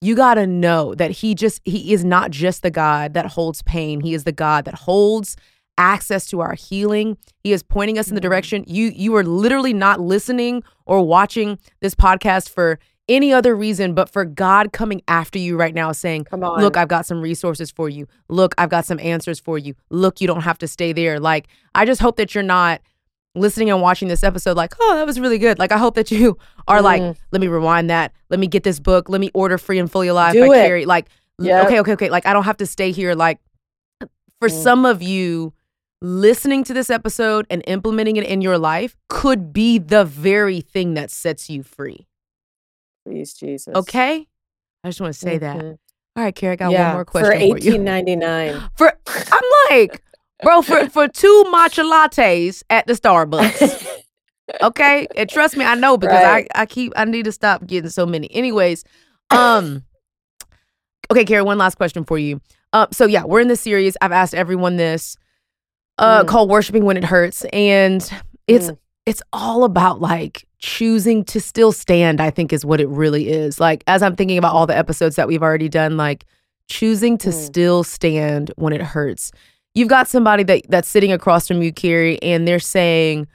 you 0.00 0.14
got 0.14 0.34
to 0.34 0.46
know 0.46 0.94
that 0.96 1.10
he 1.10 1.34
just, 1.34 1.60
he 1.64 1.92
is 1.92 2.04
not 2.04 2.30
just 2.30 2.62
the 2.62 2.70
God 2.70 3.14
that 3.14 3.26
holds 3.26 3.62
pain. 3.62 4.00
He 4.00 4.12
is 4.12 4.24
the 4.24 4.32
God 4.32 4.66
that 4.66 4.74
holds 4.74 5.36
access 5.78 6.26
to 6.28 6.40
our 6.40 6.54
healing. 6.54 7.16
He 7.42 7.52
is 7.52 7.62
pointing 7.62 7.98
us 7.98 8.08
in 8.08 8.14
the 8.14 8.20
Mm. 8.20 8.24
direction. 8.24 8.64
You, 8.66 8.92
you 8.94 9.16
are 9.16 9.24
literally 9.24 9.72
not 9.72 10.00
listening 10.00 10.62
or 10.86 11.04
watching 11.06 11.58
this 11.80 11.94
podcast 11.94 12.50
for 12.50 12.78
any 13.08 13.32
other 13.32 13.54
reason 13.54 13.92
but 13.94 14.08
for 14.08 14.24
God 14.24 14.72
coming 14.72 15.02
after 15.08 15.38
you 15.38 15.56
right 15.56 15.74
now 15.74 15.92
saying, 15.92 16.24
Come 16.24 16.42
on. 16.42 16.60
Look, 16.60 16.76
I've 16.76 16.88
got 16.88 17.04
some 17.06 17.20
resources 17.20 17.70
for 17.70 17.88
you. 17.88 18.06
Look, 18.28 18.54
I've 18.56 18.70
got 18.70 18.84
some 18.86 18.98
answers 19.00 19.38
for 19.38 19.58
you. 19.58 19.74
Look, 19.90 20.20
you 20.20 20.26
don't 20.26 20.40
have 20.42 20.58
to 20.58 20.68
stay 20.68 20.92
there. 20.92 21.20
Like, 21.20 21.46
I 21.74 21.84
just 21.84 22.00
hope 22.00 22.16
that 22.16 22.34
you're 22.34 22.42
not 22.44 22.80
listening 23.34 23.68
and 23.70 23.82
watching 23.82 24.08
this 24.08 24.22
episode 24.24 24.56
like, 24.56 24.74
oh, 24.80 24.94
that 24.94 25.06
was 25.06 25.18
really 25.20 25.38
good. 25.38 25.58
Like, 25.58 25.72
I 25.72 25.78
hope 25.78 25.96
that 25.96 26.10
you 26.12 26.38
are 26.68 26.80
like, 26.80 27.02
Mm. 27.02 27.16
let 27.32 27.40
me 27.40 27.48
rewind 27.48 27.90
that. 27.90 28.12
Let 28.30 28.40
me 28.40 28.46
get 28.46 28.62
this 28.62 28.78
book. 28.80 29.08
Let 29.08 29.20
me 29.20 29.30
order 29.34 29.58
Free 29.58 29.78
and 29.78 29.90
Fully 29.90 30.08
Alive 30.08 30.32
Do 30.32 30.46
by 30.46 30.56
it. 30.58 30.68
Karrie. 30.70 30.86
Like, 30.86 31.08
Yep. 31.40 31.66
okay, 31.66 31.80
okay, 31.80 31.92
okay. 31.94 32.10
Like, 32.10 32.26
I 32.26 32.32
don't 32.32 32.44
have 32.44 32.58
to 32.58 32.66
stay 32.66 32.92
here. 32.92 33.14
Like, 33.14 33.38
for 34.40 34.48
Mm. 34.48 34.62
some 34.62 34.84
of 34.86 35.02
you, 35.02 35.52
listening 36.00 36.62
to 36.64 36.72
this 36.74 36.90
episode 36.90 37.46
and 37.50 37.62
implementing 37.66 38.16
it 38.16 38.24
in 38.24 38.40
your 38.40 38.56
life 38.58 38.94
could 39.08 39.52
be 39.52 39.78
the 39.78 40.04
very 40.04 40.60
thing 40.60 40.94
that 40.94 41.10
sets 41.10 41.50
you 41.50 41.62
free. 41.62 42.06
Please, 43.04 43.34
Jesus. 43.34 43.74
Okay? 43.74 44.26
I 44.82 44.88
just 44.88 45.00
want 45.00 45.14
to 45.14 45.18
say 45.18 45.38
that. 45.38 45.56
Mhm. 45.56 45.78
All 46.16 46.22
right, 46.24 46.34
Karrie, 46.34 46.52
I 46.52 46.56
got 46.56 46.70
yeah, 46.72 46.86
one 46.88 46.94
more 46.94 47.04
question 47.04 47.32
for 47.32 47.36
eighteen 47.36 47.82
ninety 47.84 48.14
nine. 48.16 48.62
For 48.76 48.92
I'm 49.32 49.42
like, 49.70 50.02
bro, 50.42 50.62
for 50.62 50.88
for 50.88 51.08
two 51.08 51.44
matcha 51.48 51.82
lattes 51.84 52.62
at 52.70 52.86
the 52.86 52.92
Starbucks. 52.94 53.86
Okay, 54.62 55.06
and 55.16 55.26
trust 55.28 55.56
me, 55.56 55.64
I 55.64 55.74
know 55.74 55.96
because 55.96 56.22
Right. 56.22 56.46
I 56.54 56.62
I 56.62 56.66
keep 56.66 56.92
I 56.96 57.06
need 57.06 57.24
to 57.24 57.32
stop 57.32 57.66
getting 57.66 57.88
so 57.88 58.04
many. 58.04 58.30
Anyways, 58.30 58.84
um, 59.30 59.82
okay, 61.10 61.24
Karrie, 61.24 61.44
one 61.46 61.56
last 61.56 61.76
question 61.76 62.04
for 62.04 62.18
you. 62.18 62.42
Uh, 62.74 62.86
so 62.92 63.06
yeah, 63.06 63.24
we're 63.24 63.40
in 63.40 63.48
this 63.48 63.62
series. 63.62 63.96
I've 64.02 64.12
asked 64.12 64.34
everyone 64.34 64.76
this, 64.76 65.16
uh, 65.96 66.24
Mm. 66.24 66.28
called 66.28 66.50
"Worshiping 66.50 66.84
When 66.84 66.98
It 66.98 67.04
Hurts," 67.04 67.46
and 67.54 68.02
it's 68.46 68.70
Mm. 68.70 68.78
It's 69.06 69.22
all 69.32 69.64
about 69.64 70.00
like 70.00 70.46
choosing 70.58 71.24
to 71.26 71.40
still 71.40 71.72
stand. 71.72 72.20
I 72.20 72.30
think 72.30 72.52
is 72.52 72.64
what 72.64 72.80
it 72.80 72.88
really 72.88 73.28
is. 73.28 73.60
Like 73.60 73.84
as 73.86 74.02
I'm 74.02 74.16
thinking 74.16 74.38
about 74.38 74.54
all 74.54 74.66
the 74.66 74.76
episodes 74.76 75.16
that 75.16 75.28
we've 75.28 75.42
already 75.42 75.68
done, 75.68 75.96
like 75.96 76.24
choosing 76.68 77.18
to 77.18 77.28
Mm. 77.28 77.32
still 77.46 77.84
stand 77.84 78.50
when 78.56 78.72
it 78.72 78.80
hurts. 78.80 79.30
You've 79.74 79.88
got 79.88 80.08
somebody 80.08 80.42
that 80.44 80.62
that's 80.68 80.88
sitting 80.88 81.12
across 81.12 81.46
from 81.48 81.60
you, 81.62 81.72
Karrie, 81.72 82.18
and 82.22 82.48
they're 82.48 82.58
saying, 82.60 83.26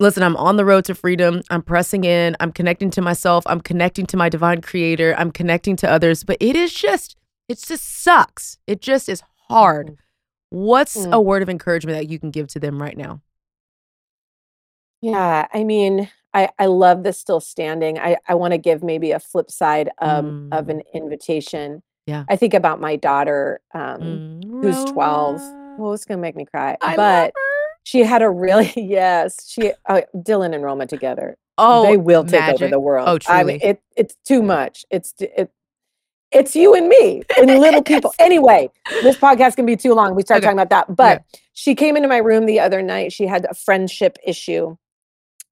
"Listen, 0.00 0.22
I'm 0.24 0.36
on 0.36 0.56
the 0.56 0.64
road 0.64 0.84
to 0.86 0.94
freedom. 0.94 1.42
I'm 1.50 1.62
pressing 1.62 2.02
in. 2.04 2.36
I'm 2.40 2.50
connecting 2.50 2.90
to 2.90 3.02
myself. 3.02 3.44
I'm 3.46 3.60
connecting 3.60 4.06
to 4.06 4.16
my 4.16 4.28
divine 4.28 4.62
creator. 4.62 5.14
I'm 5.16 5.30
connecting 5.30 5.76
to 5.76 5.90
others, 5.90 6.24
but 6.24 6.36
it 6.40 6.56
is 6.56 6.72
just, 6.74 7.14
it 7.48 7.58
just 7.62 8.02
sucks. 8.02 8.58
It 8.66 8.80
just 8.80 9.08
is 9.08 9.22
hard." 9.48 9.96
What's 10.50 10.96
Mm. 10.96 11.12
a 11.12 11.20
word 11.20 11.42
of 11.42 11.48
encouragement 11.50 11.98
that 11.98 12.08
you 12.08 12.18
can 12.18 12.30
give 12.30 12.48
to 12.48 12.58
them 12.58 12.80
right 12.82 12.96
now? 12.96 13.20
Yeah, 15.00 15.46
I 15.52 15.64
mean, 15.64 16.08
I 16.34 16.48
I 16.58 16.66
love 16.66 17.02
the 17.02 17.12
still 17.12 17.40
standing. 17.40 17.98
I 17.98 18.16
I 18.26 18.34
want 18.34 18.52
to 18.52 18.58
give 18.58 18.82
maybe 18.82 19.12
a 19.12 19.20
flip 19.20 19.50
side 19.50 19.90
of 19.98 20.24
of 20.52 20.66
Mm. 20.66 20.70
an 20.70 20.82
invitation. 20.94 21.82
Yeah. 22.06 22.24
I 22.28 22.36
think 22.36 22.54
about 22.54 22.80
my 22.80 22.96
daughter, 22.96 23.60
um, 23.74 24.00
Mm, 24.00 24.62
who's 24.62 24.82
12. 24.86 25.40
Rona. 25.40 25.76
Well, 25.78 25.92
it's 25.92 26.04
gonna 26.04 26.20
make 26.20 26.36
me 26.36 26.44
cry, 26.46 26.76
I 26.80 26.88
love 26.88 26.96
but 26.96 27.26
her. 27.34 27.40
she 27.84 28.00
had 28.02 28.22
a 28.22 28.30
really 28.30 28.72
yes. 28.76 29.46
She 29.48 29.72
uh, 29.88 30.00
Dylan 30.16 30.54
and 30.54 30.62
Roma 30.64 30.86
together. 30.86 31.36
Oh, 31.58 31.82
they 31.84 31.96
will 31.96 32.24
take 32.24 32.40
over 32.42 32.52
magic. 32.52 32.70
the 32.70 32.80
world. 32.80 33.08
Oh, 33.08 33.32
I 33.32 33.42
mean, 33.44 33.58
truly. 33.60 33.70
it 33.70 33.82
it's 33.96 34.16
too 34.24 34.42
much. 34.42 34.84
It's 34.90 35.12
t- 35.12 35.28
it. 35.36 35.50
It's 36.30 36.54
you 36.54 36.74
and 36.74 36.88
me 36.88 37.22
and 37.38 37.46
little 37.58 37.82
people. 37.82 38.12
Anyway, 38.18 38.70
this 39.02 39.16
podcast 39.16 39.56
can 39.56 39.64
be 39.66 39.76
too 39.76 39.94
long. 39.94 40.14
We 40.14 40.22
start 40.22 40.38
Okay. 40.38 40.46
talking 40.46 40.58
about 40.60 40.70
that. 40.70 40.94
But 40.94 41.22
she 41.54 41.74
came 41.74 41.96
into 41.96 42.08
my 42.08 42.18
room 42.18 42.44
the 42.46 42.60
other 42.60 42.82
night. 42.82 43.12
She 43.12 43.26
had 43.26 43.46
a 43.50 43.54
friendship 43.54 44.18
issue, 44.24 44.76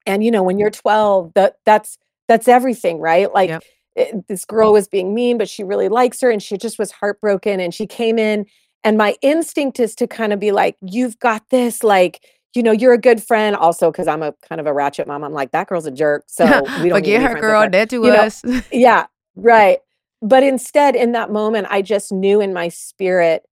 and 0.07 0.23
you 0.23 0.31
know, 0.31 0.41
when 0.41 0.57
you're 0.57 0.71
mm. 0.71 0.79
12, 0.81 1.33
that 1.35 1.57
that's 1.65 1.97
that's 2.27 2.47
everything, 2.47 2.99
right? 2.99 3.31
Like 3.33 3.49
Yep. 3.49 3.63
it- 3.95 4.27
this 4.27 4.45
girl 4.45 4.73
was 4.73 4.87
being 4.87 5.13
mean, 5.13 5.37
but 5.37 5.47
she 5.49 5.63
really 5.63 5.89
likes 5.89 6.19
her, 6.21 6.31
and 6.31 6.41
she 6.41 6.57
just 6.57 6.79
was 6.79 6.91
heartbroken. 6.91 7.59
And 7.59 7.73
she 7.73 7.85
came 7.85 8.17
in, 8.17 8.45
and 8.83 8.97
my 8.97 9.15
instinct 9.21 9.79
is 9.79 9.93
to 9.95 10.07
kind 10.07 10.33
of 10.33 10.39
be 10.39 10.51
like, 10.51 10.75
"You've 10.81 11.19
got 11.19 11.43
this," 11.51 11.83
like. 11.83 12.21
You 12.55 12.63
know, 12.63 12.71
you're 12.71 12.93
a 12.93 12.97
good 12.97 13.21
friend. 13.21 13.55
Also, 13.55 13.91
because 13.91 14.07
I'm 14.07 14.23
a 14.23 14.33
kind 14.49 14.59
of 14.59 14.65
a 14.65 14.73
ratchet 14.73 15.05
mom. 15.05 15.23
I'm 15.23 15.33
like, 15.33 15.51
that 15.51 15.67
girl's 15.67 15.85
a 15.85 15.91
jerk. 15.91 16.23
So 16.27 16.45
we 16.81 16.89
don't 16.89 16.97
Forget 16.97 17.21
her, 17.21 17.39
girl. 17.39 17.61
her." 17.63 17.69
Dead 17.69 17.87
to 17.91 17.97
You 18.03 18.11
know, 18.11 18.21
us. 18.21 18.41
Yeah, 18.71 19.05
right. 19.35 19.77
But 20.23 20.41
instead, 20.41 20.95
in 20.95 21.11
that 21.11 21.29
moment, 21.29 21.67
I 21.69 21.83
just 21.83 22.11
knew 22.11 22.41
in 22.41 22.53
my 22.53 22.69
spirit 22.69 23.43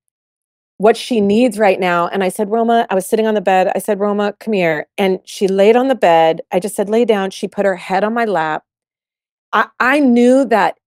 what 0.78 0.98
she 0.98 1.22
needs 1.22 1.58
right 1.60 1.80
now. 1.80 2.08
And 2.08 2.24
I 2.24 2.30
said, 2.30 2.50
Roma, 2.52 2.86
I 2.90 2.96
was 2.96 3.06
sitting 3.06 3.28
on 3.28 3.34
the 3.34 3.42
bed. 3.42 3.72
I 3.76 3.80
said, 3.80 4.00
Roma, 4.00 4.34
come 4.40 4.54
here. 4.54 4.88
And 4.98 5.20
she 5.26 5.48
laid 5.48 5.76
on 5.76 5.88
the 5.88 5.96
bed. 5.96 6.42
I 6.52 6.60
just 6.60 6.76
said, 6.76 6.90
lay 6.90 7.06
down. 7.06 7.32
She 7.32 7.48
put 7.48 7.66
her 7.66 7.76
head 7.78 8.04
on 8.04 8.14
my 8.14 8.26
lap. 8.26 8.64
I, 9.54 9.68
I 9.80 10.00
knew 10.00 10.46
that 10.46 10.78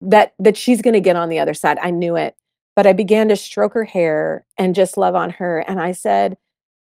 that 0.00 0.34
that 0.38 0.56
she's 0.56 0.82
gonna 0.82 1.00
get 1.00 1.16
on 1.16 1.28
the 1.28 1.38
other 1.40 1.54
side. 1.54 1.78
I 1.82 1.90
knew 1.90 2.16
it. 2.16 2.36
But 2.76 2.86
I 2.86 2.92
began 2.92 3.28
to 3.28 3.36
stroke 3.36 3.74
her 3.74 3.84
hair 3.84 4.44
and 4.56 4.74
just 4.74 4.96
love 4.96 5.14
on 5.16 5.30
her. 5.30 5.60
And 5.60 5.80
I 5.80 5.92
said, 5.92 6.36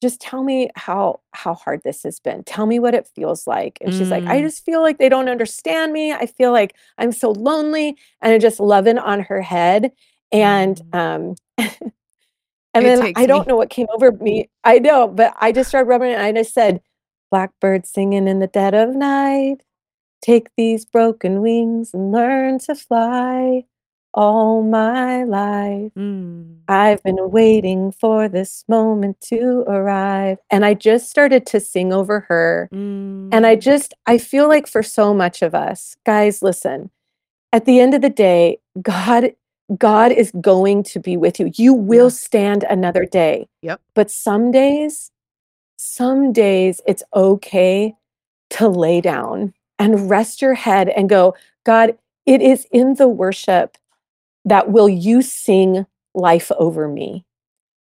just 0.02 0.22
tell 0.22 0.44
me 0.44 0.70
how 0.76 1.22
how 1.34 1.56
hard 1.56 1.82
this 1.84 2.04
has 2.04 2.20
been. 2.20 2.44
Tell 2.46 2.66
me 2.68 2.80
what 2.80 2.96
it 2.96 3.08
feels 3.16 3.48
like. 3.48 3.78
And 3.82 3.94
she's 3.94 4.12
like, 4.12 4.26
I 4.28 4.40
Mm. 4.40 4.44
just 4.44 4.66
feel 4.66 4.82
like 4.82 4.98
they 5.00 5.10
don't 5.10 5.30
understand 5.30 5.94
me. 5.94 6.14
I 6.14 6.26
feel 6.28 6.52
like 6.52 6.76
I'm 6.98 7.12
so 7.12 7.32
lonely. 7.32 7.98
And 8.22 8.34
I 8.34 8.40
just 8.40 8.60
loving 8.60 8.98
on 9.00 9.22
her 9.22 9.42
head. 9.42 9.92
And 10.32 10.82
um 10.94 11.36
and 12.76 12.86
It 12.86 13.00
then 13.00 13.14
I 13.16 13.26
don't 13.26 13.48
me- 13.48 13.52
know 13.52 13.56
what 13.58 13.70
came 13.72 13.88
over 13.94 14.12
me. 14.12 14.50
I 14.64 14.80
know, 14.80 15.08
but 15.08 15.34
I 15.40 15.52
just 15.52 15.70
started 15.70 15.88
rubbing 15.90 16.12
it 16.12 16.16
and 16.16 16.24
I 16.24 16.32
just 16.32 16.54
said, 16.54 16.82
Blackbird 17.32 17.86
singing 17.88 18.28
in 18.28 18.40
the 18.40 18.48
dead 18.48 18.74
of 18.76 18.96
night. 18.96 19.64
Take 20.22 20.50
these 20.58 20.86
broken 20.86 21.42
wings 21.42 21.92
and 21.94 22.12
learn 22.12 22.60
to 22.60 22.76
fly 22.76 23.66
all 24.14 24.62
my 24.64 25.24
life. 25.24 25.92
Mm. 25.98 26.60
I've 26.68 27.04
been 27.04 27.18
waiting 27.32 27.92
for 27.92 28.28
this 28.28 28.64
moment 28.68 29.20
to 29.30 29.64
arrive. 29.68 30.38
And 30.50 30.66
I 30.66 30.74
just 30.74 31.10
started 31.10 31.46
to 31.48 31.60
sing 31.60 31.94
over 31.94 32.22
her. 32.22 32.70
And 32.72 33.46
I 33.46 33.56
Mm. 33.56 33.62
just, 33.62 33.94
I 34.08 34.18
feel 34.18 34.48
like 34.48 34.68
for 34.68 34.82
so 34.82 35.14
much 35.14 35.42
of 35.42 35.54
us, 35.54 35.96
guys, 36.06 36.42
listen, 36.42 36.90
at 37.54 37.66
the 37.66 37.80
end 37.80 37.94
of 37.94 38.02
the 38.02 38.10
day, 38.10 38.60
God, 38.82 39.34
God 39.78 40.12
is 40.12 40.32
going 40.42 40.84
to 40.84 41.00
be 41.00 41.18
with 41.18 41.40
you. 41.40 41.52
You 41.56 41.74
will 41.74 42.06
Yeah. 42.06 42.10
stand 42.10 42.64
another 42.70 43.06
day. 43.06 43.48
Yep. 43.62 43.82
But 43.96 44.12
some 44.12 44.52
days, 44.52 45.12
some 45.78 46.32
days 46.32 46.82
it's 46.86 47.04
okay 47.16 47.96
to 48.52 48.68
lay 48.70 49.02
down 49.02 49.54
and 49.80 50.10
rest 50.10 50.42
your 50.42 50.54
head 50.54 50.90
and 50.90 51.10
go, 51.10 51.36
God, 51.64 51.98
it 52.26 52.42
is 52.42 52.66
in 52.72 52.96
the 52.96 53.08
worship 53.08 53.78
that 54.46 54.70
will 54.72 54.88
you 54.90 55.22
sing 55.22 55.86
life 56.14 56.52
over 56.60 56.88
me. 56.88 57.26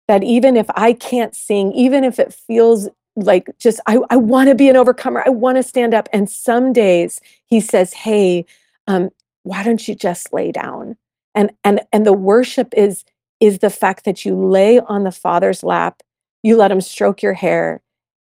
That 0.09 0.23
even 0.25 0.57
if 0.57 0.67
I 0.75 0.95
can't 0.95 1.35
sing, 1.35 1.73
even 1.73 2.05
if 2.05 2.19
it 2.19 2.33
feels 2.33 2.89
like 3.17 3.49
just, 3.59 3.81
I, 3.87 3.99
I 4.11 4.17
want 4.17 4.49
to 4.49 4.55
be 4.55 4.69
an 4.69 4.77
overcomer, 4.77 5.23
I 5.25 5.31
want 5.31 5.57
to 5.57 5.63
stand 5.63 5.95
up. 5.95 6.09
And 6.13 6.29
some 6.29 6.73
days 6.73 7.21
he 7.47 7.61
says, 7.61 7.93
Hey, 7.93 8.45
um, 8.87 9.11
why 9.45 9.63
don't 9.63 9.87
you 9.87 9.95
just 9.95 10.33
lay 10.33 10.51
down? 10.53 10.97
And 11.35 11.53
and 11.65 11.81
and 11.93 12.07
the 12.07 12.13
worship 12.13 12.73
is 12.77 13.05
is 13.41 13.59
the 13.59 13.71
fact 13.71 14.05
that 14.05 14.25
you 14.25 14.35
lay 14.37 14.79
on 14.81 15.05
the 15.05 15.13
father's 15.13 15.63
lap, 15.63 16.03
you 16.43 16.57
let 16.57 16.71
him 16.71 16.81
stroke 16.81 17.23
your 17.23 17.33
hair. 17.35 17.83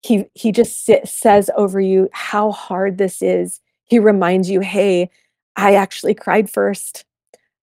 He 0.01 0.25
he 0.33 0.51
just 0.51 0.85
sit, 0.85 1.07
says 1.07 1.49
over 1.55 1.79
you 1.79 2.09
how 2.13 2.51
hard 2.51 2.97
this 2.97 3.21
is. 3.21 3.59
He 3.85 3.99
reminds 3.99 4.49
you, 4.49 4.61
hey, 4.61 5.09
I 5.55 5.75
actually 5.75 6.13
cried 6.13 6.49
first. 6.49 7.05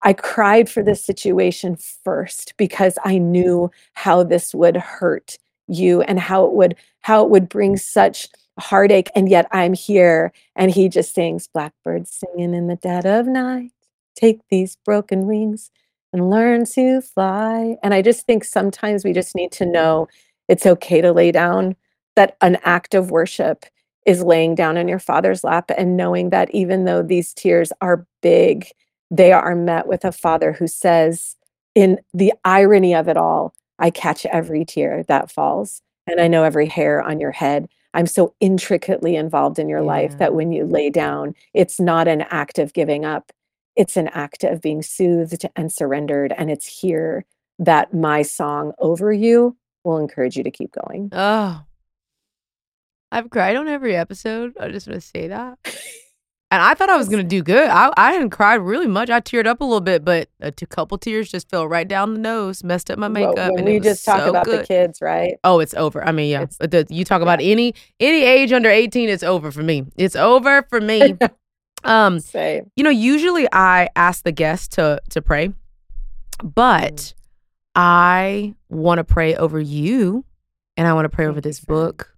I 0.02 0.14
cried 0.14 0.70
for 0.70 0.82
this 0.84 1.04
situation 1.04 1.76
first 1.76 2.54
because 2.58 2.98
I 3.04 3.18
knew 3.18 3.70
how 3.94 4.24
this 4.24 4.56
would 4.56 4.78
hurt 4.78 5.38
you 5.68 6.02
and 6.04 6.20
how 6.20 6.46
it 6.46 6.54
would 6.54 6.76
how 7.02 7.24
it 7.24 7.30
would 7.30 7.50
bring 7.50 7.78
such 7.78 8.28
heartache 8.60 9.10
and 9.16 9.30
yet 9.30 9.48
I'm 9.52 9.74
here 9.74 10.34
and 10.56 10.72
he 10.72 10.90
just 10.90 11.14
sings 11.14 11.48
blackbirds 11.48 12.12
singing 12.12 12.54
in 12.54 12.68
the 12.68 12.76
dead 12.76 13.06
of 13.06 13.28
night 13.28 13.72
take 14.16 14.40
these 14.50 14.78
broken 14.86 15.26
wings 15.26 15.72
and 16.12 16.30
learn 16.30 16.66
to 16.66 17.02
fly 17.02 17.78
and 17.84 17.94
I 17.94 18.02
just 18.02 18.26
think 18.26 18.44
sometimes 18.44 19.04
we 19.04 19.14
just 19.14 19.36
need 19.36 19.52
to 19.54 19.66
know 19.66 20.08
it's 20.48 20.66
okay 20.66 21.02
to 21.02 21.12
lay 21.12 21.32
down 21.32 21.76
that 22.16 22.36
an 22.42 22.58
act 22.64 22.94
of 22.96 23.12
worship 23.12 23.66
is 24.06 24.24
laying 24.24 24.56
down 24.56 24.78
in 24.78 24.88
your 24.88 25.00
father's 25.00 25.44
lap 25.44 25.70
and 25.78 25.96
knowing 25.96 26.32
that 26.32 26.50
even 26.52 26.86
though 26.86 27.04
these 27.04 27.34
tears 27.34 27.72
are 27.82 28.08
big 28.22 28.66
they 29.12 29.32
are 29.32 29.56
met 29.56 29.88
with 29.88 30.06
a 30.06 30.12
father 30.12 30.54
who 30.54 30.68
says, 30.68 31.36
in 31.76 32.00
the 32.14 32.34
irony 32.46 32.94
of 32.94 33.08
it 33.08 33.18
all, 33.18 33.54
I 33.80 33.90
catch 33.90 34.26
every 34.28 34.66
tear 34.66 35.04
that 35.08 35.32
falls, 35.32 35.82
and 36.08 36.20
I 36.20 36.28
know 36.28 36.44
every 36.44 36.68
hair 36.68 37.02
on 37.02 37.20
your 37.20 37.32
head. 37.32 37.70
I'm 37.94 38.08
so 38.08 38.36
intricately 38.40 39.16
involved 39.16 39.58
in 39.58 39.68
your 39.68 39.82
life 39.82 40.18
that 40.20 40.36
when 40.36 40.52
you 40.52 40.66
lay 40.66 40.92
down, 40.92 41.34
it's 41.54 41.80
not 41.80 42.08
an 42.08 42.22
act 42.30 42.60
of 42.60 42.74
giving 42.74 43.04
up. 43.04 43.32
It's 43.76 43.98
an 43.98 44.08
act 44.10 44.44
of 44.44 44.62
being 44.62 44.82
soothed 44.82 45.46
and 45.56 45.72
surrendered. 45.72 46.34
And 46.38 46.50
it's 46.52 46.82
here 46.82 47.26
that 47.60 47.94
my 47.94 48.22
song 48.22 48.74
over 48.80 49.12
you 49.14 49.58
will 49.84 49.98
encourage 49.98 50.36
you 50.36 50.44
to 50.44 50.52
keep 50.52 50.72
going. 50.72 51.10
Oh, 51.12 51.62
I've 53.12 53.30
cried 53.30 53.56
on 53.56 53.68
every 53.68 53.96
episode. 53.96 54.54
I 54.60 54.70
just 54.70 54.88
want 54.88 55.02
to 55.02 55.08
say 55.08 55.28
that. 55.30 55.58
And 56.52 56.62
I 56.62 56.74
thought 56.74 56.90
I 56.90 56.98
was 56.98 57.10
gonna 57.10 57.24
do 57.24 57.42
good. 57.42 57.70
I 57.70 57.92
I 57.98 58.14
hadn't 58.14 58.30
cried 58.32 58.56
really 58.56 58.88
much. 58.88 59.10
I 59.10 59.20
teared 59.20 59.48
up 59.48 59.62
a 59.62 59.64
little 59.64 59.82
bit, 59.82 60.04
but 60.06 60.30
a 60.40 60.52
t- 60.52 60.66
couple 60.66 60.98
tears 60.98 61.32
just 61.32 61.50
fell 61.50 61.68
right 61.68 61.88
down 61.88 62.14
the 62.14 62.20
nose, 62.20 62.64
messed 62.64 62.92
up 62.92 63.00
my 63.00 63.08
Well, 63.08 63.30
makeup, 63.30 63.52
when 63.52 63.60
and 63.60 63.68
we 63.68 63.80
just 63.80 64.06
talk 64.06 64.20
so 64.20 64.30
about 64.30 64.46
the 64.46 64.64
kids, 64.64 65.00
right? 65.02 65.38
Oh, 65.44 65.60
it's 65.60 65.74
over. 65.74 66.04
I 66.04 66.12
mean, 66.12 66.30
yeah. 66.30 66.46
The, 66.60 66.86
you 66.90 67.04
talk 67.06 67.22
about 67.22 67.40
any 67.42 67.74
any 68.00 68.24
age 68.24 68.52
under 68.52 68.70
eighteen, 68.70 69.10
it's 69.10 69.24
over 69.24 69.52
for 69.52 69.64
me. 69.64 69.86
It's 69.96 70.16
over 70.16 70.64
for 70.70 70.82
me. 70.82 71.18
um, 71.84 72.20
Say, 72.20 72.64
you 72.76 72.84
know, 72.84 72.90
usually 72.90 73.48
I 73.52 73.90
ask 73.96 74.24
the 74.24 74.32
guests 74.32 74.68
to 74.76 75.02
to 75.10 75.22
pray, 75.22 75.54
but 76.44 76.94
Mm. 76.96 77.14
I 77.76 78.54
want 78.70 78.98
to 78.98 79.04
pray 79.04 79.36
over 79.36 79.60
you, 79.60 80.26
and 80.76 80.88
I 80.88 80.94
want 80.94 81.06
to 81.06 81.10
pray 81.10 81.28
over 81.28 81.40
this 81.40 81.60
book, 81.60 82.16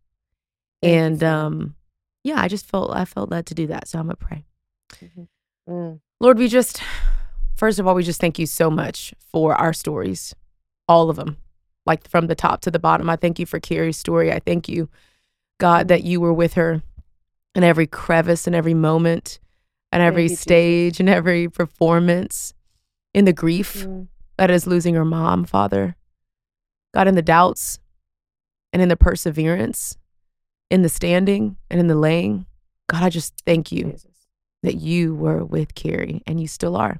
and 0.81 1.23
um, 1.23 1.75
yeah, 2.23 2.41
I 2.41 2.47
just 2.47 2.65
felt 2.65 2.91
I 2.95 3.05
felt 3.05 3.29
led 3.29 3.45
to 3.47 3.53
do 3.53 3.67
that, 3.67 3.87
so 3.87 3.99
I'm 3.99 4.05
gonna 4.05 4.15
pray. 4.15 4.45
mm, 5.69 5.99
Lord, 6.19 6.37
we 6.37 6.47
just 6.47 6.81
first 7.55 7.79
of 7.79 7.87
all, 7.87 7.93
we 7.95 8.03
just 8.03 8.19
thank 8.21 8.39
you 8.39 8.45
so 8.45 8.71
much 8.71 9.13
for 9.31 9.53
our 9.55 9.73
stories, 9.73 10.33
all 10.87 11.09
of 11.09 11.15
them, 11.15 11.37
like 11.85 12.07
from 12.09 12.27
the 12.27 12.35
top 12.35 12.61
to 12.61 12.71
the 12.71 12.79
bottom. 12.79 13.09
I 13.09 13.15
thank 13.17 13.37
you 13.37 13.45
for 13.45 13.59
Karrie's 13.59 13.97
story. 13.97 14.31
I 14.31 14.39
thank 14.39 14.67
you, 14.67 14.89
God, 15.59 15.87
that 15.89 16.03
you 16.03 16.19
were 16.21 16.33
with 16.33 16.53
her 16.53 16.81
in 17.53 17.63
every 17.63 17.85
crevice 17.87 18.47
and 18.47 18.55
every 18.55 18.73
moment 18.73 19.39
and 19.91 20.01
every 20.01 20.23
you, 20.23 20.35
stage 20.35 20.99
and 20.99 21.09
every 21.09 21.49
performance 21.49 22.53
in 23.13 23.25
the 23.25 23.33
grief 23.33 23.85
mm, 23.85 24.07
that 24.37 24.49
is 24.49 24.65
losing 24.65 24.95
her 24.95 25.05
mom, 25.05 25.45
Father. 25.45 25.95
God, 26.93 27.07
in 27.07 27.15
the 27.15 27.21
doubts 27.21 27.79
and 28.73 28.81
in 28.81 28.89
the 28.89 28.97
perseverance, 28.97 29.97
in 30.69 30.81
the 30.81 30.89
standing 30.89 31.57
and 31.69 31.79
in 31.79 31.87
the 31.87 31.95
laying. 31.95 32.45
God, 32.87 33.03
I 33.03 33.09
just 33.09 33.33
thank 33.45 33.71
you 33.71 33.91
Jesus. 33.91 34.27
that 34.63 34.75
you 34.75 35.15
were 35.15 35.43
with 35.43 35.75
Karrie 35.75 36.21
and 36.25 36.39
you 36.39 36.47
still 36.47 36.75
are. 36.75 36.99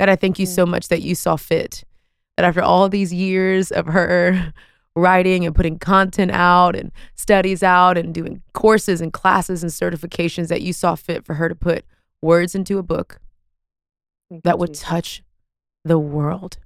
God, 0.00 0.08
I 0.08 0.16
thank 0.16 0.38
you 0.38 0.46
so 0.46 0.66
much 0.66 0.88
that 0.88 1.02
you 1.02 1.14
saw 1.14 1.36
fit 1.36 1.84
that 2.36 2.44
after 2.44 2.62
all 2.62 2.88
these 2.88 3.12
years 3.12 3.70
of 3.70 3.86
her 3.86 4.52
writing 4.96 5.44
and 5.44 5.54
putting 5.54 5.78
content 5.78 6.30
out 6.30 6.74
and 6.74 6.90
studies 7.14 7.62
out 7.62 7.98
and 7.98 8.14
doing 8.14 8.42
courses 8.54 9.00
and 9.00 9.12
classes 9.12 9.62
and 9.62 9.72
certifications, 9.72 10.48
that 10.48 10.62
you 10.62 10.72
saw 10.72 10.94
fit 10.94 11.24
for 11.24 11.34
her 11.34 11.48
to 11.48 11.54
put 11.54 11.84
words 12.26 12.54
into 12.54 12.78
a 12.78 12.82
book 12.82 13.20
Thank 14.28 14.42
that 14.44 14.58
would 14.58 14.70
Jesus. 14.74 14.82
touch 14.84 15.22
the 15.84 15.98
world. 15.98 16.58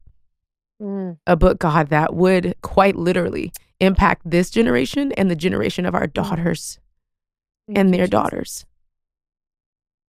Mm, 0.82 1.18
A 1.26 1.36
book, 1.36 1.58
God, 1.58 1.88
that 1.88 2.14
would 2.14 2.54
quite 2.62 2.96
literally 2.96 3.52
impact 3.80 4.22
this 4.24 4.48
generation 4.50 5.12
and 5.12 5.30
the 5.30 5.36
generation 5.36 5.84
of 5.86 5.94
our 5.94 6.06
daughters 6.06 6.78
thank 7.66 7.78
and 7.78 7.92
their 7.94 8.00
Jesus. 8.06 8.10
daughters 8.10 8.66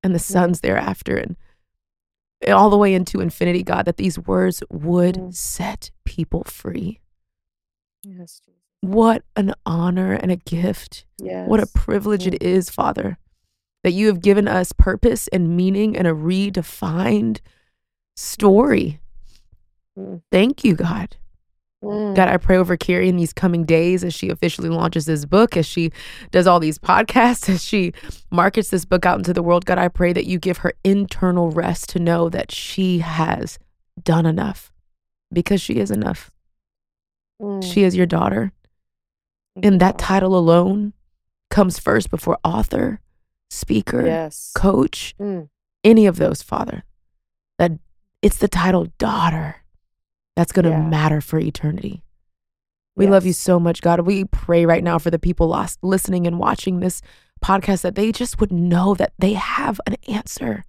and 0.03 0.15
the 0.15 0.19
sons 0.21 0.61
thereafter 0.61 1.17
and 1.17 1.37
all 2.49 2.71
the 2.71 2.79
way 2.79 2.95
into 2.95 3.21
infinity 3.21 3.63
god 3.63 3.85
that 3.85 3.97
these 3.99 4.19
words 4.19 4.63
would 4.71 5.17
Mm. 5.17 5.35
set 5.35 5.91
people 6.05 6.43
free 6.45 7.01
Yes, 8.03 8.41
Jesus. 8.45 8.61
what 8.81 9.23
an 9.37 9.53
honor 9.67 10.13
and 10.15 10.31
a 10.33 10.37
gift 10.37 11.05
yes. 11.19 11.49
what 11.49 11.61
a 11.61 11.67
privilege 11.67 12.27
it 12.27 12.43
is 12.43 12.71
father 12.71 13.19
that 13.85 13.93
you 13.93 14.07
have 14.09 14.21
given 14.21 14.47
us 14.49 14.73
purpose 14.73 15.29
and 15.29 15.57
meaning 15.57 15.97
and 15.97 16.07
a 16.07 16.13
redefined 16.13 17.41
story 18.17 19.01
Mm. 19.99 20.23
thank 20.31 20.63
you 20.65 20.75
god 20.77 21.17
Mm, 21.83 22.15
God, 22.15 22.29
I 22.29 22.37
pray 22.37 22.59
over 22.59 22.77
Karrie 22.77 23.09
in 23.09 23.17
these 23.17 23.33
coming 23.33 23.65
days 23.65 24.05
as 24.05 24.13
she 24.13 24.29
officially 24.29 24.69
launches 24.69 25.07
this 25.07 25.25
book, 25.25 25.57
as 25.57 25.65
she 25.65 25.91
does 26.31 26.47
all 26.47 26.61
these 26.61 26.79
podcasts, 26.79 27.49
as 27.55 27.65
she 27.65 27.95
markets 28.31 28.69
this 28.69 28.85
book 28.85 29.07
out 29.07 29.17
into 29.17 29.33
the 29.33 29.43
world. 29.43 29.65
God, 29.65 29.79
I 29.79 29.89
pray 29.89 30.13
that 30.13 30.27
you 30.27 30.39
give 30.39 30.59
her 30.59 30.75
internal 30.85 31.51
rest 31.51 31.89
to 31.91 31.99
know 31.99 32.29
that 32.29 32.53
she 32.53 32.99
has 32.99 33.59
done 34.03 34.27
enough 34.27 34.71
because 35.33 35.63
she 35.63 35.77
is 35.77 35.91
enough. 35.91 36.31
mm, 37.41 37.65
She 37.65 37.83
is 37.85 37.97
your 37.97 38.05
daughter. 38.05 38.53
And 39.63 39.81
that 39.81 39.97
title 39.97 40.37
alone 40.37 40.93
comes 41.49 41.79
first 41.79 42.11
before 42.11 42.37
author, 42.45 43.01
speaker, 43.51 44.07
Yes. 44.07 44.53
coach, 44.55 45.15
Mm, 45.21 45.49
any 45.85 46.07
of 46.07 46.17
those, 46.17 46.43
Father. 46.43 46.85
That 47.59 47.73
it's 48.23 48.39
the 48.39 48.49
title 48.49 48.87
daughter 48.99 49.57
that's 50.37 50.53
going 50.53 50.65
to 50.65 50.71
Yeah. 50.71 50.83
matter 50.83 51.21
for 51.21 51.39
eternity. 51.39 52.03
We 52.97 53.07
love 53.07 53.25
you 53.25 53.33
so 53.33 53.59
much, 53.59 53.81
God. 53.81 54.01
We 54.01 54.25
pray 54.27 54.67
right 54.67 54.85
now 54.85 54.99
for 54.99 55.11
the 55.11 55.19
people 55.19 55.47
lost 55.49 55.79
listening 55.83 56.27
and 56.27 56.39
watching 56.39 56.81
this 56.81 57.01
podcast 57.43 57.81
that 57.83 57.95
they 57.95 58.13
just 58.13 58.41
would 58.41 58.53
know 58.53 58.95
that 58.95 59.15
they 59.19 59.33
have 59.35 59.81
an 59.87 59.97
answer. 60.09 60.65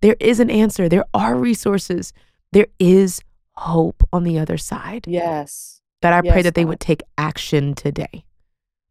There 0.00 0.16
is 0.20 0.40
an 0.40 0.48
answer. 0.48 0.88
There 0.88 1.04
are 1.12 1.34
resources. 1.36 2.14
There 2.52 2.68
is 2.78 3.20
hope 3.56 4.02
on 4.10 4.24
the 4.24 4.38
other 4.38 4.56
side. 4.56 5.04
Yes. 5.06 5.82
That 6.00 6.14
I 6.14 6.22
pray 6.22 6.36
Yes, 6.36 6.44
that 6.44 6.54
they 6.54 6.64
would 6.64 6.80
take 6.80 7.02
action 7.18 7.74
today. 7.74 8.24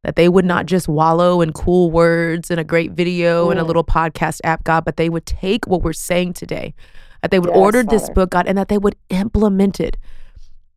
That 0.04 0.16
they 0.16 0.30
would 0.30 0.46
not 0.46 0.66
just 0.66 0.88
wallow 0.88 1.42
in 1.42 1.52
cool 1.52 1.92
words 1.92 2.50
and 2.50 2.60
a 2.60 2.64
great 2.64 2.92
video 2.92 3.50
and 3.50 3.60
a 3.60 3.64
Mm. 3.64 3.68
little 3.68 3.84
podcast 3.84 4.40
app, 4.46 4.64
God, 4.64 4.86
but 4.86 4.96
they 4.96 5.10
would 5.10 5.26
take 5.26 5.68
what 5.68 5.82
we're 5.82 5.92
saying 5.94 6.34
today. 6.34 6.74
That 7.22 7.32
they 7.32 7.40
would 7.40 7.50
Yes, 7.50 7.58
order 7.58 7.84
this 7.84 8.10
book, 8.10 8.30
God, 8.30 8.48
and 8.48 8.58
that 8.58 8.70
they 8.70 8.78
would 8.78 8.96
implement 9.10 9.80
it. 9.82 9.98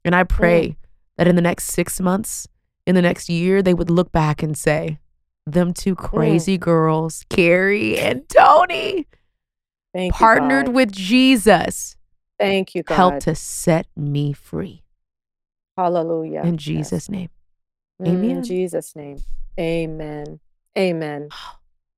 And 0.04 0.14
I 0.16 0.24
Mm. 0.24 0.28
pray 0.28 0.76
that 1.18 1.28
in 1.28 1.36
the 1.36 1.42
next 1.42 1.66
six 1.66 2.00
months, 2.00 2.48
in 2.84 2.96
the 2.96 3.02
next 3.02 3.28
year, 3.28 3.62
they 3.62 3.74
would 3.74 3.90
look 3.90 4.10
back 4.10 4.42
and 4.42 4.58
say, 4.58 4.98
them 5.46 5.72
two 5.72 5.94
Mm. 5.94 5.98
crazy 5.98 6.58
girls, 6.58 7.24
Karrie 7.30 7.98
and 7.98 8.28
Toni, 8.28 9.06
Thank 9.94 10.14
partnered 10.14 10.66
you, 10.66 10.72
God. 10.72 10.74
with 10.74 10.92
Jesus, 10.92 11.96
Thank 12.40 12.74
you, 12.74 12.82
God. 12.82 12.96
helped 12.96 13.20
to 13.22 13.36
set 13.36 13.86
me 13.96 14.32
free. 14.32 14.82
Hallelujah. 15.76 16.40
In 16.42 16.54
Yes. 16.54 16.62
Jesus' 16.64 17.08
name. 17.08 17.28
Amen. 18.06 18.30
In 18.30 18.42
Jesus' 18.42 18.94
name. 18.96 19.18
Amen. 19.58 20.40
Amen. 20.76 21.28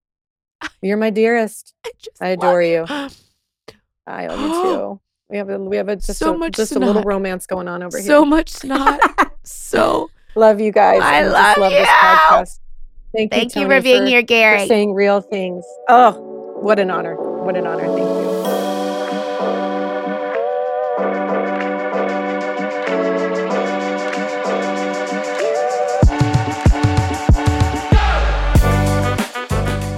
You're 0.83 0.97
my 0.97 1.11
dearest. 1.11 1.75
just 1.99 2.23
I 2.23 2.29
adore 2.29 2.63
you. 2.63 2.85
you. 2.89 3.09
I 4.07 4.27
love 4.27 4.41
you 4.41 4.51
oh. 4.51 4.63
too. 4.63 5.01
We 5.31 5.39
have 5.39 5.49
a 5.49 5.59
we 5.59 5.77
have 5.79 5.89
a 5.89 5.97
just 5.97 6.19
So 6.19 6.35
a, 6.35 6.39
much 6.39 6.53
just 6.53 6.77
a 6.77 6.79
little 6.79 7.03
romance 7.03 7.47
going 7.47 7.69
on 7.69 7.83
over 7.83 7.99
so 7.99 8.03
here. 8.03 8.07
So 8.07 8.25
much 8.25 8.51
snot. 8.51 9.01
so 9.43 10.11
love 10.35 10.61
you 10.61 10.71
guys. 10.73 11.01
I 11.03 11.21
and 11.23 11.33
love 11.33 11.57
love 11.57 11.71
this 11.73 11.81
you. 11.81 11.95
podcast. 11.95 12.59
Thank, 13.15 13.31
thank 13.31 13.55
you 13.55 13.63
Toni, 13.63 13.77
for 13.77 13.83
being 13.83 14.07
here, 14.07 14.23
for 14.23 14.27
Gary. 14.27 14.67
saying 14.67 14.93
real 14.93 15.21
things. 15.21 15.65
Oh, 15.89 16.13
what 16.61 16.79
an 16.79 16.91
honor. 16.91 17.15
What 17.15 17.57
an 17.57 17.67
honor. 17.67 17.87
Thank 17.87 17.99
you. 17.99 18.44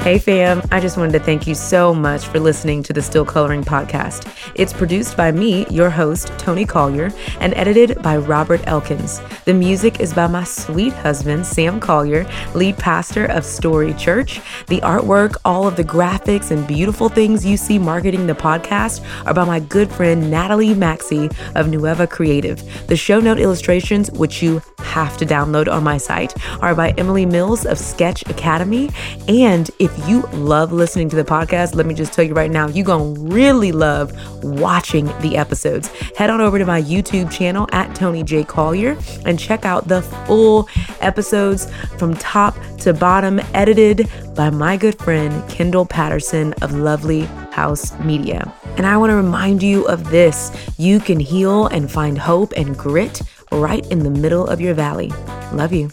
Hey 0.07 0.21
fam, 0.21 0.63
I 0.71 0.79
just 0.79 0.97
wanted 0.97 1.15
to 1.15 1.19
thank 1.19 1.49
you 1.49 1.57
so 1.57 1.93
much 1.93 2.29
for 2.29 2.39
listening 2.39 2.85
to 2.85 2.93
the 2.93 3.03
Still 3.03 3.25
Coloring 3.25 3.65
podcast. 3.65 4.33
It's 4.55 4.73
produced 4.73 5.17
by 5.17 5.33
me, 5.33 5.67
your 5.67 5.91
host, 5.91 6.29
Toni 6.39 6.65
Collier, 6.65 7.11
and 7.41 7.53
edited 7.55 8.01
by 8.05 8.17
Robert 8.17 8.61
Elkins. 8.69 9.21
The 9.47 9.53
music 9.53 9.99
is 9.99 10.15
by 10.15 10.29
my 10.29 10.45
sweet 10.45 10.93
husband, 10.93 11.45
Sam 11.45 11.81
Collier, 11.81 12.25
lead 12.55 12.79
pastor 12.79 13.25
of 13.27 13.45
Story 13.45 13.95
Church. 13.95 14.41
The 14.69 14.81
artwork, 14.83 15.39
all 15.45 15.67
of 15.67 15.75
the 15.75 15.83
graphics 15.83 16.53
and 16.53 16.69
beautiful 16.69 17.09
things 17.09 17.45
you 17.45 17.57
see 17.57 17.77
marketing 17.77 18.29
the 18.29 18.35
podcast 18.35 19.05
are 19.27 19.35
by 19.35 19.45
my 19.45 19.59
good 19.59 19.91
friend 19.91 20.31
Natalie 20.31 20.75
Maxey 20.75 21.29
of 21.57 21.69
Nueva 21.69 22.07
Creative. 22.07 22.63
The 22.87 22.97
show 22.97 23.19
note 23.19 23.41
illustrations, 23.41 24.13
which 24.13 24.41
you 24.41 24.63
have 24.79 25.17
to 25.17 25.27
download 25.27 25.67
on 25.67 25.83
my 25.83 25.99
site, 25.99 26.33
are 26.63 26.77
by 26.77 26.91
Emily 26.91 27.27
Mills 27.27 27.67
of 27.67 27.77
Sketch 27.77 28.23
Academy. 28.31 28.89
And 29.27 29.69
if 29.81 29.96
you 30.09 30.23
love 30.33 30.73
listening 30.73 31.09
to 31.11 31.17
the 31.17 31.25
podcast, 31.25 31.75
let 31.75 31.87
me 31.87 31.95
just 31.95 32.13
tell 32.13 32.25
you 32.25 32.35
right 32.35 32.51
now, 32.51 32.69
you're 32.69 32.85
going 32.85 33.15
to 33.15 33.21
really 33.21 33.73
love 33.73 34.13
watching 34.45 35.07
the 35.21 35.37
episodes. 35.37 35.89
Head 36.17 36.31
on 36.31 36.41
over 36.41 36.59
to 36.59 36.65
my 36.67 36.83
YouTube 36.83 37.31
channel 37.31 37.69
at 37.73 37.95
Toni 37.95 38.23
J. 38.23 38.45
Collier 38.45 38.97
and 39.25 39.39
check 39.39 39.65
out 39.65 39.89
the 39.89 40.03
full 40.03 40.69
episodes 41.01 41.71
from 41.99 42.15
top 42.15 42.57
to 42.79 42.93
bottom, 42.93 43.41
edited 43.55 44.09
by 44.35 44.51
my 44.51 44.77
good 44.77 44.99
friend 44.99 45.49
Kendall 45.49 45.87
Patterson 45.87 46.53
of 46.63 46.73
Lovely 46.73 47.23
House 47.53 47.99
Media. 48.01 48.53
And 48.77 48.87
I 48.87 48.97
want 48.97 49.11
to 49.11 49.17
remind 49.17 49.63
you 49.63 49.87
of 49.89 50.11
this 50.11 50.51
you 50.79 51.01
can 51.01 51.19
heal 51.19 51.67
and 51.67 51.91
find 51.91 52.19
hope 52.19 52.53
and 52.57 52.77
grit 52.77 53.23
right 53.53 53.87
in 53.91 54.01
the 54.01 54.11
middle 54.11 54.47
of 54.47 54.61
your 54.61 54.75
valley. 54.75 55.09
Love 55.53 55.73
you. 55.73 55.91